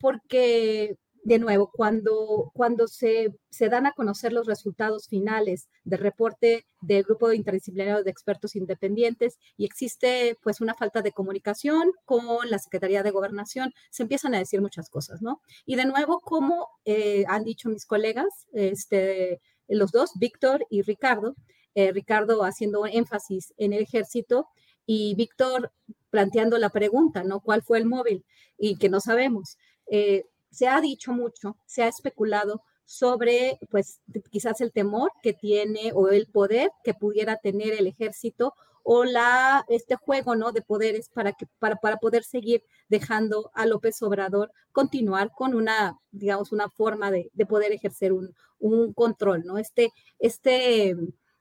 [0.00, 6.66] porque de nuevo, cuando, cuando se, se, dan a conocer los resultados finales del reporte
[6.80, 12.58] del grupo interdisciplinario de expertos independientes y existe pues una falta de comunicación con la
[12.58, 15.40] Secretaría de Gobernación, se empiezan a decir muchas cosas, ¿no?
[15.64, 21.36] Y de nuevo, como eh, han dicho mis colegas, este, los dos, Víctor y Ricardo,
[21.74, 24.48] eh, Ricardo haciendo énfasis en el ejército
[24.86, 25.72] y Víctor
[26.10, 27.40] planteando la pregunta, ¿no?
[27.40, 28.24] ¿Cuál fue el móvil?
[28.58, 29.56] Y que no sabemos.
[29.90, 34.00] Eh, se ha dicho mucho, se ha especulado sobre, pues,
[34.30, 38.54] quizás el temor que tiene o el poder que pudiera tener el ejército
[38.84, 40.52] o la, este juego, ¿no?
[40.52, 45.98] De poderes para, que, para, para poder seguir dejando a López Obrador continuar con una,
[46.10, 49.58] digamos, una forma de, de poder ejercer un, un, control, ¿no?
[49.58, 50.96] Este, este,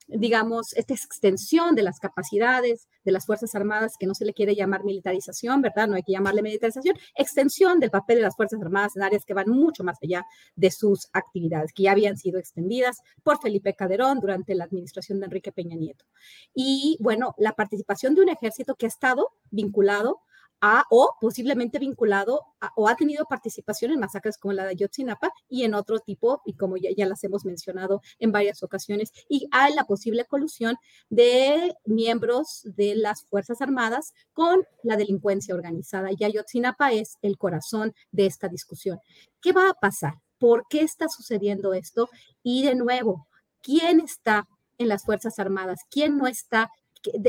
[0.08, 4.56] digamos, esta extensión de las capacidades de las Fuerzas Armadas, que no se le quiere
[4.56, 5.88] llamar militarización, ¿verdad?
[5.88, 9.34] No hay que llamarle militarización, extensión del papel de las Fuerzas Armadas en áreas que
[9.34, 10.26] van mucho más allá
[10.56, 15.26] de sus actividades, que ya habían sido extendidas por Felipe Calderón durante la administración de
[15.26, 16.06] Enrique Peña Nieto.
[16.54, 20.22] Y bueno, la participación de un ejército que ha estado vinculado
[20.90, 22.42] o posiblemente vinculado
[22.76, 26.54] o ha tenido participación en masacres como la de Yotzinapa y en otro tipo, y
[26.54, 30.78] como ya, ya las hemos mencionado en varias ocasiones, y hay la posible colusión
[31.10, 36.10] de miembros de las Fuerzas Armadas con la delincuencia organizada.
[36.18, 39.00] Y Ayotzinapa es el corazón de esta discusión.
[39.42, 40.16] ¿Qué va a pasar?
[40.38, 42.10] ¿Por qué está sucediendo esto?
[42.44, 43.28] Y de nuevo,
[43.62, 44.48] ¿quién está
[44.78, 45.80] en las Fuerzas Armadas?
[45.90, 46.72] ¿Quién no está?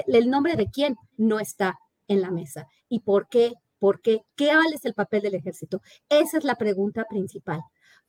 [0.07, 1.79] El nombre de quién no está
[2.13, 2.69] en la mesa.
[2.89, 3.55] ¿Y por qué?
[3.79, 4.23] ¿Por qué?
[4.37, 5.83] ¿Qué es el papel del ejército?
[6.09, 7.61] Esa es la pregunta principal.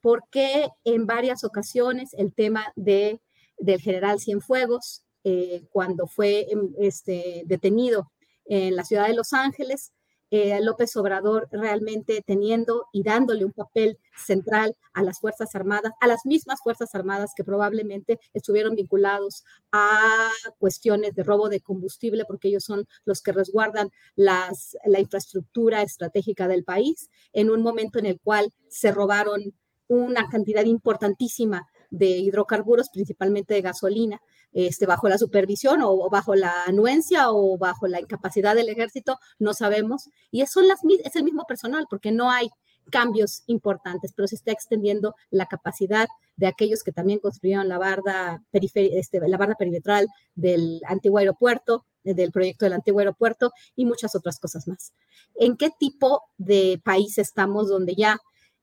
[0.02, 3.22] ¿Por qué en varias ocasiones el tema de,
[3.58, 8.12] del general Cienfuegos, eh, cuando fue em, este, detenido
[8.46, 9.94] en la ciudad de Los Ángeles,
[10.36, 16.08] eh, López Obrador realmente teniendo y dándole un papel central a las Fuerzas Armadas, a
[16.08, 22.48] las mismas Fuerzas Armadas que probablemente estuvieron vinculados a cuestiones de robo de combustible, porque
[22.48, 24.50] ellos son los que resguardan la
[24.98, 29.54] infraestructura estratégica del país, en un momento en el cual se robaron
[29.88, 34.20] una cantidad importantísima de hidrocarburos, principalmente de gasolina,
[34.52, 39.53] este, bajo la supervisión o, bajo la anuencia o bajo la incapacidad del ejército, no
[39.53, 40.10] sabemos.
[40.32, 42.49] Y son las, es el mismo personal porque no hay
[42.90, 48.44] cambios importantes, pero se está extendiendo la capacidad de aquellos que también construyeron la barda,
[48.52, 54.40] este, la barda perimetral del antiguo aeropuerto, del proyecto del antiguo aeropuerto y muchas otras
[54.40, 54.94] cosas más.
[55.36, 58.18] ¿En qué tipo de país estamos donde ya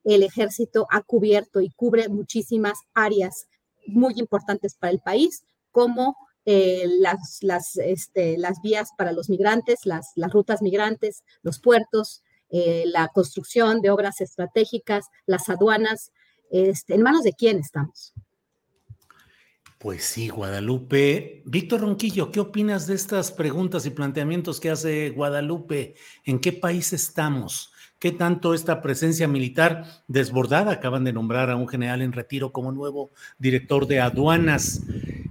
[0.05, 3.47] el ejército ha cubierto y cubre muchísimas áreas
[3.87, 6.17] muy importantes para el país, como
[6.47, 12.23] eh, las, las, este, las, vías para los migrantes, las, las rutas migrantes, los puertos,
[12.49, 16.13] eh, la construcción de obras estratégicas, las aduanas.
[16.51, 18.13] Este, ¿En manos de quién estamos?
[19.79, 21.43] Pues sí, Guadalupe.
[21.47, 25.95] Víctor Ronquillo, ¿qué opinas de estas preguntas y planteamientos que hace Guadalupe?
[26.25, 27.70] ¿En qué país estamos?
[28.01, 30.73] ¿Qué tanto esta presencia militar desbordada?
[30.73, 34.81] Acaban de nombrar a un general en retiro como nuevo director de aduanas.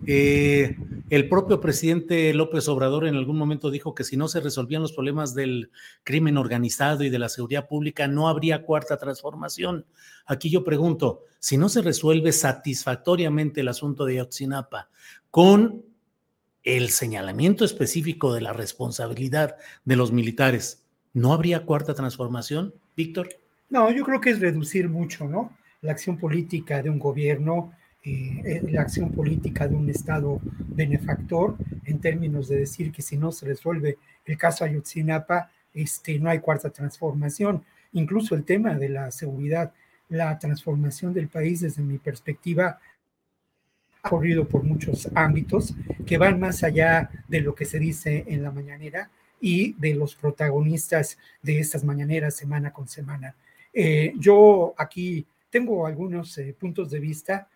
[0.05, 0.77] Eh,
[1.09, 4.93] el propio presidente López Obrador en algún momento dijo que si no se resolvían los
[4.93, 5.71] problemas del
[6.03, 9.87] crimen organizado y de la seguridad pública, no habría cuarta transformación.
[10.27, 14.89] Aquí yo pregunto, si no se resuelve satisfactoriamente el asunto de Yotzinapa
[15.31, 15.85] con
[16.61, 19.55] el señalamiento específico de la responsabilidad
[19.85, 20.85] de los militares,
[21.19, 23.29] ¿no habría cuarta transformación, Víctor?
[23.69, 25.51] No, yo creo que es reducir mucho, ¿no?
[25.81, 27.71] La acción política de un gobierno
[28.01, 30.39] eh, la acción política de un Estado
[30.69, 36.29] benefactor en términos de decir que si no se resuelve el caso Ayotzinapa, este, no
[36.29, 37.65] hay cuarta transformación.
[37.91, 39.73] Incluso el tema de la seguridad,
[40.07, 42.79] la transformación del país desde mi perspectiva
[44.01, 45.75] ha corrido por muchos ámbitos
[46.05, 49.09] que van más allá de lo que se dice en la mañanera
[49.41, 53.35] y de los protagonistas de estas mañaneras semana con semana.
[53.73, 57.47] Eh, yo aquí tengo algunos eh, puntos de vista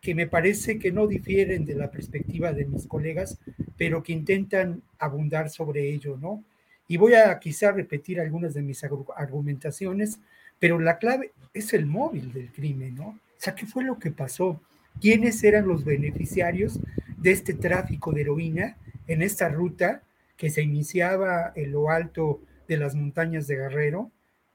[0.00, 3.38] que me parece que no difieren de la perspectiva de mis colegas,
[3.78, 6.44] pero que intentan abundar sobre ello, ¿no?
[6.86, 8.84] Y voy a quizá repetir algunas de mis
[9.16, 10.18] argumentaciones,
[10.58, 13.06] pero la clave es el móvil del crimen, ¿no?
[13.06, 14.60] O sea, ¿qué fue lo que pasó?
[15.00, 16.78] ¿Quiénes eran los beneficiarios
[17.16, 20.02] de este tráfico de heroína en esta ruta
[20.36, 24.10] que se iniciaba en lo alto de las montañas de Guerrero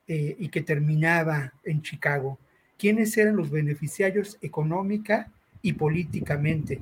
[0.08, 2.40] eh, y que terminaba en Chicago?
[2.78, 5.32] ¿Quiénes eran los beneficiarios económica
[5.62, 6.82] y políticamente.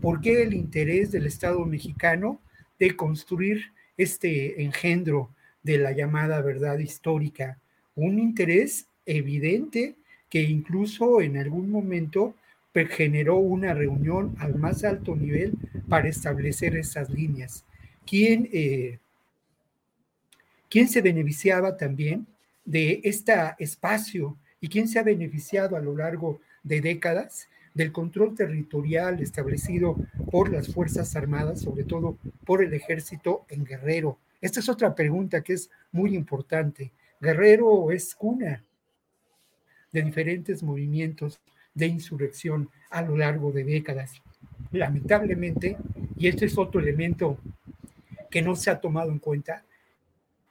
[0.00, 2.40] ¿Por qué el interés del Estado mexicano
[2.78, 5.30] de construir este engendro
[5.62, 7.58] de la llamada verdad histórica?
[7.94, 9.96] Un interés evidente
[10.28, 12.34] que incluso en algún momento
[12.90, 15.54] generó una reunión al más alto nivel
[15.88, 17.64] para establecer esas líneas.
[18.08, 19.00] ¿Quién, eh,
[20.70, 22.26] ¿Quién se beneficiaba también
[22.64, 28.34] de este espacio y quién se ha beneficiado a lo largo de décadas del control
[28.34, 29.96] territorial establecido
[30.30, 34.18] por las Fuerzas Armadas, sobre todo por el ejército en Guerrero.
[34.40, 36.92] Esta es otra pregunta que es muy importante.
[37.20, 38.64] Guerrero es cuna
[39.92, 41.40] de diferentes movimientos
[41.74, 44.12] de insurrección a lo largo de décadas.
[44.72, 45.76] Lamentablemente,
[46.16, 47.38] y este es otro elemento
[48.30, 49.64] que no se ha tomado en cuenta,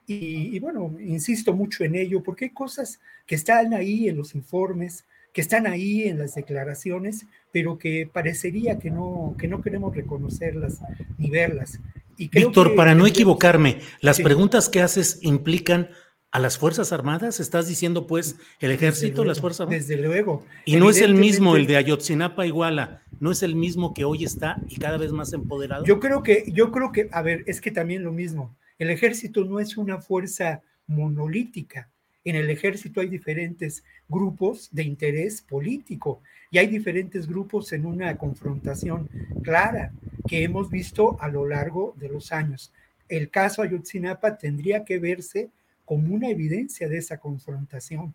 [0.05, 4.35] y, y, bueno, insisto mucho en ello, porque hay cosas que están ahí en los
[4.35, 9.95] informes, que están ahí en las declaraciones, pero que parecería que no, que no queremos
[9.95, 10.79] reconocerlas
[11.17, 11.79] ni verlas.
[12.17, 15.89] Y Víctor, para no equivocarme, las preguntas que haces implican
[16.31, 17.39] a las Fuerzas Armadas?
[17.39, 19.87] ¿Estás diciendo, pues, el ejército, las Fuerzas Armadas?
[19.87, 20.45] Desde luego.
[20.65, 24.23] Y no es el mismo, el de Ayotzinapa Iguala, no es el mismo que hoy
[24.23, 25.85] está y cada vez más empoderado.
[25.85, 28.55] Yo creo que, yo creo que, a ver, es que también lo mismo.
[28.79, 31.89] El ejército no es una fuerza monolítica.
[32.23, 36.21] En el ejército hay diferentes grupos de interés político
[36.51, 39.09] y hay diferentes grupos en una confrontación
[39.43, 39.91] clara
[40.27, 42.71] que hemos visto a lo largo de los años.
[43.09, 45.49] El caso Ayotzinapa tendría que verse
[45.85, 48.13] como una evidencia de esa confrontación,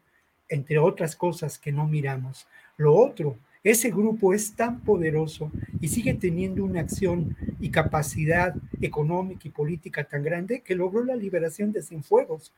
[0.49, 2.47] entre otras cosas que no miramos.
[2.77, 9.43] Lo otro, ese grupo es tan poderoso y sigue teniendo una acción y capacidad económica
[9.47, 12.52] y política tan grande que logró la liberación de Cienfuegos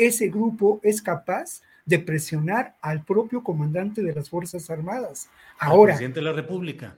[0.00, 5.28] ese grupo es capaz de presionar al propio comandante de las Fuerzas Armadas.
[5.58, 5.92] Ahora.
[5.92, 6.96] El presidente de la República.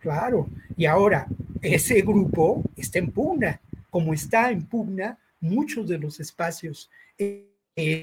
[0.00, 1.26] Claro, y ahora
[1.60, 3.60] ese grupo está en pugna,
[3.90, 7.48] como está en pugna muchos de los espacios en,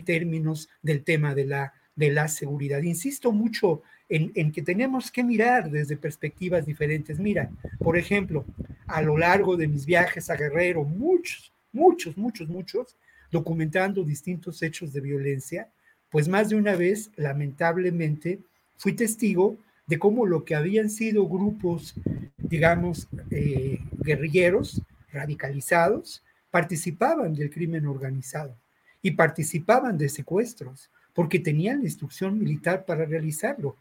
[0.06, 2.82] términos del tema de la, de la seguridad.
[2.82, 7.20] Insisto mucho en, en, que tenemos que mirar desde perspectivas diferentes.
[7.20, 8.46] Mira, por ejemplo,
[8.88, 12.96] a lo largo de mis viajes a Guerrero, muchos, muchos, muchos, muchos,
[13.32, 15.70] documentando distintos hechos de violencia,
[16.10, 18.40] pues más de una vez, lamentablemente,
[18.78, 19.58] fui testigo
[19.88, 21.96] de cómo lo que habían sido grupos,
[22.38, 24.82] digamos, eh, guerrilleros,
[25.12, 28.56] radicalizados, participaban del crimen organizado
[29.02, 33.76] y participaban de secuestros, porque tenían la instrucción militar para realizarlo.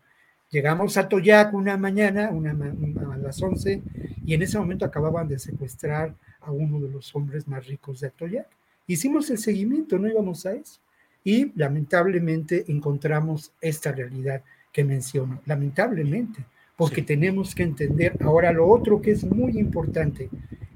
[0.50, 3.82] Llegamos a Toyac una mañana, una, a las 11,
[4.24, 8.08] y en ese momento acababan de secuestrar a uno de los hombres más ricos de
[8.08, 8.48] Atoyac.
[8.86, 10.80] Hicimos el seguimiento, no íbamos a eso.
[11.24, 14.42] Y lamentablemente encontramos esta realidad
[14.72, 16.44] que menciono, lamentablemente,
[16.76, 20.28] porque tenemos que entender ahora lo otro que es muy importante.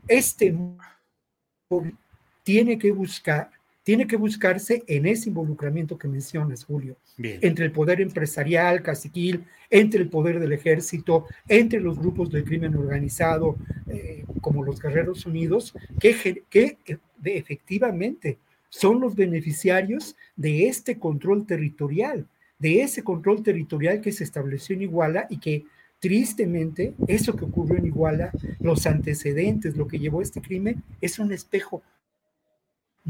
[0.08, 0.56] Este
[2.42, 3.50] tiene que buscar,
[3.82, 10.02] tiene que buscarse en ese involucramiento que mencionas, Julio, entre el poder empresarial, caciquil, entre
[10.02, 13.56] el poder del ejército, entre los grupos del crimen organizado,
[13.88, 16.78] eh, como los Guerreros Unidos, que, que
[17.24, 18.38] efectivamente
[18.68, 22.26] son los beneficiarios de este control territorial,
[22.58, 25.64] de ese control territorial que se estableció en Iguala y que
[25.98, 28.30] tristemente eso que ocurrió en Iguala,
[28.60, 31.82] los antecedentes, lo que llevó a este crimen, es un espejo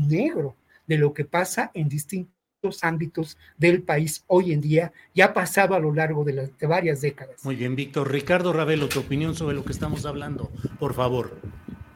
[0.08, 0.56] negro
[0.86, 5.74] de lo que pasa en distintos ámbitos del país hoy en día, ya ha pasado
[5.74, 7.44] a lo largo de, las, de varias décadas.
[7.44, 8.10] Muy bien, Víctor.
[8.10, 11.38] Ricardo Ravelo, tu opinión sobre lo que estamos hablando, por favor.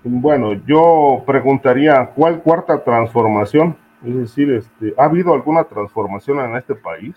[0.05, 3.76] Bueno, yo preguntaría, ¿cuál cuarta transformación?
[4.05, 7.14] Es decir, este, ¿ha habido alguna transformación en este país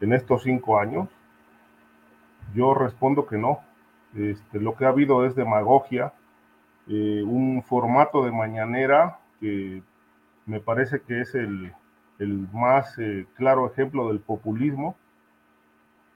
[0.00, 1.08] en estos cinco años?
[2.54, 3.60] Yo respondo que no.
[4.16, 6.14] Este, lo que ha habido es demagogia,
[6.88, 9.82] eh, un formato de mañanera que
[10.46, 11.72] me parece que es el,
[12.52, 14.96] más eh, claro ejemplo del populismo.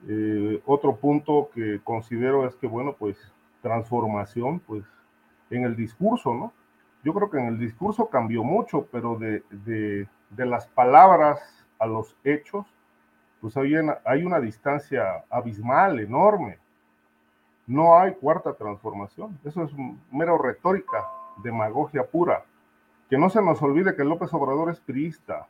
[0.07, 3.17] Eh, otro punto que considero es que, bueno, pues
[3.61, 4.83] transformación, pues
[5.51, 6.53] en el discurso, ¿no?
[7.03, 12.65] Yo creo que en el discurso cambió mucho, pero de, las palabras a los hechos,
[13.41, 16.59] pues hay una, hay una distancia abismal, enorme.
[17.67, 19.39] No hay cuarta transformación.
[19.43, 19.71] Eso es
[20.11, 21.03] mero retórica,
[21.43, 22.43] demagogia pura.
[23.11, 25.49] Que no se nos olvide que López Obrador es priista.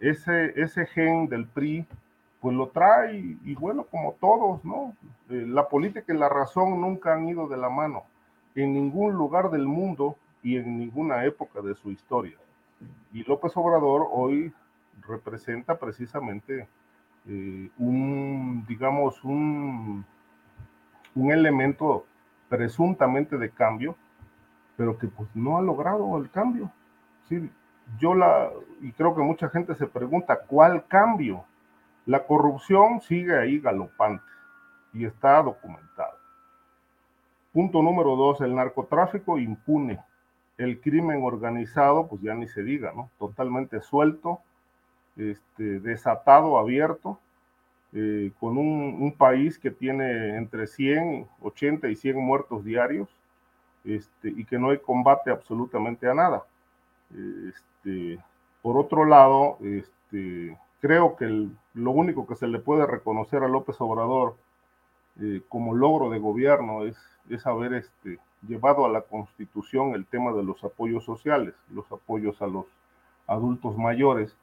[0.00, 1.86] Ese, ese gen del PRI,
[2.40, 4.96] pues lo trae, y bueno, como todos, ¿no?
[5.30, 8.02] Eh, la política y la razón nunca han ido de la mano
[8.56, 12.36] en ningún lugar del mundo y en ninguna época de su historia.
[13.12, 14.52] Y López Obrador hoy
[15.06, 16.66] representa precisamente
[17.28, 20.04] eh, un, digamos, un,
[21.14, 22.06] un elemento
[22.48, 23.94] presuntamente de cambio,
[24.76, 26.70] pero que pues no ha logrado el cambio.
[27.28, 27.50] Sí,
[27.98, 28.50] yo la,
[28.80, 31.44] y creo que mucha gente se pregunta, ¿cuál cambio?
[32.04, 34.24] La corrupción sigue ahí galopante
[34.92, 36.14] y está documentada.
[37.52, 39.98] Punto número dos, el narcotráfico impune.
[40.58, 43.10] El crimen organizado, pues ya ni se diga, ¿no?
[43.18, 44.40] Totalmente suelto,
[45.16, 47.18] este, desatado, abierto,
[47.92, 53.08] eh, con un, país que tiene entre 100, 80 y 100 muertos diarios,
[53.86, 56.44] este, y que no hay combate absolutamente a nada.
[57.10, 58.18] Este,
[58.62, 63.76] por otro lado, este, creo que lo único que se le puede reconocer a López
[63.80, 64.36] Obrador
[65.20, 70.42] eh, como logro de gobierno es haber este, llevado a la Constitución el tema de
[70.42, 72.66] los apoyos sociales, los apoyos a los
[73.26, 74.36] adultos mayores,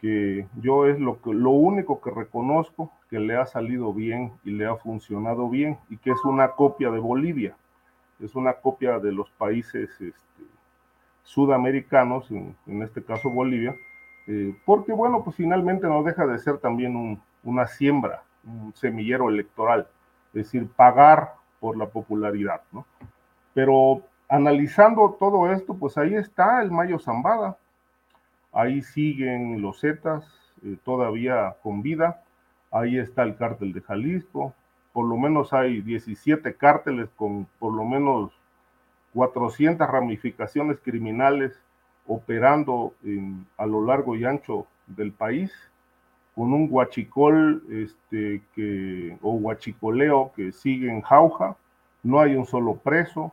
[0.00, 4.52] que yo es lo, que, lo único que reconozco que le ha salido bien y
[4.52, 7.56] le ha funcionado bien y que es una copia de Bolivia,
[8.22, 10.44] es una copia de los países este,
[11.22, 13.74] sudamericanos, en, este caso Bolivia,
[14.26, 19.88] eh, porque bueno, pues finalmente no deja de ser también una siembra, un semillero electoral,
[20.28, 22.86] es decir, pagar por la popularidad, ¿no?
[23.54, 27.56] Pero analizando todo esto, pues ahí está el Mayo Zambada,
[28.52, 30.24] ahí siguen los Zetas
[30.64, 32.22] eh, todavía con vida,
[32.70, 34.54] ahí está el cártel de Jalisco,
[34.92, 38.32] por lo menos hay 17 cárteles con por lo menos
[39.14, 41.60] 400 ramificaciones criminales
[42.06, 42.94] operando
[43.56, 45.52] a lo largo y ancho del país,
[46.34, 51.56] con un guachicol este, que, o guachicoleo que sigue en jauja,
[52.02, 53.32] no hay un solo preso,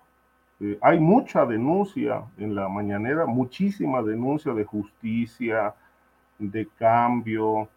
[0.59, 5.73] eh, hay mucha denuncia en la mañanera, muchísima denuncia de justicia,
[6.39, 7.69] de cambio,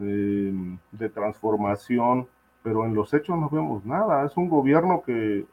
[0.00, 0.52] eh,
[0.92, 2.26] de transformación,
[2.62, 4.24] pero en los hechos no vemos nada.
[4.24, 5.46] Es un gobierno que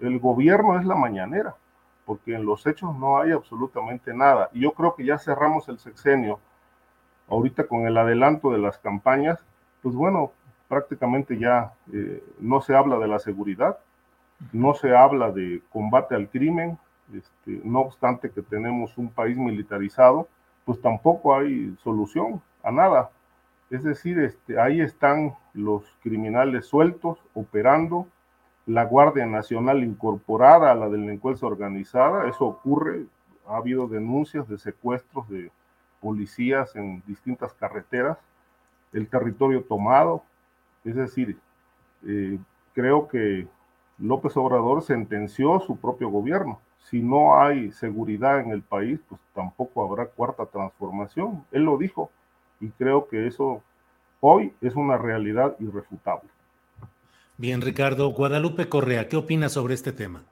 [0.00, 1.54] el gobierno es la mañanera,
[2.04, 4.50] porque en los hechos no hay absolutamente nada.
[4.52, 6.40] Y yo creo que ya cerramos el sexenio,
[7.28, 9.38] ahorita con el adelanto de las campañas,
[9.82, 10.32] pues bueno,
[10.68, 13.78] prácticamente ya eh, no se habla de la seguridad,
[14.52, 16.78] no se habla de combate al crimen,
[17.12, 20.28] este, no obstante que tenemos un país militarizado,
[20.64, 23.10] pues tampoco hay solución a nada.
[23.72, 28.06] Es decir, este, ahí están los criminales sueltos, operando,
[28.66, 32.28] la Guardia Nacional incorporada a la delincuencia organizada.
[32.28, 33.06] Eso ocurre,
[33.48, 35.50] ha habido denuncias de secuestros de
[36.02, 38.18] policías en distintas carreteras,
[38.92, 40.22] el territorio tomado.
[40.84, 41.38] Es decir,
[42.06, 42.38] eh,
[42.74, 43.48] creo que
[43.96, 46.60] López Obrador sentenció su propio gobierno.
[46.90, 51.46] Si no hay seguridad en el país, pues tampoco habrá cuarta transformación.
[51.52, 52.10] Él lo dijo
[52.62, 53.62] y creo que eso
[54.20, 56.30] hoy es una realidad irrefutable.
[57.36, 58.08] Bien, Ricardo.
[58.10, 60.22] Guadalupe Correa, ¿qué opinas sobre este tema?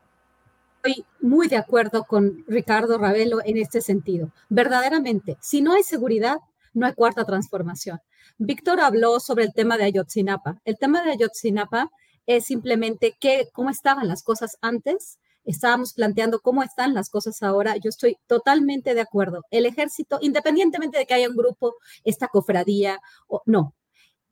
[0.83, 4.31] Estoy muy de acuerdo con Ricardo Ravelo en este sentido.
[4.49, 6.39] Verdaderamente, si no hay seguridad,
[6.73, 8.01] no hay cuarta transformación.
[8.39, 10.61] Víctor habló sobre el tema de Ayotzinapa.
[10.65, 11.91] El tema de Ayotzinapa
[12.27, 15.19] es simplemente que, cómo estaban las cosas antes.
[15.51, 17.77] Estábamos planteando cómo están las cosas ahora.
[17.77, 19.43] Yo estoy totalmente de acuerdo.
[19.51, 21.75] El ejército, independientemente de que haya un grupo,
[22.05, 23.75] esta cofradía, o no,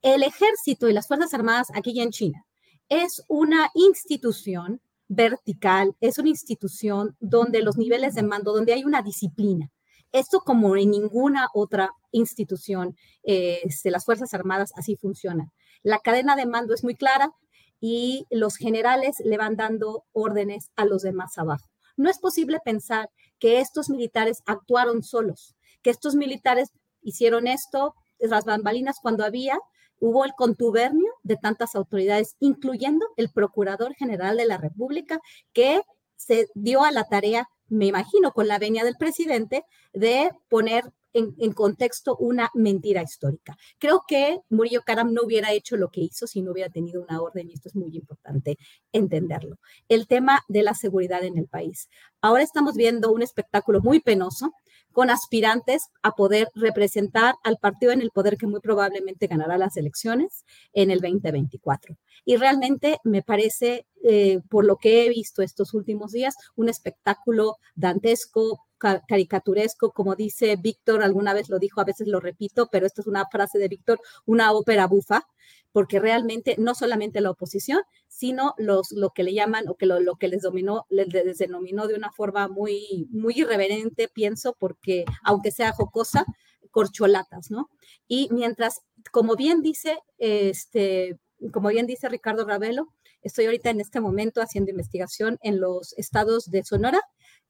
[0.02, 2.44] el ejército y las Fuerzas Armadas aquí en China
[2.88, 9.02] es una institución vertical, es una institución donde los niveles de mando, donde hay una
[9.02, 9.70] disciplina.
[10.12, 15.50] Esto como en ninguna otra institución de este, las Fuerzas Armadas así funciona.
[15.82, 17.32] La cadena de mando es muy clara
[17.80, 21.68] y los generales le van dando órdenes a los demás abajo.
[21.96, 26.70] No es posible pensar que estos militares actuaron solos, que estos militares
[27.02, 29.58] hicieron esto, las bambalinas cuando había
[30.00, 35.20] hubo el contubernio de tantas autoridades, incluyendo el Procurador General de la República,
[35.52, 35.82] que
[36.16, 41.52] se dio a la tarea, me imagino, con la venia del presidente, de poner en,
[41.52, 43.56] contexto una mentira histórica.
[43.78, 47.20] Creo que Murillo Karam no hubiera hecho lo que hizo si no hubiera tenido una
[47.20, 48.58] orden y esto es muy importante
[48.92, 49.56] entenderlo.
[49.88, 51.88] El tema de la seguridad en el país.
[52.20, 54.52] Ahora estamos viendo un espectáculo muy penoso
[54.92, 59.76] con aspirantes a poder representar al partido en el poder que muy probablemente ganará las
[59.76, 61.96] elecciones en el 2024.
[62.24, 67.58] Y realmente me parece, eh, por lo que he visto estos últimos días, un espectáculo
[67.76, 73.02] dantesco, caricaturesco, como dice Víctor, alguna vez lo dijo, a veces lo repito, pero esta
[73.02, 75.26] es una frase de Víctor, una ópera bufa,
[75.72, 80.16] porque realmente no solamente la oposición, sino los, lo que le llaman o que lo,
[80.16, 85.72] que les dominó, les, denominó de una forma muy, muy irreverente, pienso, porque aunque sea
[85.72, 86.24] jocosa,
[86.70, 87.70] corcholatas, ¿no?
[88.06, 91.18] Y mientras, como bien dice, este,
[91.52, 92.88] como bien dice Ricardo Ravelo,
[93.22, 97.00] estoy ahorita en este momento haciendo investigación en los estados de Sonora,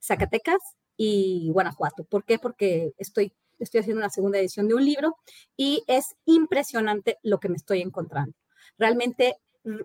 [0.00, 0.59] Zacatecas
[0.98, 2.04] y Guanajuato.
[2.04, 2.38] ¿Por qué?
[2.38, 5.16] Porque estoy, estoy haciendo una segunda edición de un libro
[5.56, 8.34] y es impresionante lo que me estoy encontrando.
[8.76, 9.36] Realmente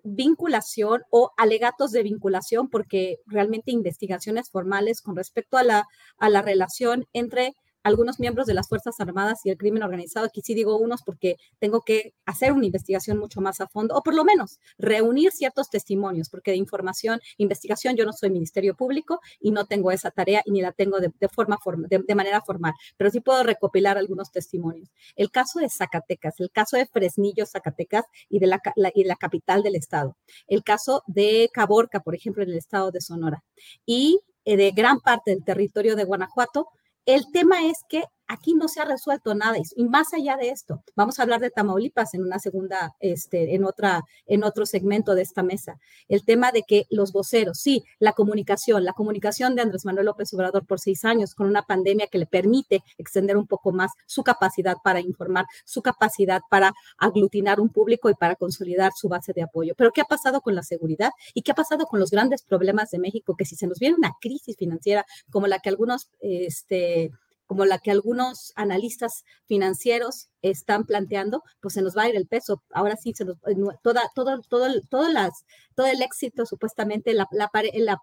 [0.03, 5.87] vinculación o alegatos de vinculación, porque realmente investigaciones formales con respecto a la,
[6.17, 10.25] a la relación entre algunos miembros de las Fuerzas Armadas y el crimen organizado.
[10.25, 14.01] Aquí sí digo unos porque tengo que hacer una investigación mucho más a fondo, o
[14.01, 19.19] por lo menos reunir ciertos testimonios, porque de información, investigación, yo no soy Ministerio Público
[19.39, 21.57] y no tengo esa tarea y ni la tengo de, forma
[21.89, 24.89] de, manera formal, pero sí puedo recopilar algunos testimonios.
[25.15, 28.61] El caso de Zacatecas, el caso de Fresnillo, Zacatecas y de la,
[28.93, 33.01] y la capital del estado, el caso de Caborca, por ejemplo, en el estado de
[33.01, 33.43] Sonora,
[33.85, 36.69] y eh, de gran parte del territorio de Guanajuato,
[37.05, 38.03] el tema es que
[38.33, 41.49] aquí no se ha resuelto nada y más allá de esto, vamos a hablar de
[41.49, 45.79] Tamaulipas en una segunda, este, en otra, en otro segmento de esta mesa.
[46.07, 50.33] El tema de que los voceros, sí, la comunicación, la comunicación de Andrés Manuel López
[50.33, 54.23] Obrador por seis años con una pandemia que le permite extender un poco más su
[54.23, 59.43] capacidad para informar, su capacidad para aglutinar un público y para consolidar su base de
[59.43, 59.73] apoyo.
[59.77, 62.89] Pero ¿qué ha pasado con la seguridad y qué ha pasado con los grandes problemas
[62.91, 63.35] de México?
[63.37, 67.11] Que si se nos viene una crisis financiera como la que algunos, este,
[67.45, 72.27] como la que algunos analistas financieros están planteando, pues se nos va a ir el
[72.27, 72.63] peso.
[72.71, 75.45] Ahora sí, se nos, eh, toda, todo, todo, todo, las,
[75.75, 77.27] todo el éxito, supuestamente, la,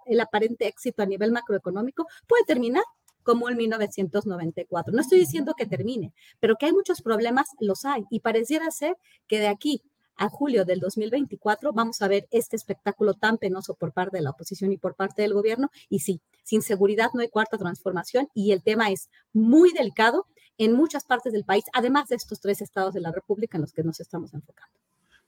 [0.07, 2.85] el aparente éxito a nivel macroeconómico puede terminar
[3.23, 4.93] como en 1994.
[4.93, 8.05] No estoy diciendo que termine, pero que hay muchos problemas, los hay.
[8.11, 8.97] Y pareciera ser
[9.27, 9.83] que de aquí
[10.21, 14.31] a julio del 2024 vamos a ver este espectáculo tan penoso por parte de la
[14.31, 15.71] oposición y por parte del gobierno.
[15.89, 20.27] Y sí, sin seguridad no hay cuarta transformación y el tema es muy delicado
[20.59, 23.73] en muchas partes del país, además de estos tres estados de la República en los
[23.73, 24.71] que nos estamos enfocando.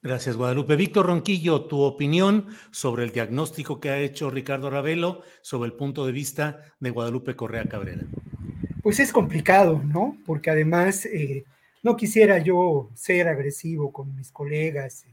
[0.03, 0.75] Gracias, Guadalupe.
[0.75, 6.05] Víctor Ronquillo, tu opinión sobre el diagnóstico que ha hecho Ricardo Ravelo sobre el punto
[6.05, 8.03] de vista de Guadalupe Correa Cabrera.
[8.83, 10.17] Pues es complicado, ¿no?
[10.25, 11.45] Porque además eh,
[11.83, 15.05] no quisiera yo ser agresivo con mis colegas,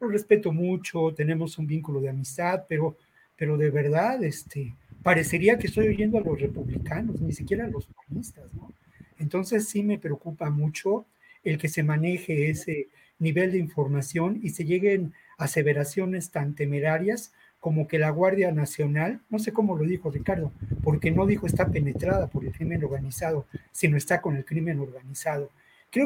[0.00, 2.96] lo respeto mucho, tenemos un vínculo de amistad, pero,
[3.36, 7.86] pero de verdad, este, parecería que estoy oyendo a los republicanos, ni siquiera a los
[7.86, 8.72] comunistas, ¿no?
[9.18, 11.06] Entonces sí me preocupa mucho
[11.42, 12.88] el que se maneje ese
[13.18, 19.38] nivel de información y se lleguen aseveraciones tan temerarias como que la Guardia Nacional, no
[19.38, 23.96] sé cómo lo dijo Ricardo, porque no dijo está penetrada por el crimen organizado, sino
[23.96, 25.50] está con el crimen organizado.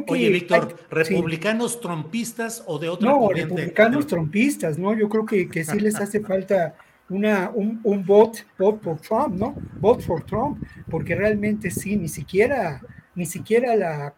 [0.08, 4.94] Oye, Víctor, ¿republicanos trompistas o de otra No, republicanos trompistas, ¿no?
[4.94, 6.74] Yo creo que, que sí les hace falta
[7.08, 9.54] una, un, un vote, vote por Trump, ¿no?
[9.80, 12.82] Vote for Trump, porque realmente sí, ni siquiera,
[13.14, 14.14] ni siquiera la,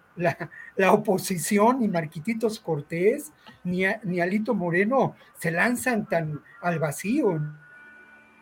[0.76, 3.32] la, oposición, ni Marquititos Cortés,
[3.62, 7.40] ni, ni Alito Moreno se lanzan tan al vacío,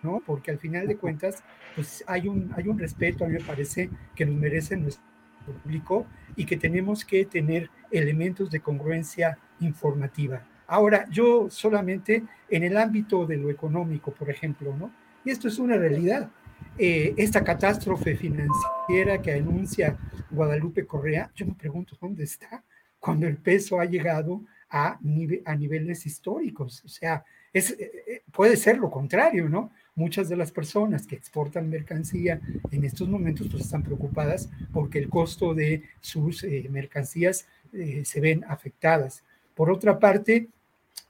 [0.03, 0.23] ¿no?
[0.25, 1.43] Porque al final de cuentas,
[1.75, 5.08] pues hay un, hay un respeto, a mí me parece, que nos merecen nuestro
[5.53, 6.07] público
[6.37, 10.47] y que tenemos que tener elementos de congruencia informativa.
[10.67, 14.93] Ahora, yo solamente en el ámbito de lo económico, por ejemplo, ¿no?
[15.25, 16.31] Y esto es una realidad.
[16.77, 19.97] Eh, esta catástrofe financiera que anuncia
[20.31, 22.63] Guadalupe Correa, yo me pregunto dónde está
[23.01, 26.85] cuando el peso ha llegado a, niveles históricos.
[26.85, 27.63] O sea, eh,
[28.07, 29.73] eh, puede ser lo contrario, ¿no?
[29.99, 35.09] Muchas de las personas que exportan mercancía en estos momentos pues están preocupadas porque el
[35.09, 39.25] costo de sus eh, mercancías eh, se ven afectadas.
[39.57, 40.47] Por otra parte,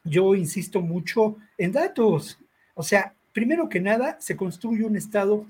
[0.05, 2.39] yo insisto mucho en datos.
[2.75, 5.45] O sea, primero que nada, se construye un Estado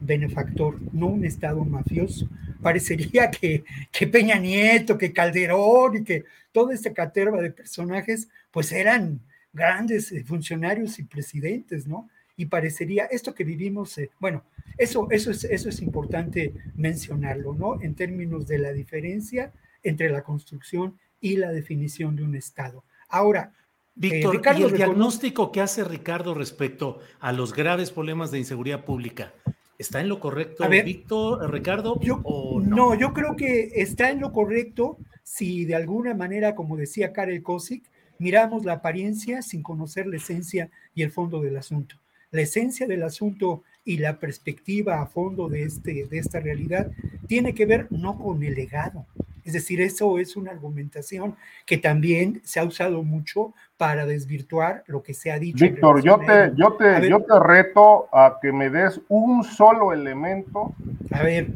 [0.00, 2.28] benefactor, no un Estado mafioso.
[2.60, 8.72] Parecería que, que Peña Nieto, que Calderón y que toda esta caterva de personajes, pues
[8.72, 9.20] eran
[9.52, 12.08] grandes eh, funcionarios y presidentes, ¿no?
[12.36, 14.44] Y parecería esto que vivimos, eh, bueno,
[14.78, 17.80] eso, eso, es, eso es importante mencionarlo, ¿no?
[17.80, 19.52] En términos de la diferencia
[19.82, 22.84] entre la construcción y la definición de un Estado.
[23.08, 23.60] Ahora, eh,
[23.94, 29.34] Víctor, ¿y el diagnóstico que hace Ricardo respecto a los graves problemas de inseguridad pública,
[29.78, 32.00] ¿está en lo correcto, Víctor, Ricardo?
[32.00, 32.22] Yo,
[32.64, 32.94] no?
[32.94, 37.84] yo creo que está en lo correcto si de alguna manera, como decía Karel Kosik,
[38.18, 42.01] miramos la apariencia sin conocer la esencia y el fondo del asunto
[42.32, 46.90] la esencia del asunto y la perspectiva a fondo de, este, de esta realidad
[47.28, 49.06] tiene que ver no con el legado.
[49.44, 51.34] Es decir, eso es una argumentación
[51.66, 55.64] que también se ha usado mucho para desvirtuar lo que se ha dicho.
[55.64, 60.74] Víctor, yo te, yo, te, yo te reto a que me des un solo elemento.
[61.10, 61.48] A ver,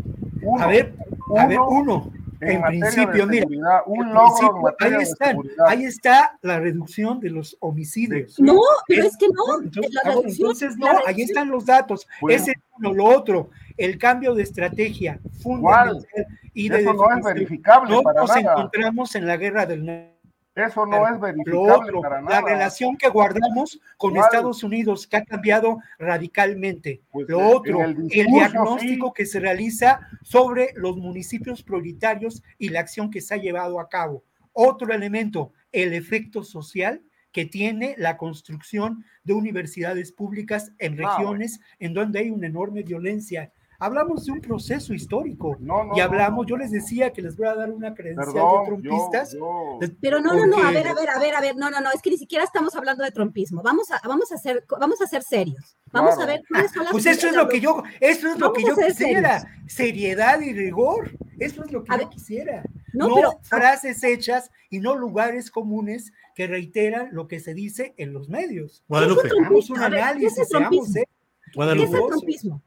[0.58, 0.94] a ver,
[1.36, 5.34] a ver, uno en, principio, mira, un logro ahí, está,
[5.66, 8.38] ahí está la reducción de los homicidios.
[8.38, 9.62] No, pero es, que no.
[10.24, 12.06] Entonces, no, ahí están los datos.
[12.28, 16.06] Ese es uno, lo otro, el cambio de estrategia fundamental
[16.54, 17.90] y de Eso no es verificable.
[17.90, 19.84] No nos encontramos en la guerra del
[20.56, 22.40] eso no es verificable para nada.
[22.40, 27.02] La relación que guardamos con Estados Unidos que ha cambiado radicalmente.
[27.10, 33.10] Pues lo otro, el, diagnóstico que se realiza sobre los municipios prioritarios y la acción
[33.10, 34.24] que se ha llevado a cabo.
[34.52, 37.02] Otro elemento, el efecto social
[37.32, 42.82] que tiene la construcción de universidades públicas en ah, regiones en donde hay una enorme
[42.82, 45.56] violencia Hablamos de un proceso histórico.
[45.60, 46.48] No, no, y hablamos, no.
[46.48, 49.32] yo les decía que les voy a dar una credencial Perdón, de trompistas.
[49.34, 51.70] yo- yo- Pero no, no, no, a ver, a ver, a ver, a ver, no,
[51.70, 53.62] no, no, es que ni siquiera estamos hablando de trompismo.
[53.62, 55.76] Vamos a, vamos a ser, vamos a ser serios.
[55.92, 56.30] Vamos Claro.
[56.30, 58.62] a ver cuáles son las Pues eso es lo que yo, eso es lo que
[58.64, 59.62] yo quisiera, serios.
[59.72, 61.10] seriedad y rigor.
[61.38, 62.62] Eso es lo que yo quisiera.
[62.94, 67.94] no, No, pero- frases hechas y no lugares comunes que reiteran lo que se dice
[67.98, 68.84] en los medios.
[68.88, 69.28] Guadalupe.
[69.38, 70.92] Hagamos un A ver, ¿qué es análisis, el seamos trompismo?
[70.92, 71.08] serios.
[71.54, 72.62] ¿Qué es el trompismo?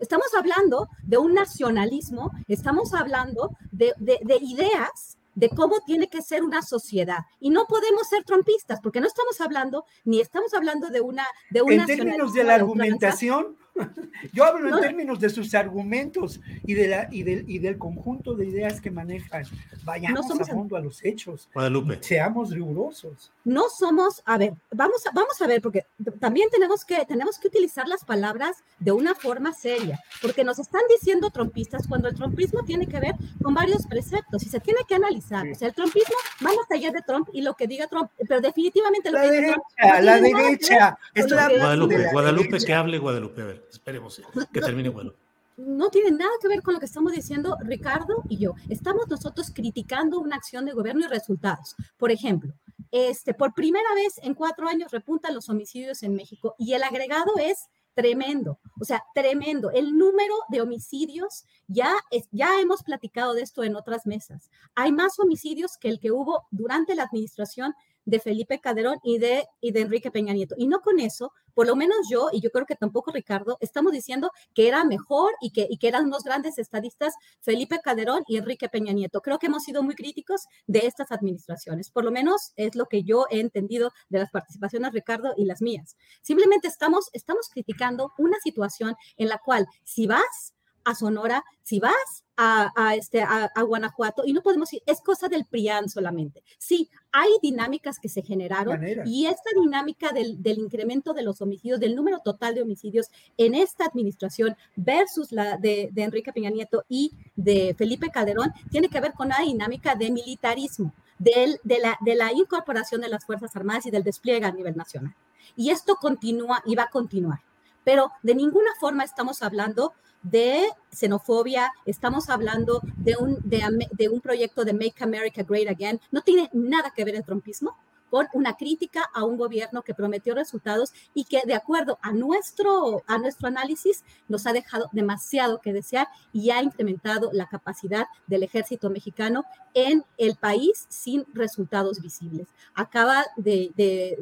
[0.00, 6.22] Estamos hablando de un nacionalismo, estamos hablando de, de- de ideas de cómo tiene que
[6.22, 7.18] ser una sociedad.
[7.38, 11.24] Y no podemos ser trompistas, porque no estamos hablando, ni estamos hablando de una...
[11.50, 13.56] De un En términos de la argumentación,
[14.32, 14.80] yo hablo en No.
[14.80, 18.90] términos de sus argumentos y, de la, y, del, y del conjunto de ideas que
[18.90, 19.44] manejan.
[19.84, 21.48] Vayamos somos a fondo a los hechos.
[21.54, 21.98] Guadalupe.
[22.02, 23.32] Seamos rigurosos.
[23.44, 25.86] no somos, a ver, vamos a, vamos a ver, porque
[26.20, 30.82] también tenemos que, tenemos que utilizar las palabras de una forma seria, porque nos están
[30.88, 34.94] diciendo trompistas cuando el trompismo tiene que ver con varios preceptos y se tiene que
[34.94, 35.46] analizar.
[35.48, 36.14] O sea, el trompismo
[36.44, 39.30] va más allá de Trump y lo que diga Trump, pero definitivamente lo La que
[39.30, 40.98] diga derecha, Trump no la derecha.
[41.14, 41.22] que-
[41.60, 42.66] Guadalupe, de la Guadalupe, derecha.
[42.66, 43.42] que hable Guadalupe.
[43.42, 44.20] A ver, esperemos
[44.52, 45.18] que termine Guadalupe.
[45.56, 48.54] no tiene nada que ver con lo que estamos diciendo Ricardo y yo.
[48.68, 51.76] Estamos nosotros criticando una acción de gobierno y resultados.
[51.98, 52.54] Por ejemplo,
[52.90, 57.32] este, por primera vez en cuatro años repuntan los homicidios en México y el agregado
[57.38, 59.70] es tremendo, o sea, tremendo.
[59.70, 64.50] El número de homicidios, ya, es, ya hemos platicado de esto en otras mesas.
[64.74, 67.74] Hay más homicidios que el que hubo durante la administración
[68.04, 70.54] de Felipe Calderón y de, y de Enrique Peña Nieto.
[70.58, 73.92] Y no con eso, por lo menos yo, y yo creo que tampoco Ricardo, estamos
[73.92, 78.36] diciendo que era mejor y que, y que eran unos grandes estadistas Felipe Calderón y
[78.36, 79.20] Enrique Peña Nieto.
[79.20, 81.90] Creo que hemos sido muy críticos de estas administraciones.
[81.90, 85.62] Por lo menos es lo que yo he entendido de las participaciones Ricardo y las
[85.62, 85.96] mías.
[86.22, 90.54] Simplemente estamos, estamos criticando una situación en la cual si vas
[90.84, 95.00] a Sonora, si vas a, a este, a, a Guanajuato, y no podemos ir, es
[95.02, 96.42] cosa del PRIAN solamente.
[96.58, 101.78] Sí, hay dinámicas que se generaron y esta dinámica del, del incremento de los homicidios,
[101.80, 106.84] del número total de homicidios en esta administración versus la de, de Enrique Peña Nieto
[106.88, 111.98] y de Felipe Calderón, tiene que ver con una dinámica de militarismo, del- de, la,
[112.00, 115.14] de la incorporación de las Fuerzas Armadas y del despliegue a nivel nacional.
[115.56, 117.40] Y esto continúa y va a continuar.
[117.84, 124.20] Pero de ninguna forma estamos hablando de xenofobia, estamos hablando de un, de, de un
[124.20, 126.00] proyecto de Make America Great Again.
[126.10, 127.76] No tiene nada que ver el trompismo
[128.10, 133.02] con una crítica a un gobierno que prometió resultados y que de acuerdo a nuestro,
[133.06, 138.42] a nuestro análisis nos ha dejado demasiado que desear y ha incrementado la capacidad del
[138.42, 142.48] ejército mexicano en el país sin resultados visibles.
[142.74, 144.18] Acaba de,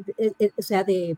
[0.57, 1.17] o sea, de,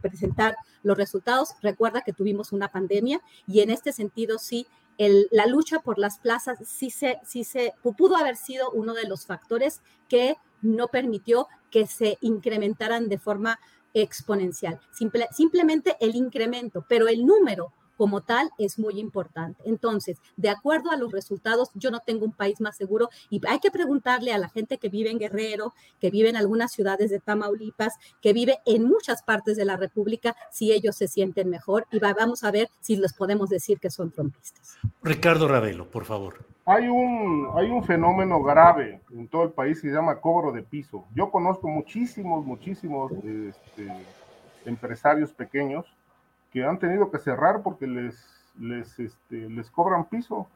[0.00, 1.54] presentar los resultados.
[1.62, 4.66] Recuerda que tuvimos una pandemia y en este sentido sí
[5.30, 9.26] la lucha por las plazas sí se, sí se pudo haber sido uno de los
[9.26, 13.58] factores que no permitió que se incrementaran de forma
[13.94, 14.80] exponencial.
[14.92, 19.60] Simple- simplemente el incremento, pero el número como tal es muy importante.
[19.66, 23.58] Entonces, de acuerdo a los resultados, yo no tengo un país más seguro y hay
[23.58, 27.18] que preguntarle a la gente que vive en Guerrero, que vive en algunas ciudades de
[27.20, 31.98] Tamaulipas, que vive en muchas partes de la República, si ellos se sienten mejor y
[31.98, 34.78] va- vamos a ver si les podemos decir que son trompistas.
[35.02, 36.46] Ricardo Ravelo, por favor.
[36.66, 40.62] Hay un, hay un fenómeno grave en todo el país que se llama cobro de
[40.62, 41.04] piso.
[41.14, 43.88] Yo conozco muchísimos, muchísimos este,
[44.64, 45.86] empresarios pequeños
[46.52, 50.46] que han tenido que cerrar porque les, les, este, les cobran piso.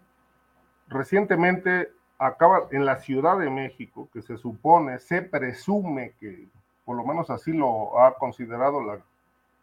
[0.88, 6.48] Recientemente acaba en la Ciudad de México, que se supone, se presume que,
[6.84, 9.00] por lo menos así lo ha considerado la-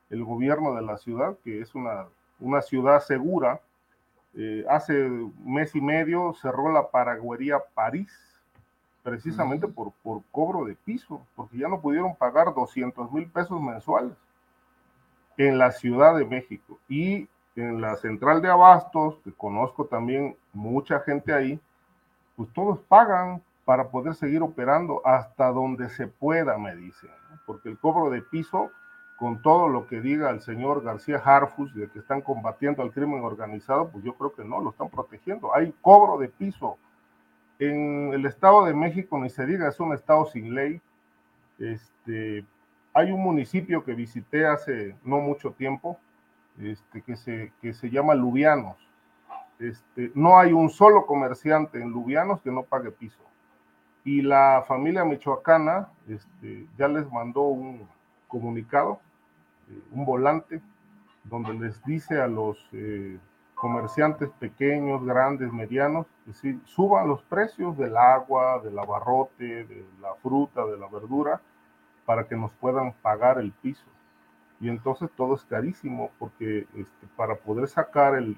[0.10, 2.08] el gobierno de la ciudad, que es una,
[2.40, 3.62] una ciudad segura,
[4.36, 4.94] eh, hace
[5.44, 8.12] mes y medio cerró la Paragüería París,
[9.04, 14.14] precisamente por, por cobro de piso, porque ya no pudieron pagar 200 mil pesos mensuales
[15.40, 16.78] en la Ciudad de México.
[16.90, 21.60] Y en la central de abastos, que conozco también mucha gente ahí,
[22.36, 27.40] pues todos pagan para poder seguir operando hasta donde se pueda, me dicen, ¿no?
[27.46, 28.70] porque el cobro de piso
[29.18, 33.24] con todo lo que diga el señor García Harfus de que están combatiendo al crimen
[33.24, 35.54] organizado, pues yo creo que no, lo están protegiendo.
[35.56, 36.78] Hay cobro de piso.
[37.60, 40.82] En el Estado de México, ni se diga, es un estado sin ley.
[41.60, 42.46] Este,
[42.94, 45.98] hay un municipio que visité hace no mucho tiempo,
[46.60, 48.76] este, que, se, que se llama Lubianos.
[49.60, 53.20] Este, no hay un solo comerciante en Lubianos que no pague piso.
[54.04, 57.88] Y la familia michoacana este, ya les mandó un
[58.28, 59.00] comunicado,
[59.70, 60.62] eh, un volante,
[61.24, 63.20] donde les dice a los, eh,
[63.60, 70.66] comerciantes pequeños, grandes, medianos, decir, suban los precios del agua, del abarrote, de la fruta,
[70.66, 71.42] de la verdura,
[72.10, 73.86] para que nos puedan pagar el piso.
[74.60, 78.36] Y entonces todo es carísimo porque este, para poder sacar el,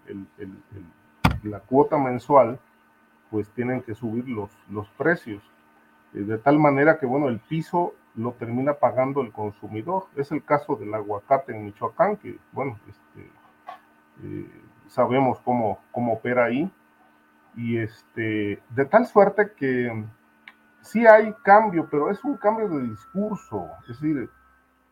[1.44, 2.60] la cuota mensual,
[3.30, 5.42] pues tienen que subir los, los precios.
[6.14, 10.08] Eh, de tal manera que, bueno, el piso lo termina pagando el consumidor.
[10.18, 13.32] Es el caso del aguacate en Michoacán, que, bueno, este,
[14.24, 14.52] eh,
[14.88, 16.70] sabemos cómo, cómo opera ahí.
[17.56, 20.04] Y este, de tal suerte que
[20.82, 23.70] sí hay cambio, pero es un cambio de discurso.
[23.84, 24.30] Es decir,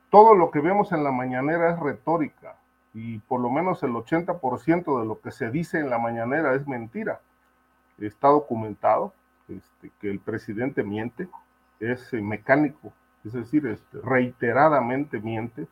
[0.09, 2.55] todo lo que vemos en la mañanera es retórica
[2.93, 6.67] y por lo menos el 80% de lo que se dice en la mañanera es
[6.67, 7.21] mentira.
[7.99, 9.13] Está documentado
[9.47, 11.27] este, que el presidente miente,
[11.79, 12.93] es eh, mecánico,
[13.23, 15.67] es decir, este, reiteradamente miente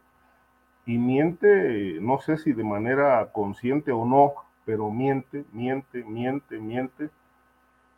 [0.86, 4.34] y miente, no sé si de manera consciente o no,
[4.66, 7.10] pero miente, miente, miente, miente.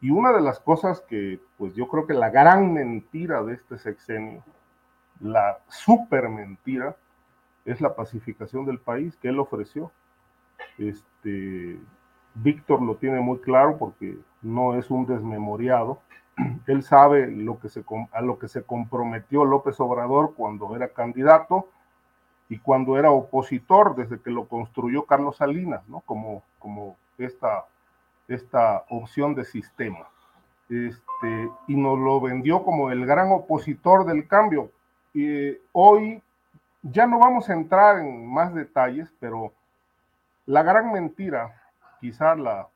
[0.01, 3.77] Y una de las cosas que, pues yo creo que la gran mentira de este
[3.77, 4.43] sexenio,
[5.19, 6.95] la super mentira,
[7.65, 9.91] es la pacificación del país que él ofreció.
[10.77, 11.79] Este,
[12.35, 15.99] Víctor lo tiene muy claro porque no es un desmemoriado.
[16.67, 21.67] Él sabe lo que se, a lo que se comprometió López Obrador cuando era candidato
[22.47, 25.99] y cuando era opositor, desde que lo construyó Carlos Salinas, ¿no?
[26.01, 27.65] Como, como esta,
[28.29, 30.07] esta opción de sistema.
[30.69, 34.71] Este, y nos lo vendió como el gran opositor del cambio.
[35.13, 36.21] Y hoy
[36.83, 39.51] ya no vamos a entrar en más detalles, pero
[40.45, 41.61] la gran mentira,
[41.99, 42.69] quizás la,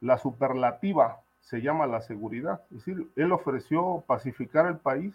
[0.00, 2.62] la superlativa, se llama la seguridad.
[2.70, 5.14] Es decir, él ofreció pacificar el país,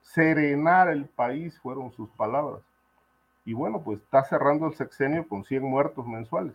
[0.00, 2.62] serenar el país, fueron sus palabras
[3.44, 6.54] y bueno, pues está cerrando el sexenio con 100 muertos mensuales.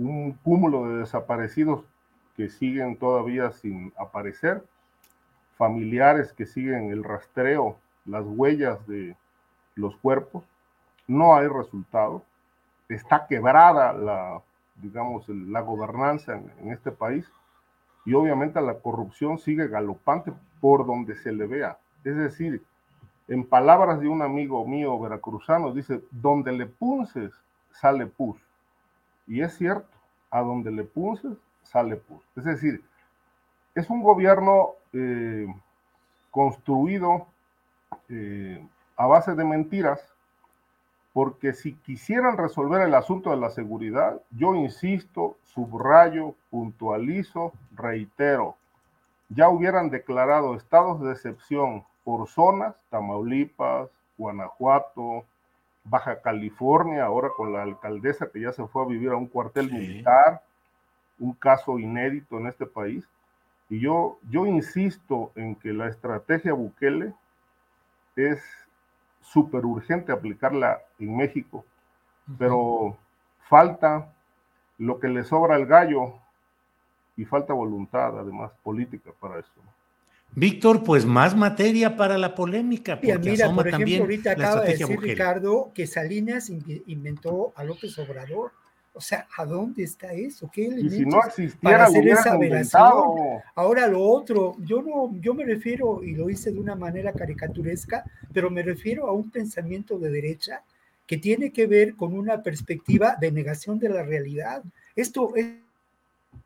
[0.00, 1.84] Un cúmulo de desaparecidos
[2.36, 4.64] que siguen todavía sin aparecer,
[5.56, 9.14] familiares que siguen el rastreo, las huellas de
[9.74, 10.44] los cuerpos.
[11.06, 12.22] No hay resultado.
[12.88, 14.40] Está quebrada la,
[14.76, 17.30] digamos, la gobernanza en, en este país
[18.06, 21.78] y obviamente la corrupción sigue galopante por donde se le vea.
[22.04, 22.62] Es decir,
[23.28, 27.32] en palabras de un amigo mío veracruzano, dice, donde le punces,
[27.70, 28.36] sale pus.
[29.30, 29.86] Y es cierto,
[30.32, 32.20] a donde le punces, sale pus.
[32.34, 32.82] Es decir,
[33.76, 35.46] es un gobierno eh,
[36.32, 37.28] construido
[38.08, 38.60] eh,
[38.96, 40.00] a base de mentiras,
[41.12, 48.56] porque si quisieran resolver el asunto de la seguridad, yo insisto, subrayo, puntualizo, reitero,
[49.28, 55.24] ya hubieran declarado estados de excepción por zonas, Tamaulipas, Guanajuato,
[55.84, 59.72] Baja California, ahora con la alcaldesa que ya se fue a vivir a un cuartel
[59.72, 60.42] militar,
[61.18, 63.08] un caso inédito en este país.
[63.68, 67.14] Y yo, yo insisto en que la estrategia Bukele
[68.16, 68.42] es
[69.20, 71.64] súper urgente aplicarla en México,
[72.38, 72.96] pero
[73.48, 74.12] falta
[74.78, 76.14] lo que le sobra al gallo
[77.16, 79.52] y falta voluntad, además, política para eso.
[80.34, 83.00] Víctor, pues más materia para la polémica.
[83.00, 86.50] Porque mira, por ejemplo, ahorita acaba de decir Ricardo que Salinas
[86.86, 88.52] inventó a López Obrador.
[88.92, 90.50] O sea, ¿a dónde está eso?
[90.52, 92.92] ¿Qué elementos y si no existiera, para hacer esa velación?
[93.54, 98.04] Ahora lo otro, yo no, yo me refiero, y lo hice de una manera caricaturesca,
[98.32, 100.64] pero me refiero a un pensamiento de derecha
[101.06, 104.62] que tiene que ver con una perspectiva de negación de la realidad.
[104.96, 105.34] Esto,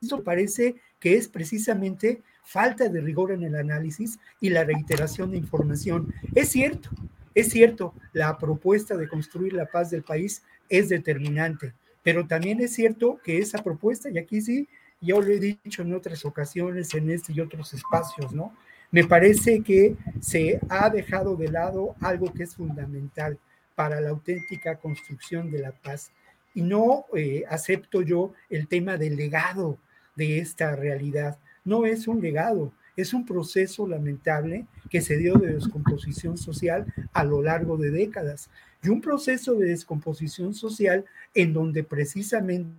[0.01, 5.39] esto parece que es precisamente falta de rigor en el análisis y la reiteración de
[5.39, 6.13] información.
[6.35, 6.91] Es cierto,
[7.35, 12.75] es cierto, la propuesta de construir la paz del país es determinante, pero también es
[12.75, 14.69] cierto que esa propuesta, y aquí sí,
[15.01, 18.55] yo lo he dicho en otras ocasiones, en este y otros espacios, ¿no?
[18.91, 23.39] Me parece que se ha dejado de lado algo que es fundamental
[23.75, 26.13] para la auténtica construcción de la paz.
[26.55, 29.79] Y no eh, acepto yo el tema del legado
[30.17, 31.39] de esta realidad.
[31.65, 37.25] No es un legado, es un proceso lamentable que se dio de descomposición social a
[37.25, 38.51] lo largo de décadas
[38.83, 41.05] y un proceso de descomposición social
[41.35, 42.77] en donde precisamente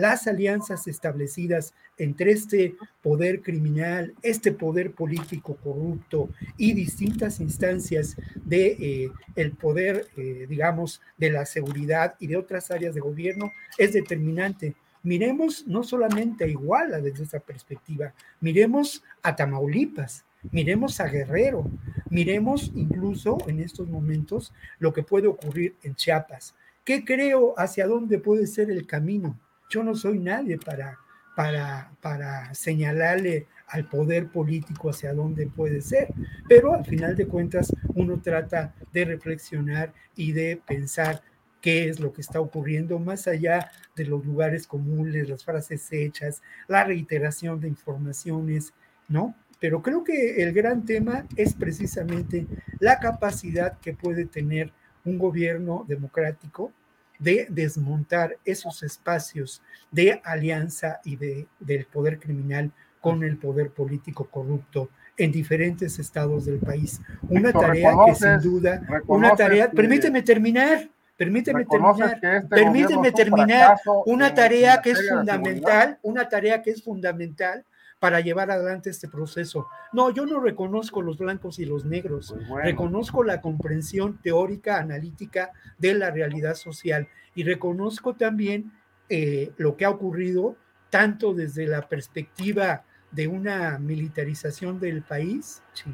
[0.00, 8.66] las alianzas establecidas entre este poder criminal, este poder político corrupto y distintas instancias de
[8.66, 13.92] eh, el poder, eh, digamos, de la seguridad y de otras áreas de gobierno es
[13.92, 21.70] determinante miremos no solamente a Iguala desde esa perspectiva, miremos a Tamaulipas, miremos a Guerrero,
[22.10, 26.54] miremos incluso en estos momentos lo que puede ocurrir en Chiapas.
[26.84, 29.38] ¿Qué creo hacia dónde puede ser el camino?
[29.70, 30.98] Yo no soy nadie para,
[31.36, 36.08] para, para señalarle al poder político hacia dónde puede ser,
[36.48, 41.22] pero al final de cuentas uno trata de reflexionar y de pensar
[41.60, 46.42] qué es lo que está ocurriendo más allá de los lugares comunes, las frases hechas,
[46.66, 48.72] la reiteración de informaciones,
[49.08, 49.36] ¿no?
[49.60, 52.46] Pero creo que el gran tema es precisamente
[52.80, 54.72] la capacidad que puede tener
[55.04, 56.72] un gobierno democrático
[57.20, 64.26] de desmontar esos espacios de alianza y de, del poder criminal con el poder político
[64.26, 67.00] corrupto en diferentes estados del país.
[67.28, 73.76] Una tarea que sin duda, una tarea, permíteme terminar, permíteme terminar, este permíteme terminar,
[74.06, 77.64] una tarea que es fundamental, una tarea que es fundamental
[78.00, 79.68] para llevar adelante este proceso.
[79.92, 85.52] No, yo no reconozco los blancos y los negros, pues reconozco la comprensión teórica, analítica
[85.78, 88.72] de la realidad social y reconozco también
[89.10, 90.56] eh, lo que ha ocurrido
[90.88, 95.62] tanto desde la perspectiva de una militarización del país.
[95.74, 95.92] Sí,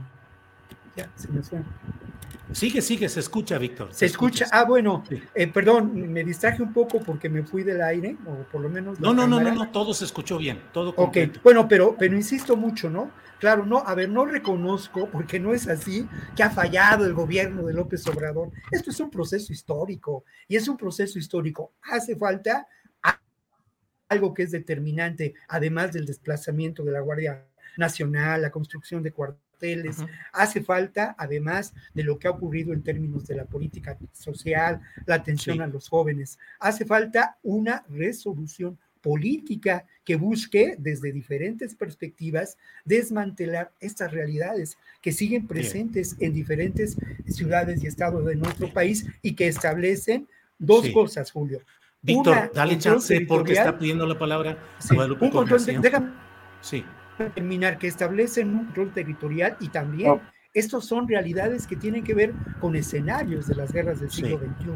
[0.97, 1.67] ya, se me suena.
[2.53, 3.89] Sigue, sigue, se escucha, Víctor.
[3.93, 4.47] Se, escucha.
[4.53, 5.03] Ah, bueno,
[5.35, 9.01] eh, perdón, me distraje un poco porque me fui del aire, o por lo menos.
[9.01, 12.57] No, no, no, no, no, todo se escuchó bien, todo Ok, bueno, pero, pero insisto
[12.57, 13.11] mucho, ¿no?
[13.39, 17.65] Claro, no, a ver, no reconozco, porque no es así, que ha fallado el gobierno
[17.65, 18.51] de López Obrador.
[18.71, 21.75] Esto es un proceso histórico, y es un proceso histórico.
[21.83, 22.67] Hace falta
[24.09, 27.45] algo que es determinante, además del desplazamiento de la Guardia
[27.77, 29.46] Nacional, la construcción de cuarteles
[30.33, 35.17] Hace falta, además de lo que ha ocurrido en términos de la política social, la
[35.17, 43.73] atención a los jóvenes, hace falta una resolución política que busque desde diferentes perspectivas desmantelar
[43.79, 46.97] estas realidades que siguen presentes en diferentes
[47.29, 50.27] ciudades y estados de nuestro país y que establecen
[50.59, 51.61] dos cosas, Julio.
[52.03, 54.59] Víctor, dale chance porque está pidiendo la palabra.
[54.91, 56.13] un control déjame,
[56.61, 56.85] sí
[57.17, 60.21] terminar, que establecen un control territorial y también
[60.57, 64.71] estos son realidades que tienen que ver con escenarios de las guerras del siglo XXI.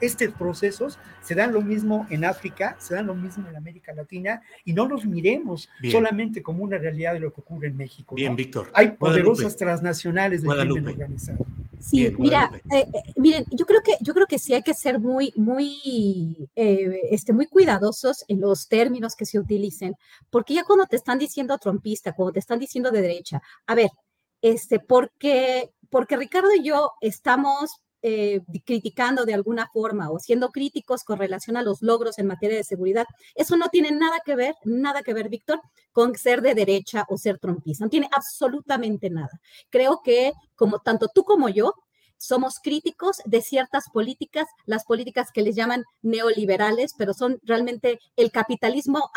[0.00, 4.40] Estos procesos se dan lo mismo en África, se dan lo mismo en América Latina
[4.64, 8.14] y no los miremos solamente como una realidad de lo que ocurre en México.
[8.14, 8.70] Bien, Víctor.
[8.72, 11.44] Hay poderosas transnacionales de crimen organizado.
[11.78, 14.98] Sí, mira, eh, eh, miren, yo creo que yo creo que sí hay que ser
[14.98, 19.94] muy muy eh, este muy cuidadosos en los términos que se utilicen,
[20.30, 23.90] porque ya cuando te están diciendo trompista, cuando te están diciendo de derecha, a ver,
[24.46, 31.02] este, porque, porque Ricardo y yo estamos eh, criticando de alguna forma o siendo críticos
[31.02, 34.54] con relación a los logros en materia de seguridad, eso no tiene nada que ver,
[34.64, 35.60] nada que ver, Víctor,
[35.90, 37.84] con ser de derecha o ser trompista.
[37.84, 39.40] No tiene absolutamente nada.
[39.68, 41.74] Creo que como tanto tú como yo
[42.16, 48.30] somos críticos de ciertas políticas, las políticas que les llaman neoliberales, pero son realmente el
[48.30, 49.10] capitalismo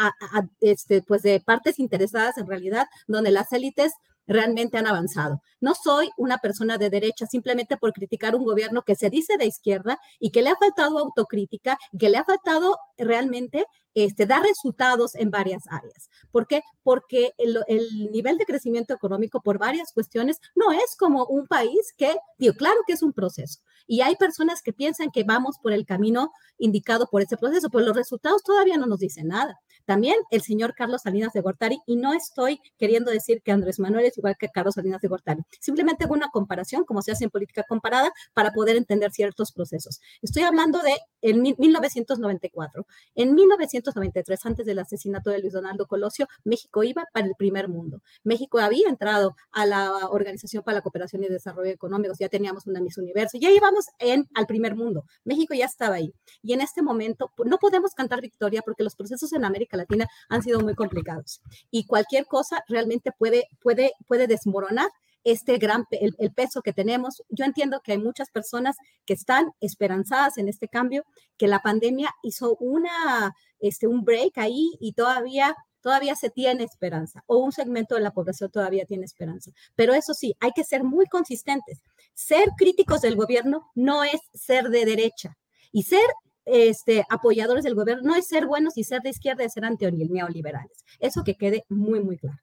[0.60, 3.94] este, pues de partes interesadas en realidad, donde las élites
[4.30, 5.42] realmente han avanzado.
[5.60, 9.48] No soy una persona de derecha simplemente por criticar un gobierno que se dice de
[9.48, 13.66] izquierda y que le ha faltado autocrítica, que le ha faltado realmente
[13.96, 16.10] este, dar resultados en varias áreas.
[16.32, 16.62] ¿Por qué?
[16.84, 21.94] Porque el, el, nivel de crecimiento económico por varias cuestiones no es como un país
[21.98, 23.62] que, digo, claro que es un proceso.
[23.88, 27.84] Y hay personas que piensan que vamos por el camino indicado por ese proceso, pero
[27.84, 29.60] los resultados todavía no nos dicen nada.
[29.90, 34.06] También el señor Carlos Salinas de Gortari, y no estoy queriendo decir que Andrés Manuel
[34.06, 37.32] es igual que Carlos Salinas de Gortari, simplemente hago una comparación, como se hace en
[37.32, 39.99] política comparada, para poder entender ciertos procesos.
[40.22, 42.86] Estoy hablando de en 1994.
[43.16, 48.03] En 1993, antes del asesinato de Luis Donaldo Colosio, México iba para el primer mundo.
[48.24, 52.80] México había entrado a la Organización para la Cooperación y Desarrollo Económico, ya teníamos una
[52.80, 55.06] Miss Universo, ya íbamos en, al primer mundo.
[55.24, 56.14] México ya estaba ahí.
[56.44, 60.42] Y en este momento no podemos cantar victoria porque los procesos en América Latina han
[60.44, 61.42] sido muy complicados.
[61.72, 64.90] Y cualquier cosa realmente puede, puede, puede desmoronar
[65.24, 67.24] este gran, el, peso que tenemos.
[67.30, 71.04] Yo entiendo que hay muchas personas que están esperanzadas en este cambio,
[71.38, 77.24] que la pandemia hizo una, este, un break ahí y todavía todavía se tiene esperanza
[77.26, 79.52] o un segmento de la población todavía tiene esperanza.
[79.76, 81.82] Pero eso sí, hay que ser muy consistentes.
[82.14, 85.38] Ser críticos del gobierno no es ser de derecha
[85.72, 86.06] y ser
[86.52, 90.84] este, apoyadores del gobierno no es ser buenos y ser de izquierda es ser neoliberales.
[91.00, 92.40] Eso que quede muy, muy claro.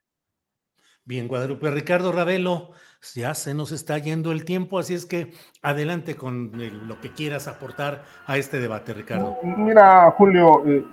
[1.05, 1.71] Bien, Guadalupe.
[1.71, 2.73] Ricardo Ravelo,
[3.15, 6.51] ya se nos está yendo el tiempo, así es que adelante con
[6.89, 9.39] lo que quieras aportar a este debate, Ricardo.
[9.45, 10.85] Mira, Julio, eh,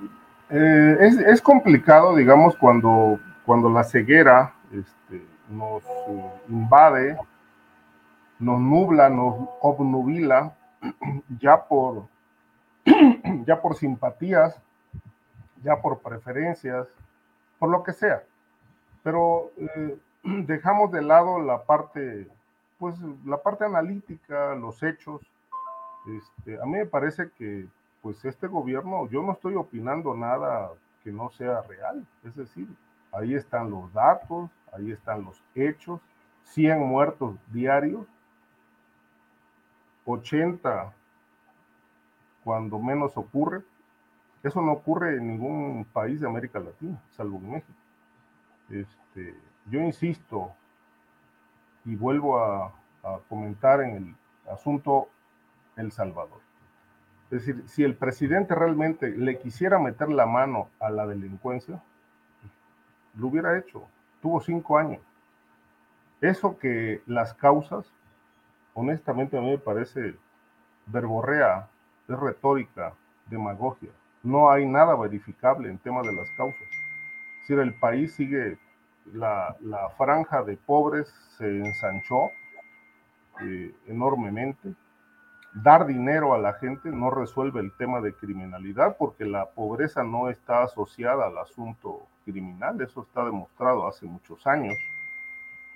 [0.51, 7.17] eh, es, complicado, digamos, cuando, cuando la ceguera este, nos eh, invade,
[8.37, 10.55] nos nubla, nos obnubila,
[11.39, 12.07] ya por
[13.45, 14.59] ya por simpatías,
[15.63, 16.87] ya por preferencias,
[17.59, 18.23] por lo que sea.
[19.03, 22.27] Pero eh, dejamos de lado la parte,
[22.77, 22.95] pues
[23.25, 25.21] la parte analítica, los hechos.
[26.05, 27.67] Este, a mí me parece que
[28.01, 30.71] pues este gobierno, yo no estoy opinando nada
[31.03, 32.05] que no sea real.
[32.25, 32.67] Es decir,
[33.13, 36.01] ahí están los datos, ahí están los hechos,
[36.43, 38.05] 100 muertos diarios,
[40.05, 40.93] 80
[42.43, 43.61] cuando menos ocurre.
[44.43, 47.79] Eso no ocurre en ningún país de América Latina, salvo en México.
[48.69, 49.35] Este,
[49.67, 50.53] yo insisto
[51.85, 54.15] y vuelvo a, a comentar en el
[54.51, 55.07] asunto
[55.75, 56.41] El Salvador.
[57.31, 61.81] Es decir, si el presidente realmente le quisiera meter la mano a la delincuencia,
[63.15, 63.87] lo hubiera hecho.
[64.21, 65.01] Tuvo cinco años.
[66.21, 67.91] Eso que las causas,
[68.73, 70.15] honestamente a mí me parece
[70.85, 71.69] verborrea,
[72.07, 72.93] es retórica,
[73.27, 73.91] demagogia.
[74.23, 76.61] No hay nada verificable en tema de las causas.
[76.61, 78.57] Es decir, el país sigue,
[79.13, 82.29] la, la franja de pobres se ensanchó
[83.41, 84.73] eh, enormemente
[85.53, 90.29] dar dinero a la gente no resuelve el tema de criminalidad porque la pobreza no
[90.29, 94.75] está asociada al asunto criminal, eso está demostrado hace muchos años.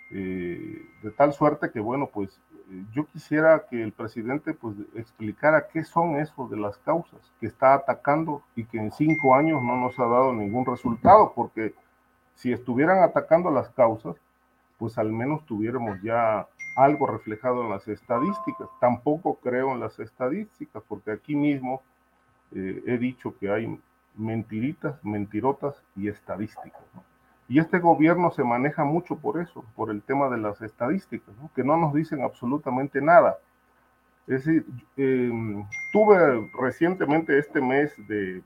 [0.09, 2.39] Eh, de tal suerte que, bueno, pues
[2.69, 7.47] eh, yo quisiera que el presidente pues explicara qué son eso de las causas que
[7.47, 11.73] está atacando y que en cinco años no nos ha dado ningún resultado, porque
[12.35, 14.15] si estuvieran atacando las causas,
[14.77, 16.47] pues al menos tuviéramos ya
[16.77, 18.69] algo reflejado en las estadísticas.
[18.79, 21.81] Tampoco creo en las estadísticas, porque aquí mismo
[22.53, 23.79] eh, he dicho que hay
[24.15, 26.81] mentiritas, mentirotas y estadísticas.
[27.49, 31.63] Y este gobierno se maneja mucho por eso, por el tema de las estadísticas, que
[31.63, 33.37] no nos dicen absolutamente nada.
[34.27, 34.65] Es decir,
[34.97, 38.43] em, tuve recientemente este mes de,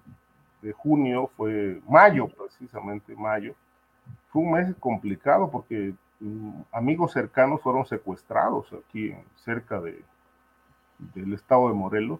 [0.61, 3.55] de junio, fue mayo precisamente, mayo,
[4.29, 10.03] fue un mes complicado porque Mm, amigos cercanos fueron secuestrados aquí cerca de,
[11.15, 12.19] del estado de Morelos.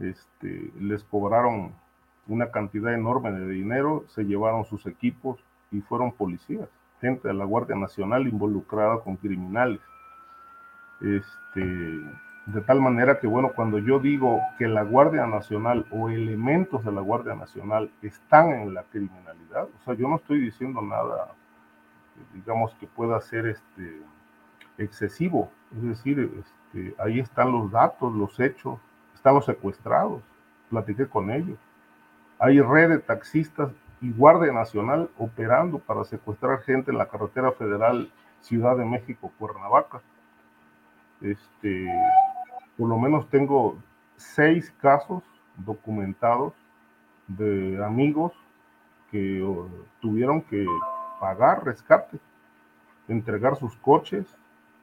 [0.00, 1.72] Este, les cobraron
[2.26, 5.38] una cantidad enorme de dinero, se llevaron sus equipos
[5.70, 6.68] y fueron policías,
[7.00, 9.80] gente de la Guardia Nacional involucrada con criminales.
[11.00, 16.84] Este, de tal manera que, bueno, cuando yo digo que la Guardia Nacional o elementos
[16.84, 21.28] de la Guardia Nacional están en la criminalidad, o sea, yo no estoy diciendo nada
[22.34, 24.02] digamos, que pueda ser este,
[24.78, 25.50] excesivo.
[25.76, 28.78] Es decir, este, ahí están los datos, los hechos,
[29.14, 30.22] están los secuestrados,
[30.70, 31.58] platiqué con ellos.
[32.38, 33.70] Hay red de taxistas
[34.00, 38.10] y Guardia Nacional operando para secuestrar gente en la carretera federal
[38.40, 40.00] Ciudad de México, Cuernavaca.
[41.20, 41.86] Este,
[42.76, 43.76] por lo menos tengo
[44.16, 45.22] seis casos
[45.56, 46.54] documentados
[47.26, 48.32] de amigos
[49.10, 49.44] que
[50.00, 50.66] tuvieron que
[51.20, 52.18] pagar rescate,
[53.08, 54.26] entregar sus coches,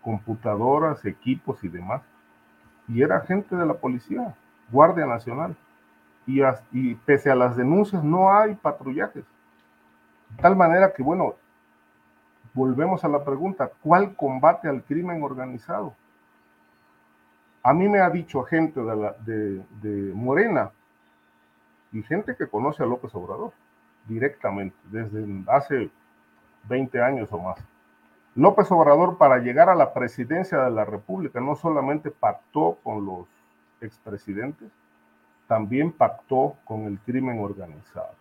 [0.02, 2.02] computadoras, equipos y demás.
[2.88, 4.36] Y era gente de la policía,
[4.72, 5.56] Guardia Nacional.
[6.28, 9.24] Y, pese a las denuncias no hay patrullajes.
[10.32, 11.36] De tal manera que, bueno,
[12.54, 15.96] volvemos a la pregunta, ¿cuál combate al crimen organizado?
[17.62, 20.72] A mí me ha dicho gente de, de Morena
[21.92, 23.54] y gente que conoce a López Obrador
[24.08, 25.90] directamente, desde hace
[26.68, 27.58] 20 años o más.
[28.36, 33.28] López Obrador para llegar a la presidencia de la República no solamente pactó con los
[33.80, 34.72] expresidentes,
[35.48, 38.14] también pactó con el crimen organizado.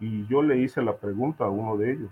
[0.00, 2.10] Y yo le hice la pregunta a uno de ellos,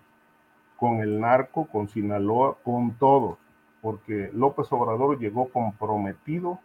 [0.77, 3.39] con el narco, con Sinaloa, con todos,
[3.81, 6.59] porque López Obrador llegó comprometido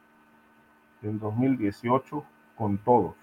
[1.02, 2.24] en 2018
[2.56, 3.16] con todos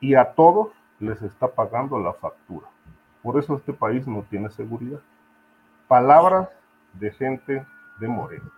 [0.00, 0.68] y a todos
[0.98, 2.66] les está pagando la factura.
[3.22, 5.00] Por eso este país no tiene seguridad.
[5.88, 6.48] Palabras
[6.94, 7.66] de gente
[7.98, 8.50] de Moreno.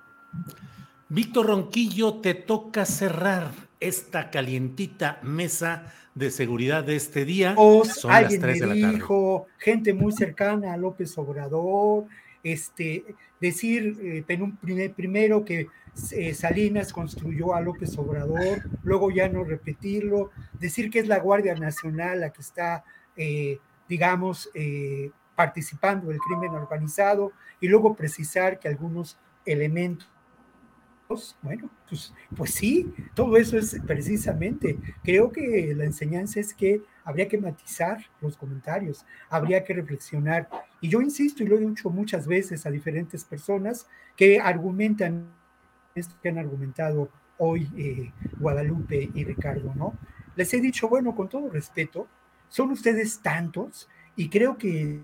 [1.09, 3.51] Víctor Ronquillo, te toca cerrar
[3.89, 7.55] esta calientita mesa de seguridad de este día.
[7.55, 12.07] Son alguien las 3 de la dijo, gente muy cercana a López Obrador,
[12.43, 13.05] este,
[13.41, 14.25] decir eh,
[14.61, 15.69] primer, primero que
[16.13, 21.55] eh, Salinas construyó a López Obrador, luego ya no repetirlo, decir que es la Guardia
[21.55, 22.85] Nacional la que está
[23.17, 24.49] eh, digamos,
[25.35, 30.09] participando del crimen organizado y luego precisar que algunos elementos,
[31.43, 37.29] bueno, pues, pues sí, todo eso es precisamente, creo que la enseñanza es que habría
[37.29, 40.49] que matizar los comentarios, habría que reflexionar.
[40.81, 43.87] Y yo insisto, y lo he dicho muchas veces a diferentes personas
[44.17, 45.27] que argumentan
[45.95, 49.99] esto que han argumentado hoy eh, Guadalupe y Ricardo, ¿no?
[50.37, 52.09] Les he dicho, bueno, con todo respeto,
[52.49, 55.01] son ustedes tantos y creo que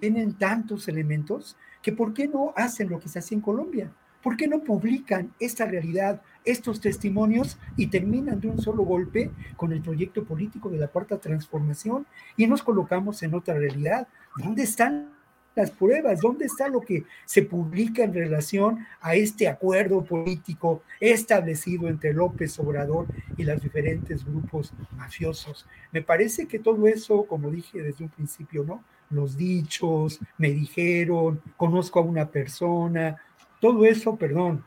[0.00, 3.92] tienen tantos elementos que ¿por qué no hacen lo que se hace en Colombia?
[4.24, 9.70] ¿Por qué no publican esta realidad, estos testimonios y terminan de un solo golpe con
[9.70, 14.08] el proyecto político de la cuarta transformación y nos colocamos en otra realidad?
[14.42, 15.10] ¿Dónde están
[15.54, 16.20] las pruebas?
[16.22, 22.58] ¿Dónde está lo que se publica en relación a este acuerdo político establecido entre López
[22.58, 23.06] Obrador
[23.36, 25.66] y los diferentes grupos mafiosos?
[25.92, 28.82] Me parece que todo eso, como dije desde un principio, ¿no?
[29.10, 33.20] Los dichos, me dijeron, conozco a una persona,
[33.64, 34.62] todo eso, perdón,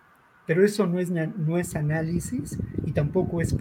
[0.47, 3.55] pero eso no es, no es análisis y tampoco es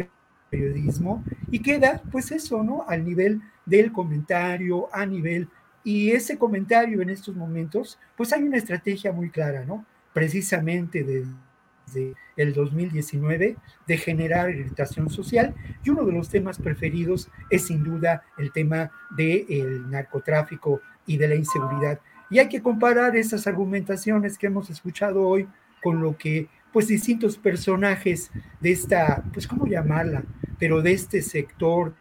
[0.48, 2.86] periodismo y queda pues eso, ¿no?
[2.88, 5.50] Al nivel del comentario, a nivel,
[5.84, 9.84] y ese comentario en estos momentos, pues hay una estrategia muy clara, ¿no?
[10.14, 15.54] Precisamente desde el 2019 de generar irritación social
[15.84, 21.28] y uno de los temas preferidos es sin duda el tema del narcotráfico y de
[21.28, 22.00] la inseguridad
[22.30, 25.48] y hay que comparar esas argumentaciones que hemos escuchado hoy
[25.82, 28.30] con lo que pues distintos personajes
[28.60, 30.24] de esta, pues cómo llamarla,
[30.58, 31.94] pero de este sector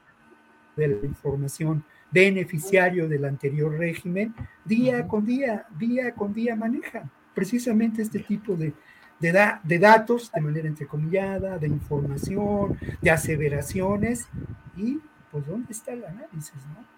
[0.75, 4.33] de la información beneficiario del anterior régimen,
[4.65, 8.73] día con día, día con día manejan precisamente este tipo de,
[9.19, 14.27] de, de datos de manera entrecomillada, de información, de aseveraciones,
[14.75, 14.99] y
[15.31, 16.94] pues dónde está el análisis, ¿no?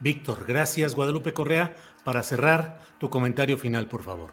[0.00, 0.94] Víctor, gracias.
[0.94, 4.32] Guadalupe Correa, para cerrar, tu comentario final, por favor.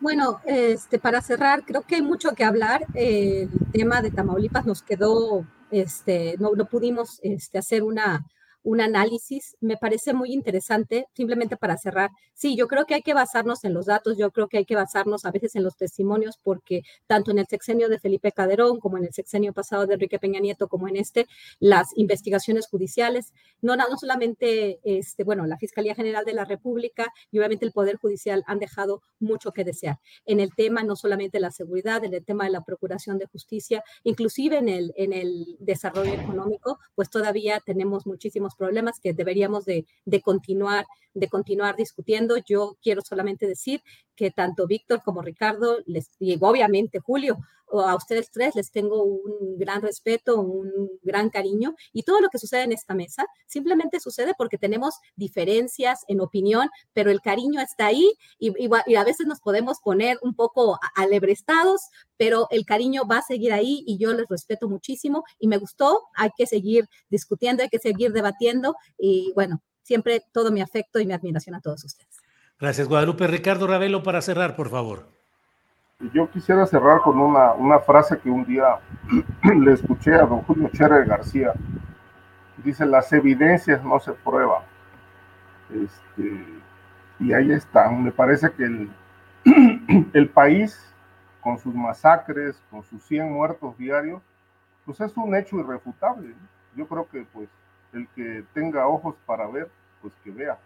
[0.00, 2.86] Bueno, este, para cerrar, creo que hay mucho que hablar.
[2.94, 8.26] el tema de Tamaulipas nos quedó, este, no, no pudimos este, hacer una,
[8.66, 12.10] un análisis, me parece muy interesante, simplemente para cerrar.
[12.34, 14.74] Sí, yo creo que hay que basarnos en los datos, yo creo que hay que
[14.74, 18.98] basarnos a veces en los testimonios, porque tanto en el sexenio de Felipe Calderón como
[18.98, 21.28] en el sexenio pasado de Enrique Peña Nieto, como en este,
[21.60, 23.32] las investigaciones judiciales,
[23.62, 27.98] no, no solamente, este, bueno, la Fiscalía General de la República y obviamente el Poder
[27.98, 30.00] Judicial han dejado mucho que desear.
[30.24, 33.84] En el tema no solamente la seguridad, en el tema de la procuración de justicia,
[34.02, 39.86] inclusive en el, en el desarrollo económico, pues todavía tenemos muchísimos problemas que deberíamos de,
[40.04, 42.36] de, continuar, de continuar discutiendo.
[42.38, 43.82] Yo quiero solamente decir
[44.14, 47.38] que tanto Víctor como Ricardo, les, y obviamente Julio,
[47.72, 52.38] a ustedes tres les tengo un gran respeto, un gran cariño y todo lo que
[52.38, 57.86] sucede en esta mesa simplemente sucede porque tenemos diferencias en opinión, pero el cariño está
[57.86, 61.82] ahí y, y, a veces nos podemos poner un poco alebrestados,
[62.16, 66.02] pero el cariño va a seguir ahí y yo les respeto muchísimo y me gustó,
[66.14, 71.06] hay que seguir discutiendo, hay que seguir debatiendo y bueno, siempre todo mi afecto y
[71.06, 72.16] mi admiración a todos ustedes.
[72.58, 73.26] Gracias, Guadalupe.
[73.26, 75.15] Ricardo Ravelo, para cerrar, por favor.
[76.12, 78.80] Yo quisiera cerrar con una, una frase que un día
[79.42, 81.54] le escuché a don Julio Chévere García.
[82.58, 84.62] Dice, las evidencias no se prueban.
[85.70, 86.44] Este,
[87.18, 88.04] y ahí están.
[88.04, 88.90] Me parece que el,
[90.12, 90.78] el país,
[91.40, 94.20] con sus masacres, con sus 100 muertos diarios,
[94.84, 96.34] pues es un hecho irrefutable.
[96.74, 97.48] Yo creo que pues
[97.94, 99.70] el que tenga ojos para ver,
[100.02, 100.58] pues que vea.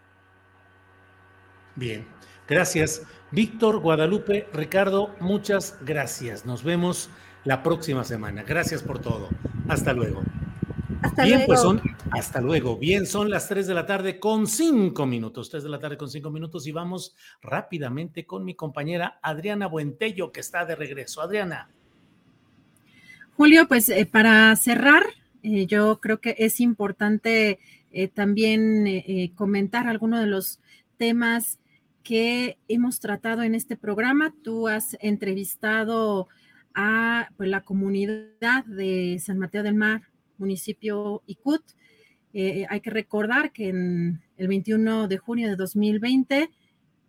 [1.73, 2.05] Bien,
[2.51, 3.03] gracias.
[3.31, 6.45] Víctor, Guadalupe, Ricardo, muchas gracias.
[6.45, 7.09] Nos vemos
[7.45, 8.43] la próxima semana.
[8.43, 9.29] Gracias por todo.
[9.69, 10.21] Hasta luego.
[11.01, 11.47] Hasta Bien, luego.
[11.47, 12.77] pues son, hasta luego.
[12.77, 15.49] Bien, son las 3 de la tarde con 5 minutos.
[15.49, 20.31] 3 de la tarde con 5 minutos y vamos rápidamente con mi compañera Adriana Buentello,
[20.31, 21.21] que está de regreso.
[21.21, 21.69] Adriana.
[23.37, 25.03] Julio, pues eh, para cerrar,
[25.41, 27.59] eh, yo creo que es importante
[27.91, 30.59] eh, también comentar algunos de los
[30.97, 31.59] temas
[32.03, 34.33] que hemos tratado en este programa.
[34.43, 36.27] Tú has entrevistado
[36.73, 40.03] a pues, la comunidad de San Mateo del Mar,
[40.37, 41.63] municipio Icut.
[42.33, 46.49] Eh, hay que recordar que en el 21 de junio de 2020,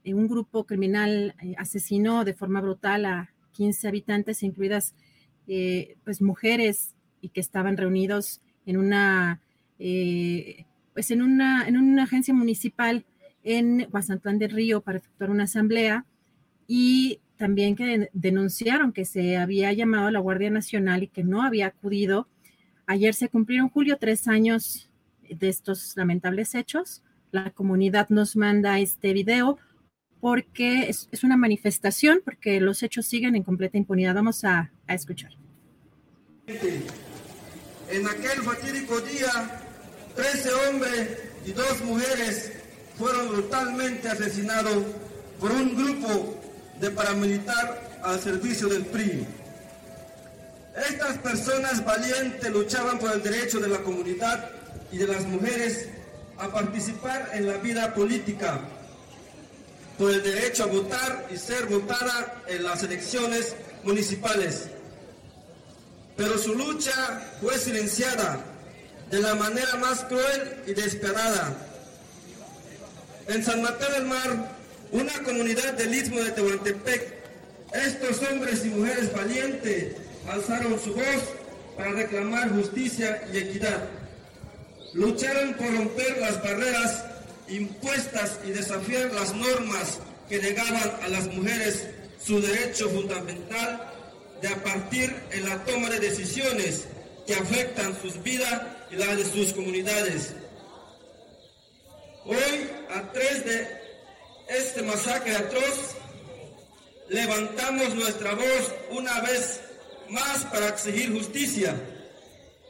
[0.05, 4.95] eh, un grupo criminal eh, asesinó de forma brutal a 15 habitantes, incluidas
[6.05, 9.43] pues mujeres y que estaban reunidos en una,
[9.77, 13.05] pues en una, en una agencia municipal
[13.43, 16.07] en Guasantlán del Río para efectuar una asamblea
[16.67, 21.43] y también que denunciaron que se había llamado a la Guardia Nacional y que no
[21.43, 22.29] había acudido.
[22.87, 24.89] Ayer se cumplieron, Julio, tres años
[25.29, 27.03] de estos lamentables hechos.
[27.31, 29.59] La comunidad nos manda este video
[30.21, 34.15] porque es, es una manifestación, porque los hechos siguen en completa impunidad.
[34.15, 35.33] Vamos a, a escuchar.
[36.47, 39.63] En aquel fatídico día,
[40.15, 42.62] 13 hombres y dos mujeres
[43.03, 44.85] fueron brutalmente asesinados
[45.41, 46.41] por un grupo
[46.79, 49.27] de paramilitar al servicio del PRI.
[50.89, 54.51] Estas personas valientes luchaban por el derecho de la comunidad
[54.93, 55.89] y de las mujeres
[56.39, 58.61] a participar en la vida política,
[59.99, 64.69] por el derecho a votar y ser votada en las elecciones municipales.
[66.17, 68.39] Pero su lucha fue silenciada
[69.11, 71.72] de la manera más cruel y despiadada.
[73.29, 74.57] En San Mateo del Mar,
[74.91, 77.15] una comunidad del istmo de Tehuantepec,
[77.73, 79.97] estos hombres y mujeres valientes
[80.29, 81.23] alzaron su voz
[81.77, 83.85] para reclamar justicia y equidad.
[84.93, 87.05] Lucharon por romper las barreras
[87.49, 91.87] impuestas y desafiar las normas que negaban a las mujeres
[92.25, 93.89] su derecho fundamental
[94.41, 96.85] de a partir en la toma de decisiones
[97.27, 100.35] que afectan sus vidas y las de sus comunidades.
[102.25, 103.67] Hoy, a tres de
[104.49, 105.97] este masacre atroz,
[107.09, 109.61] levantamos nuestra voz una vez
[110.09, 111.75] más para exigir justicia.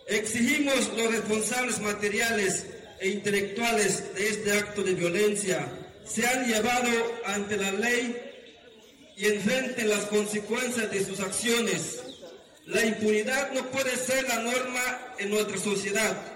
[0.06, 2.66] Exigimos los responsables materiales
[3.00, 5.68] e intelectuales de este acto de violencia
[6.04, 6.94] sean llevados
[7.26, 8.16] ante la ley
[9.16, 12.00] y enfrenten las consecuencias de sus acciones.
[12.66, 16.31] La impunidad no puede ser la norma en nuestra sociedad.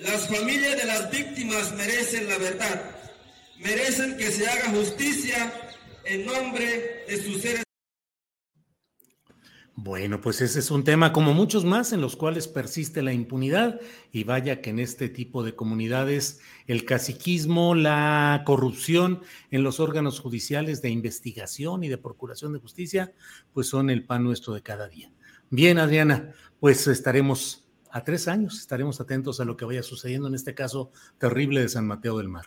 [0.00, 2.96] Las familias de las víctimas merecen la verdad,
[3.58, 5.52] merecen que se haga justicia
[6.04, 7.62] en nombre de sus seres.
[9.76, 13.80] Bueno, pues ese es un tema como muchos más en los cuales persiste la impunidad
[14.12, 20.20] y vaya que en este tipo de comunidades el caciquismo, la corrupción en los órganos
[20.20, 23.12] judiciales de investigación y de procuración de justicia,
[23.52, 25.12] pues son el pan nuestro de cada día.
[25.50, 27.63] Bien, Adriana, pues estaremos
[27.94, 31.68] a tres años, estaremos atentos a lo que vaya sucediendo en este caso terrible de
[31.68, 32.46] San Mateo del Mar.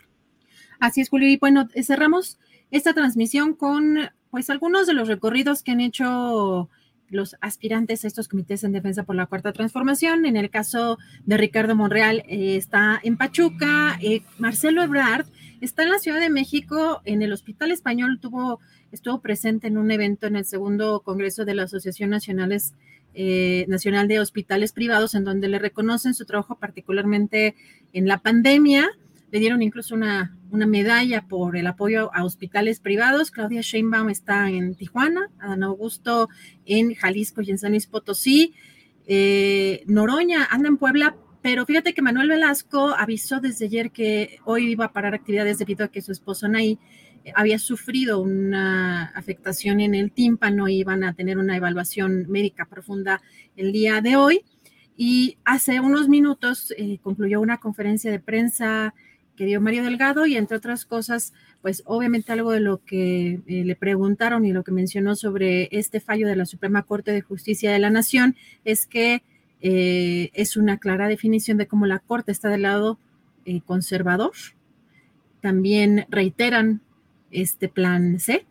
[0.78, 1.26] Así es, Julio.
[1.26, 2.38] Y bueno, cerramos
[2.70, 6.68] esta transmisión con pues algunos de los recorridos que han hecho
[7.08, 10.26] los aspirantes a estos comités en defensa por la cuarta transformación.
[10.26, 13.98] En el caso de Ricardo Monreal, eh, está en Pachuca.
[14.02, 15.28] Eh, Marcelo Ebrard
[15.62, 18.60] está en la Ciudad de México, en el Hospital Español, tuvo,
[18.92, 22.74] estuvo presente en un evento en el segundo Congreso de la Asociación Nacionales,
[23.20, 27.56] eh, Nacional de Hospitales Privados, en donde le reconocen su trabajo particularmente
[27.92, 28.88] en la pandemia
[29.30, 33.30] le dieron incluso una, una, medalla por el apoyo a hospitales privados.
[33.30, 36.28] Claudia Sheinbaum está en Tijuana, Adán Augusto
[36.64, 38.54] en Jalisco y en San Luis Potosí.
[39.06, 44.70] Eh, Noroña anda en Puebla, pero fíjate que Manuel Velasco avisó desde ayer que hoy
[44.70, 46.78] iba a parar actividades debido a que su esposo Nay
[47.34, 53.20] había sufrido una afectación en el tímpano iban a tener una evaluación médica profunda
[53.56, 54.44] el día de hoy.
[54.96, 58.94] Y hace unos minutos eh, concluyó una conferencia de prensa
[59.36, 61.32] que dio Mario Delgado y entre otras cosas,
[61.62, 66.00] pues obviamente algo de lo que eh, le preguntaron y lo que mencionó sobre este
[66.00, 68.34] fallo de la Suprema Corte de Justicia de la Nación
[68.64, 69.22] es que
[69.60, 72.98] eh, es una clara definición de cómo la Corte está del lado
[73.64, 74.32] conservador.
[75.40, 76.82] También reiteran
[77.30, 78.46] este plan C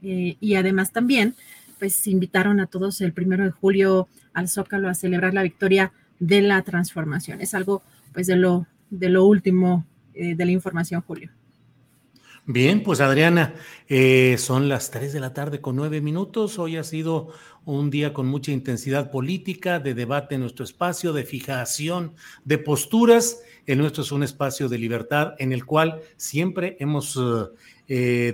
[0.00, 1.34] y además también
[1.78, 6.42] pues invitaron a todos el primero de julio al Zócalo a celebrar la victoria de
[6.42, 7.40] la transformación.
[7.40, 7.82] Es algo
[8.12, 11.30] pues de lo, de lo último eh, de la información, Julio.
[12.50, 13.54] Bien, pues Adriana,
[13.88, 16.58] eh, son las 3 de la tarde con 9 minutos.
[16.58, 17.28] Hoy ha sido
[17.66, 22.14] un día con mucha intensidad política, de debate en nuestro espacio, de fijación
[22.44, 23.42] de posturas.
[23.66, 27.50] El nuestro es un espacio de libertad en el cual siempre hemos eh,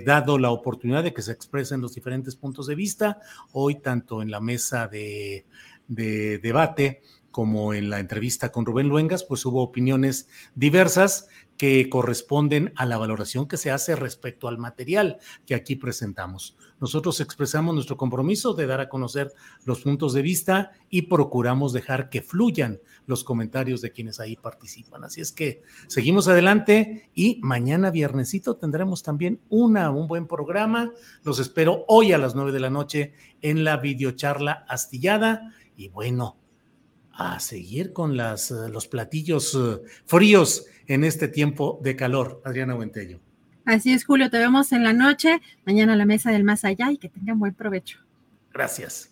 [0.05, 3.19] dado la oportunidad de que se expresen los diferentes puntos de vista.
[3.53, 5.45] Hoy, tanto en la mesa de,
[5.87, 7.01] de debate
[7.31, 11.27] como en la entrevista con Rubén Luengas, pues hubo opiniones diversas
[11.57, 16.57] que corresponden a la valoración que se hace respecto al material que aquí presentamos.
[16.79, 19.33] Nosotros expresamos nuestro compromiso de dar a conocer
[19.63, 25.03] los puntos de vista y procuramos dejar que fluyan los comentarios de quienes ahí participan.
[25.03, 30.91] Así es que seguimos adelante y mañana viernesito tendremos también una, un buen programa.
[31.23, 36.37] Los espero hoy a las nueve de la noche en la videocharla astillada y bueno,
[37.11, 42.41] a seguir con las, los platillos eh, fríos en este tiempo de calor.
[42.45, 43.19] Adriana Buentello.
[43.65, 46.91] Así es, Julio, te vemos en la noche, mañana a la mesa del más allá
[46.91, 47.99] y que tengan buen provecho.
[48.53, 49.11] Gracias.